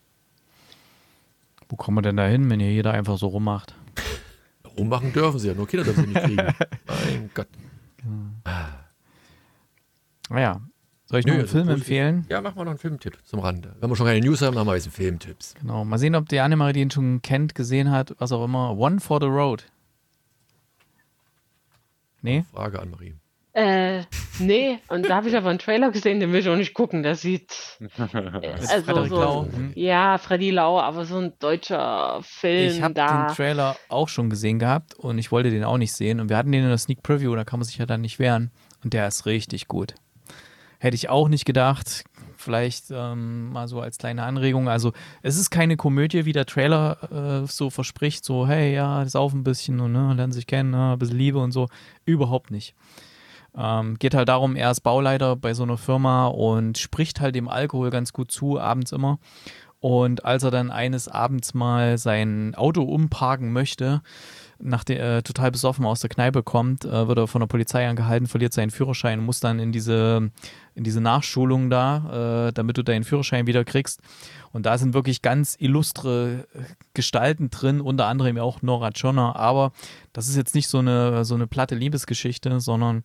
Wo 1.68 1.74
kommen 1.74 1.98
wir 1.98 2.02
denn 2.02 2.18
da 2.18 2.26
hin, 2.26 2.48
wenn 2.50 2.60
hier 2.60 2.70
jeder 2.70 2.92
einfach 2.92 3.18
so 3.18 3.26
rummacht? 3.26 3.74
Rummachen 4.78 5.12
dürfen 5.12 5.38
sie 5.38 5.48
ja, 5.48 5.54
nur 5.54 5.66
Kinder 5.66 5.84
dürfen 5.84 6.04
sie 6.06 6.10
nicht 6.12 6.22
kriegen. 6.24 6.54
mein 6.86 7.30
Gott. 7.34 7.48
Naja. 10.30 10.60
Ah 10.60 10.68
Soll 11.06 11.20
ich 11.20 11.26
Nö, 11.26 11.32
noch 11.32 11.38
einen 11.40 11.42
also 11.48 11.52
Film 11.58 11.68
empfehlen? 11.68 12.26
Ja, 12.30 12.40
mach 12.40 12.54
mal 12.54 12.64
noch 12.64 12.70
einen 12.70 12.78
Filmtipp 12.78 13.18
zum 13.24 13.40
Rande. 13.40 13.76
Wenn 13.80 13.90
wir 13.90 13.96
schon 13.96 14.06
keine 14.06 14.24
News 14.24 14.40
haben, 14.40 14.54
dann 14.54 14.60
haben 14.60 14.68
wir 14.68 14.76
jetzt 14.76 14.88
Filmtipps. 14.88 15.54
Genau. 15.60 15.84
Mal 15.84 15.98
sehen, 15.98 16.14
ob 16.14 16.26
die 16.28 16.40
Annemarie 16.40 16.72
den 16.72 16.90
schon 16.90 17.20
kennt, 17.20 17.54
gesehen 17.54 17.90
hat, 17.90 18.14
was 18.18 18.32
auch 18.32 18.42
immer. 18.44 18.76
One 18.78 18.98
for 18.98 19.20
the 19.20 19.26
Road. 19.26 19.66
Nee? 22.22 22.44
Frage 22.50 22.80
an 22.80 22.90
Marie. 22.90 23.14
Äh, 23.54 24.04
nee, 24.38 24.78
und 24.88 25.10
da 25.10 25.16
habe 25.16 25.28
ich 25.28 25.36
aber 25.36 25.50
einen 25.50 25.58
Trailer 25.58 25.90
gesehen, 25.90 26.20
den 26.20 26.32
will 26.32 26.40
ich 26.40 26.48
auch 26.48 26.56
nicht 26.56 26.72
gucken. 26.72 27.02
Der 27.02 27.16
sieht. 27.16 27.78
also 28.70 29.04
so, 29.04 29.20
Lau. 29.20 29.44
Hm. 29.44 29.72
Ja, 29.74 30.16
Freddy 30.16 30.50
Lau, 30.50 30.80
aber 30.80 31.04
so 31.04 31.18
ein 31.18 31.34
deutscher 31.38 32.20
Film. 32.22 32.70
Ich 32.70 32.80
habe 32.80 32.94
den 32.94 33.28
Trailer 33.36 33.76
auch 33.90 34.08
schon 34.08 34.30
gesehen 34.30 34.58
gehabt 34.58 34.94
und 34.94 35.18
ich 35.18 35.30
wollte 35.30 35.50
den 35.50 35.64
auch 35.64 35.76
nicht 35.76 35.92
sehen. 35.92 36.18
Und 36.18 36.30
wir 36.30 36.38
hatten 36.38 36.50
den 36.50 36.62
in 36.62 36.68
der 36.70 36.78
Sneak 36.78 37.02
Preview, 37.02 37.34
da 37.36 37.44
kann 37.44 37.60
man 37.60 37.66
sich 37.66 37.76
ja 37.76 37.84
dann 37.84 38.00
nicht 38.00 38.18
wehren. 38.18 38.50
Und 38.82 38.94
der 38.94 39.06
ist 39.06 39.26
richtig 39.26 39.68
gut. 39.68 39.94
Hätte 40.78 40.94
ich 40.94 41.10
auch 41.10 41.28
nicht 41.28 41.44
gedacht. 41.44 42.04
Vielleicht 42.38 42.86
ähm, 42.90 43.52
mal 43.52 43.68
so 43.68 43.80
als 43.80 43.98
kleine 43.98 44.24
Anregung. 44.24 44.68
Also, 44.68 44.92
es 45.20 45.36
ist 45.36 45.50
keine 45.50 45.76
Komödie, 45.76 46.24
wie 46.24 46.32
der 46.32 46.46
Trailer 46.46 47.42
äh, 47.44 47.46
so 47.46 47.70
verspricht. 47.70 48.24
So, 48.24 48.48
hey, 48.48 48.74
ja, 48.74 49.04
sauf 49.06 49.32
ein 49.32 49.44
bisschen 49.44 49.78
und 49.78 49.92
ne, 49.92 50.14
lernen 50.14 50.32
sich 50.32 50.46
kennen, 50.48 50.70
ne, 50.70 50.94
ein 50.94 50.98
bisschen 50.98 51.18
Liebe 51.18 51.38
und 51.38 51.52
so. 51.52 51.68
Überhaupt 52.04 52.50
nicht. 52.50 52.74
Ähm, 53.56 53.98
geht 53.98 54.14
halt 54.14 54.28
darum, 54.28 54.56
er 54.56 54.70
ist 54.70 54.80
Bauleiter 54.80 55.36
bei 55.36 55.52
so 55.54 55.62
einer 55.62 55.76
Firma 55.76 56.26
und 56.26 56.78
spricht 56.78 57.20
halt 57.20 57.34
dem 57.34 57.48
Alkohol 57.48 57.90
ganz 57.90 58.12
gut 58.12 58.30
zu, 58.32 58.58
abends 58.58 58.92
immer. 58.92 59.18
Und 59.82 60.24
als 60.24 60.44
er 60.44 60.52
dann 60.52 60.70
eines 60.70 61.08
Abends 61.08 61.54
mal 61.54 61.98
sein 61.98 62.54
Auto 62.54 62.82
umparken 62.84 63.52
möchte, 63.52 64.00
nachdem 64.60 64.98
er 64.98 65.18
äh, 65.18 65.22
total 65.22 65.50
besoffen 65.50 65.84
aus 65.84 65.98
der 65.98 66.08
Kneipe 66.08 66.44
kommt, 66.44 66.84
äh, 66.84 67.08
wird 67.08 67.18
er 67.18 67.26
von 67.26 67.40
der 67.40 67.48
Polizei 67.48 67.88
angehalten, 67.88 68.28
verliert 68.28 68.52
seinen 68.52 68.70
Führerschein, 68.70 69.18
muss 69.18 69.40
dann 69.40 69.58
in 69.58 69.72
diese, 69.72 70.30
in 70.76 70.84
diese 70.84 71.00
Nachschulung 71.00 71.68
da, 71.68 72.46
äh, 72.46 72.52
damit 72.52 72.78
du 72.78 72.84
deinen 72.84 73.02
Führerschein 73.02 73.48
wieder 73.48 73.64
kriegst. 73.64 74.00
Und 74.52 74.66
da 74.66 74.78
sind 74.78 74.94
wirklich 74.94 75.20
ganz 75.20 75.56
illustre 75.58 76.46
äh, 76.54 76.60
Gestalten 76.94 77.50
drin, 77.50 77.80
unter 77.80 78.06
anderem 78.06 78.38
auch 78.38 78.62
Nora 78.62 78.92
Tschirner. 78.92 79.34
Aber 79.34 79.72
das 80.12 80.28
ist 80.28 80.36
jetzt 80.36 80.54
nicht 80.54 80.68
so 80.68 80.78
eine, 80.78 81.24
so 81.24 81.34
eine 81.34 81.48
platte 81.48 81.74
Liebesgeschichte, 81.74 82.60
sondern 82.60 83.02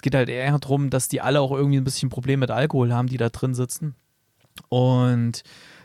es 0.00 0.02
geht 0.02 0.14
halt 0.14 0.30
eher 0.30 0.58
darum, 0.58 0.88
dass 0.88 1.08
die 1.08 1.20
alle 1.20 1.42
auch 1.42 1.52
irgendwie 1.52 1.76
ein 1.76 1.84
bisschen 1.84 2.08
Probleme 2.08 2.40
mit 2.40 2.50
Alkohol 2.50 2.90
haben, 2.90 3.08
die 3.08 3.18
da 3.18 3.28
drin 3.28 3.52
sitzen. 3.52 3.94
Und 4.70 5.42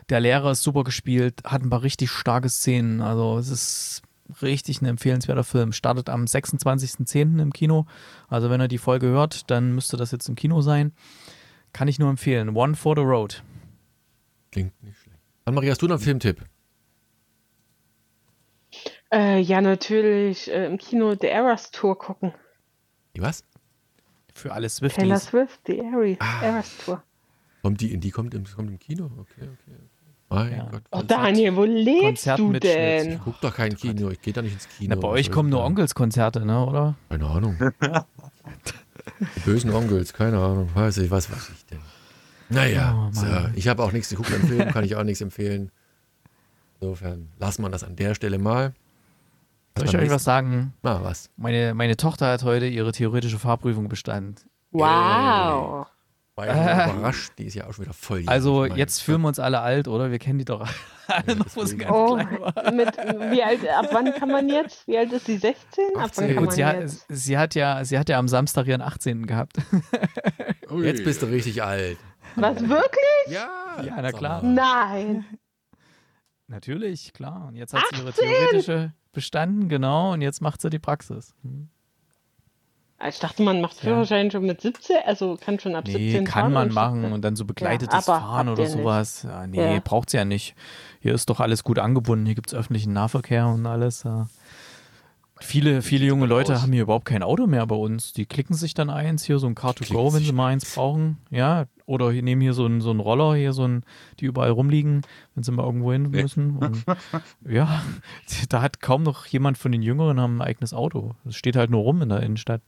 der 0.08 0.20
Lehrer 0.20 0.52
ist 0.52 0.62
super 0.62 0.84
gespielt, 0.84 1.42
hat 1.44 1.60
ein 1.60 1.68
paar 1.68 1.82
richtig 1.82 2.10
starke 2.10 2.48
Szenen. 2.48 3.02
Also 3.02 3.36
es 3.36 3.50
ist 3.50 4.02
richtig 4.40 4.80
ein 4.80 4.86
empfehlenswerter 4.86 5.44
Film. 5.44 5.72
Startet 5.72 6.08
am 6.08 6.24
26.10. 6.24 7.42
im 7.42 7.52
Kino. 7.52 7.84
Also 8.26 8.48
wenn 8.48 8.58
ihr 8.58 8.68
die 8.68 8.78
Folge 8.78 9.08
hört, 9.08 9.50
dann 9.50 9.74
müsste 9.74 9.98
das 9.98 10.12
jetzt 10.12 10.30
im 10.30 10.34
Kino 10.34 10.62
sein. 10.62 10.94
Kann 11.74 11.86
ich 11.86 11.98
nur 11.98 12.08
empfehlen. 12.08 12.56
One 12.56 12.74
for 12.74 12.96
the 12.96 13.02
Road. 13.02 13.42
Klingt 14.50 14.82
nicht 14.82 14.96
schlecht. 14.96 15.18
Anne-Marie, 15.44 15.68
hast 15.68 15.82
du 15.82 15.88
noch 15.88 15.96
einen 15.96 16.04
Filmtipp? 16.04 16.42
Äh, 19.12 19.40
ja, 19.40 19.60
natürlich 19.60 20.50
äh, 20.50 20.64
im 20.64 20.78
Kino 20.78 21.14
The 21.20 21.26
Eras 21.26 21.70
Tour 21.70 21.98
gucken. 21.98 22.32
Die 23.14 23.20
was? 23.20 23.44
Für 24.36 24.52
alle 24.52 24.68
Swifties. 24.68 25.02
Taylor 25.02 25.18
Swift, 25.18 25.60
die 25.66 25.78
Eras, 25.78 26.18
ah. 26.20 26.84
Tour. 26.84 27.02
Kommt 27.62 27.80
die, 27.80 27.96
die 27.96 28.10
kommt 28.10 28.34
im, 28.34 28.44
kommt 28.44 28.70
im 28.70 28.78
Kino? 28.78 29.06
Okay, 29.06 29.48
okay. 29.48 29.76
Mein 30.28 30.52
ja. 30.52 30.68
Gott. 30.70 30.82
Oh, 30.90 31.02
Daniel, 31.02 31.56
wo 31.56 31.64
lebst 31.64 32.26
du 32.36 32.52
denn? 32.52 33.12
Ich 33.12 33.20
guck 33.24 33.40
doch 33.40 33.54
kein 33.54 33.74
Kino, 33.74 34.10
ich 34.10 34.20
gehe 34.20 34.34
da 34.34 34.42
nicht 34.42 34.52
ins 34.52 34.68
Kino. 34.68 34.94
Na, 34.94 35.00
bei 35.00 35.08
euch 35.08 35.30
kommen 35.30 35.48
nur 35.48 35.64
Onkelskonzerte, 35.64 36.44
ne, 36.44 36.66
oder? 36.66 36.96
Keine 37.08 37.26
Ahnung. 37.26 37.56
die 39.36 39.40
bösen 39.40 39.72
Onkels, 39.72 40.12
keine 40.12 40.38
Ahnung. 40.38 40.68
Weiß 40.74 40.98
ich, 40.98 41.10
was 41.10 41.30
weiß 41.30 41.50
ich 41.54 41.64
denn. 41.66 41.80
Naja, 42.50 43.08
oh, 43.08 43.12
so, 43.12 43.26
ich 43.54 43.68
habe 43.68 43.82
auch 43.82 43.92
nichts 43.92 44.10
geguckt 44.10 44.32
am 44.34 44.46
Film, 44.46 44.68
kann 44.68 44.84
ich 44.84 44.96
auch 44.96 45.02
nichts 45.02 45.22
empfehlen. 45.22 45.70
Insofern 46.80 47.30
lassen 47.38 47.62
wir 47.62 47.70
das 47.70 47.84
an 47.84 47.96
der 47.96 48.14
Stelle 48.14 48.38
mal. 48.38 48.74
Soll 49.76 49.88
ich 49.88 49.96
euch 49.96 50.10
was 50.10 50.24
sagen? 50.24 50.72
Na, 50.82 51.02
was? 51.04 51.30
Meine, 51.36 51.74
meine 51.74 51.96
Tochter 51.96 52.28
hat 52.28 52.44
heute 52.44 52.66
ihre 52.66 52.92
theoretische 52.92 53.38
Fahrprüfung 53.38 53.88
bestanden. 53.88 54.36
Wow. 54.70 55.86
War 56.34 56.46
ja 56.46 56.86
äh, 56.86 56.90
überrascht, 56.96 57.32
die 57.38 57.44
ist 57.44 57.54
ja 57.54 57.66
auch 57.66 57.72
schon 57.72 57.86
wieder 57.86 57.94
voll. 57.94 58.22
Also 58.26 58.66
jetzt 58.66 59.00
fühlen 59.00 59.22
wir 59.22 59.28
uns 59.28 59.38
alle 59.38 59.60
alt, 59.60 59.88
oder? 59.88 60.10
Wir 60.10 60.18
kennen 60.18 60.38
die 60.38 60.44
doch 60.44 60.60
alle 61.06 61.24
ja, 61.28 61.34
noch, 61.34 61.46
wo 61.54 61.64
sie 61.64 61.78
ganz 61.78 61.92
oh, 61.92 62.16
klein 62.16 62.40
war. 62.40 62.72
Mit, 62.72 62.96
wie 63.32 63.42
alt, 63.42 63.66
ab 63.68 63.88
wann 63.92 64.12
kann 64.14 64.30
man 64.30 64.48
jetzt? 64.48 64.86
Wie 64.86 64.98
alt 64.98 65.12
ist 65.12 65.26
sie? 65.26 65.38
16? 65.38 65.84
Ab 65.96 66.10
wann 66.14 66.34
kann 66.34 66.44
man 66.44 66.54
sie, 66.54 66.60
jetzt? 66.60 67.08
Hat, 67.08 67.16
sie, 67.16 67.38
hat 67.38 67.54
ja, 67.54 67.84
sie 67.84 67.98
hat 67.98 68.08
ja 68.08 68.18
am 68.18 68.28
Samstag 68.28 68.66
ihren 68.66 68.82
18. 68.82 69.26
gehabt. 69.26 69.56
Jetzt 70.82 71.04
bist 71.04 71.22
du 71.22 71.26
richtig 71.26 71.62
alt. 71.62 71.96
Was, 72.34 72.60
wirklich? 72.60 73.28
Ja. 73.28 73.82
Ja, 73.82 74.02
na 74.02 74.10
klar. 74.10 74.42
Nein. 74.42 75.24
Natürlich, 76.48 77.12
klar. 77.12 77.46
Und 77.48 77.54
jetzt 77.54 77.72
hat 77.72 77.82
sie 77.92 78.00
ihre 78.00 78.12
theoretische 78.12 78.92
bestanden, 79.16 79.68
genau, 79.68 80.12
und 80.12 80.20
jetzt 80.20 80.40
macht 80.40 80.60
sie 80.60 80.70
die 80.70 80.78
Praxis. 80.78 81.34
Hm. 81.42 81.68
Ich 83.08 83.18
dachte, 83.18 83.42
man 83.42 83.60
macht 83.60 83.76
Führerschein 83.76 84.26
ja. 84.26 84.32
schon 84.32 84.46
mit 84.46 84.60
17, 84.60 84.96
also 85.04 85.36
kann 85.38 85.58
schon 85.58 85.74
ab 85.74 85.84
nee, 85.86 85.92
17 85.92 86.24
kann 86.24 86.42
fahren. 86.44 86.52
man 86.52 86.72
machen 86.72 87.12
und 87.12 87.22
dann 87.22 87.36
so 87.36 87.44
begleitetes 87.44 88.06
ja, 88.06 88.20
Fahren 88.20 88.48
oder 88.48 88.66
sowas. 88.66 89.24
Ja, 89.24 89.46
nee, 89.46 89.74
ja. 89.74 89.80
braucht 89.80 90.08
sie 90.10 90.16
ja 90.16 90.24
nicht. 90.24 90.54
Hier 91.00 91.12
ist 91.12 91.28
doch 91.28 91.40
alles 91.40 91.62
gut 91.62 91.78
angebunden, 91.78 92.24
hier 92.24 92.34
gibt 92.34 92.48
es 92.48 92.54
öffentlichen 92.54 92.94
Nahverkehr 92.94 93.48
und 93.48 93.66
alles. 93.66 94.04
Viele, 95.40 95.82
viele 95.82 96.06
junge 96.06 96.24
Leute 96.24 96.62
haben 96.62 96.72
hier 96.72 96.82
überhaupt 96.82 97.04
kein 97.04 97.22
Auto 97.22 97.46
mehr 97.46 97.66
bei 97.66 97.76
uns. 97.76 98.14
Die 98.14 98.24
klicken 98.24 98.54
sich 98.54 98.72
dann 98.72 98.88
eins, 98.88 99.24
hier 99.24 99.38
so 99.38 99.46
ein 99.46 99.54
Car2Go, 99.54 100.14
wenn 100.14 100.22
sie 100.22 100.32
mal 100.32 100.52
eins 100.52 100.74
brauchen. 100.74 101.18
Ja, 101.30 101.66
oder 101.86 102.10
hier 102.10 102.22
nehmen 102.22 102.42
hier 102.42 102.52
so 102.52 102.64
einen, 102.66 102.80
so 102.80 102.90
einen 102.90 103.00
Roller, 103.00 103.36
hier 103.36 103.52
so 103.52 103.66
ein, 103.66 103.84
die 104.20 104.26
überall 104.26 104.50
rumliegen, 104.50 105.02
wenn 105.34 105.44
sie 105.44 105.52
mal 105.52 105.64
irgendwo 105.64 105.92
hin 105.92 106.10
müssen. 106.10 106.56
Und, 106.56 106.84
ja, 107.48 107.82
da 108.48 108.60
hat 108.62 108.80
kaum 108.80 109.02
noch 109.04 109.26
jemand 109.26 109.56
von 109.56 109.72
den 109.72 109.82
Jüngeren 109.82 110.20
haben 110.20 110.38
ein 110.38 110.42
eigenes 110.42 110.74
Auto. 110.74 111.14
Das 111.24 111.36
steht 111.36 111.56
halt 111.56 111.70
nur 111.70 111.82
rum 111.82 112.02
in 112.02 112.08
der 112.08 112.20
Innenstadt. 112.20 112.60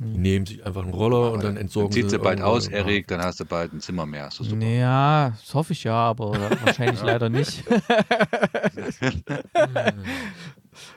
Die 0.00 0.18
nehmen 0.18 0.44
sich 0.44 0.64
einfach 0.66 0.82
einen 0.82 0.92
Roller 0.92 1.32
und 1.32 1.42
dann 1.44 1.56
entsorgen 1.56 1.92
Zieht 1.92 2.10
sie 2.10 2.18
bald 2.18 2.40
irgendwo- 2.40 2.56
aus, 2.56 2.66
Erik, 2.68 3.06
dann 3.06 3.20
hast 3.22 3.38
du 3.40 3.44
bald 3.44 3.72
ein 3.72 3.80
Zimmer 3.80 4.06
mehr. 4.06 4.26
Ist 4.26 4.36
super. 4.36 4.64
Ja, 4.66 5.30
das 5.30 5.54
hoffe 5.54 5.72
ich 5.72 5.84
ja, 5.84 5.94
aber 5.94 6.32
wahrscheinlich 6.64 7.00
leider 7.04 7.28
nicht. 7.28 7.64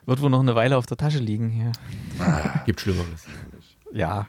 Wird 0.05 0.21
wohl 0.21 0.29
noch 0.29 0.39
eine 0.39 0.55
Weile 0.55 0.77
auf 0.77 0.85
der 0.87 0.97
Tasche 0.97 1.19
liegen 1.19 1.49
hier. 1.49 1.71
Gibt 2.65 2.81
Schlimmeres. 2.81 3.25
Ja. 3.93 4.27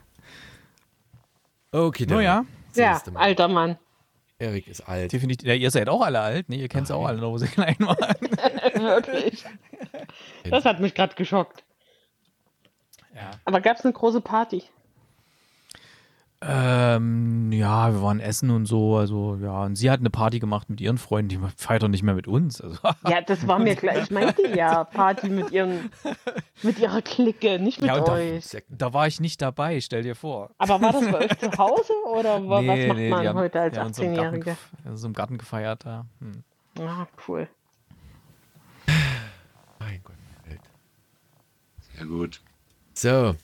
Okay, 1.72 2.06
No 2.06 2.20
ja, 2.20 2.44
Ja, 2.74 3.00
mal. 3.10 3.20
alter 3.20 3.48
Mann. 3.48 3.78
Erik 4.38 4.66
ist 4.68 4.80
alt. 4.82 5.12
definitiv. 5.12 5.46
Ja, 5.48 5.54
ihr 5.54 5.70
seid 5.70 5.88
auch 5.88 6.02
alle 6.02 6.20
alt, 6.20 6.48
ne? 6.48 6.56
Ihr 6.56 6.68
kennt 6.68 6.84
es 6.84 6.90
auch 6.90 7.06
alle 7.06 7.18
noch, 7.18 7.30
wo 7.30 7.38
sie 7.38 7.46
klein 7.46 7.76
waren. 7.78 7.96
Wirklich. 8.82 9.44
Das 10.50 10.64
hat 10.64 10.80
mich 10.80 10.94
gerade 10.94 11.14
geschockt. 11.14 11.64
Ja. 13.14 13.30
Aber 13.44 13.60
gab 13.60 13.76
es 13.78 13.84
eine 13.84 13.92
große 13.92 14.20
Party? 14.20 14.64
Ähm, 16.44 17.52
ja, 17.52 17.92
wir 17.92 18.02
waren 18.02 18.18
essen 18.18 18.50
und 18.50 18.66
so, 18.66 18.96
also 18.96 19.36
ja, 19.40 19.62
und 19.64 19.76
sie 19.76 19.90
hat 19.90 20.00
eine 20.00 20.10
Party 20.10 20.40
gemacht 20.40 20.68
mit 20.70 20.80
ihren 20.80 20.98
Freunden, 20.98 21.28
die 21.28 21.38
feiert 21.56 21.82
doch 21.84 21.88
nicht 21.88 22.02
mehr 22.02 22.14
mit 22.14 22.26
uns. 22.26 22.60
Also, 22.60 22.78
Ja, 23.08 23.20
das 23.20 23.46
war 23.46 23.60
mir 23.60 23.76
klar. 23.76 23.96
Ich 24.02 24.10
meinte 24.10 24.48
ja 24.48 24.82
Party 24.98 25.28
mit 25.28 25.52
ihren, 25.52 25.90
mit 26.62 26.78
ihrer 26.80 27.00
Clique, 27.00 27.60
nicht 27.60 27.80
mit 27.80 27.88
Ja, 27.88 27.96
und 27.98 28.08
da- 28.08 28.12
euch. 28.14 28.44
da 28.68 28.92
war 28.92 29.06
ich 29.06 29.20
nicht 29.20 29.40
dabei, 29.40 29.80
stell 29.80 30.02
dir 30.02 30.16
vor. 30.16 30.50
Aber 30.58 30.80
war 30.82 30.92
das 30.92 31.02
bei 31.10 31.18
euch 31.30 31.38
zu 31.38 31.50
Hause 31.58 31.92
oder 32.12 32.42
wa- 32.48 32.56
was 32.56 32.64
macht 32.64 32.88
man 32.88 32.96
die 33.22 33.28
haben- 33.28 33.38
heute 33.38 33.60
als 33.60 33.74
die 33.74 33.80
haben 33.80 33.92
so 33.92 34.02
im 34.02 34.14
Garten 34.16 34.36
18-Jährige? 34.38 34.50
gef- 34.84 34.96
So 34.96 35.06
im 35.06 35.12
Garten 35.12 35.38
gefeiert, 35.38 35.84
ja. 35.84 36.06
Hm. 36.20 36.42
Ah, 36.80 37.06
cool. 37.28 37.48
Mein 39.78 40.00
Gott, 40.02 40.16
Welt. 40.46 40.60
Sehr 41.96 42.06
gut. 42.06 42.40
So, 42.94 43.34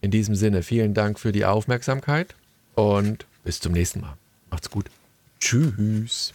in 0.00 0.10
diesem 0.10 0.34
Sinne, 0.34 0.62
vielen 0.62 0.94
Dank 0.94 1.18
für 1.18 1.32
die 1.32 1.44
Aufmerksamkeit 1.44 2.34
und 2.74 3.26
bis 3.44 3.60
zum 3.60 3.72
nächsten 3.72 4.00
Mal. 4.00 4.16
Macht's 4.50 4.70
gut. 4.70 4.86
Tschüss. 5.40 6.34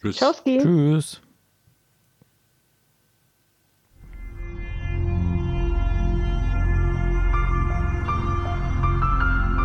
Tschüss. 0.00 0.16
Tschauski. 0.16 0.58
Tschüss. 0.58 1.20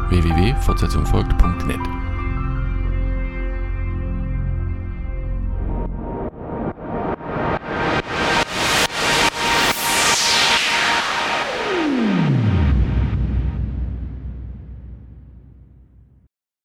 www.fortsetzung 0.09 1.05
folgt.net 1.07 2.02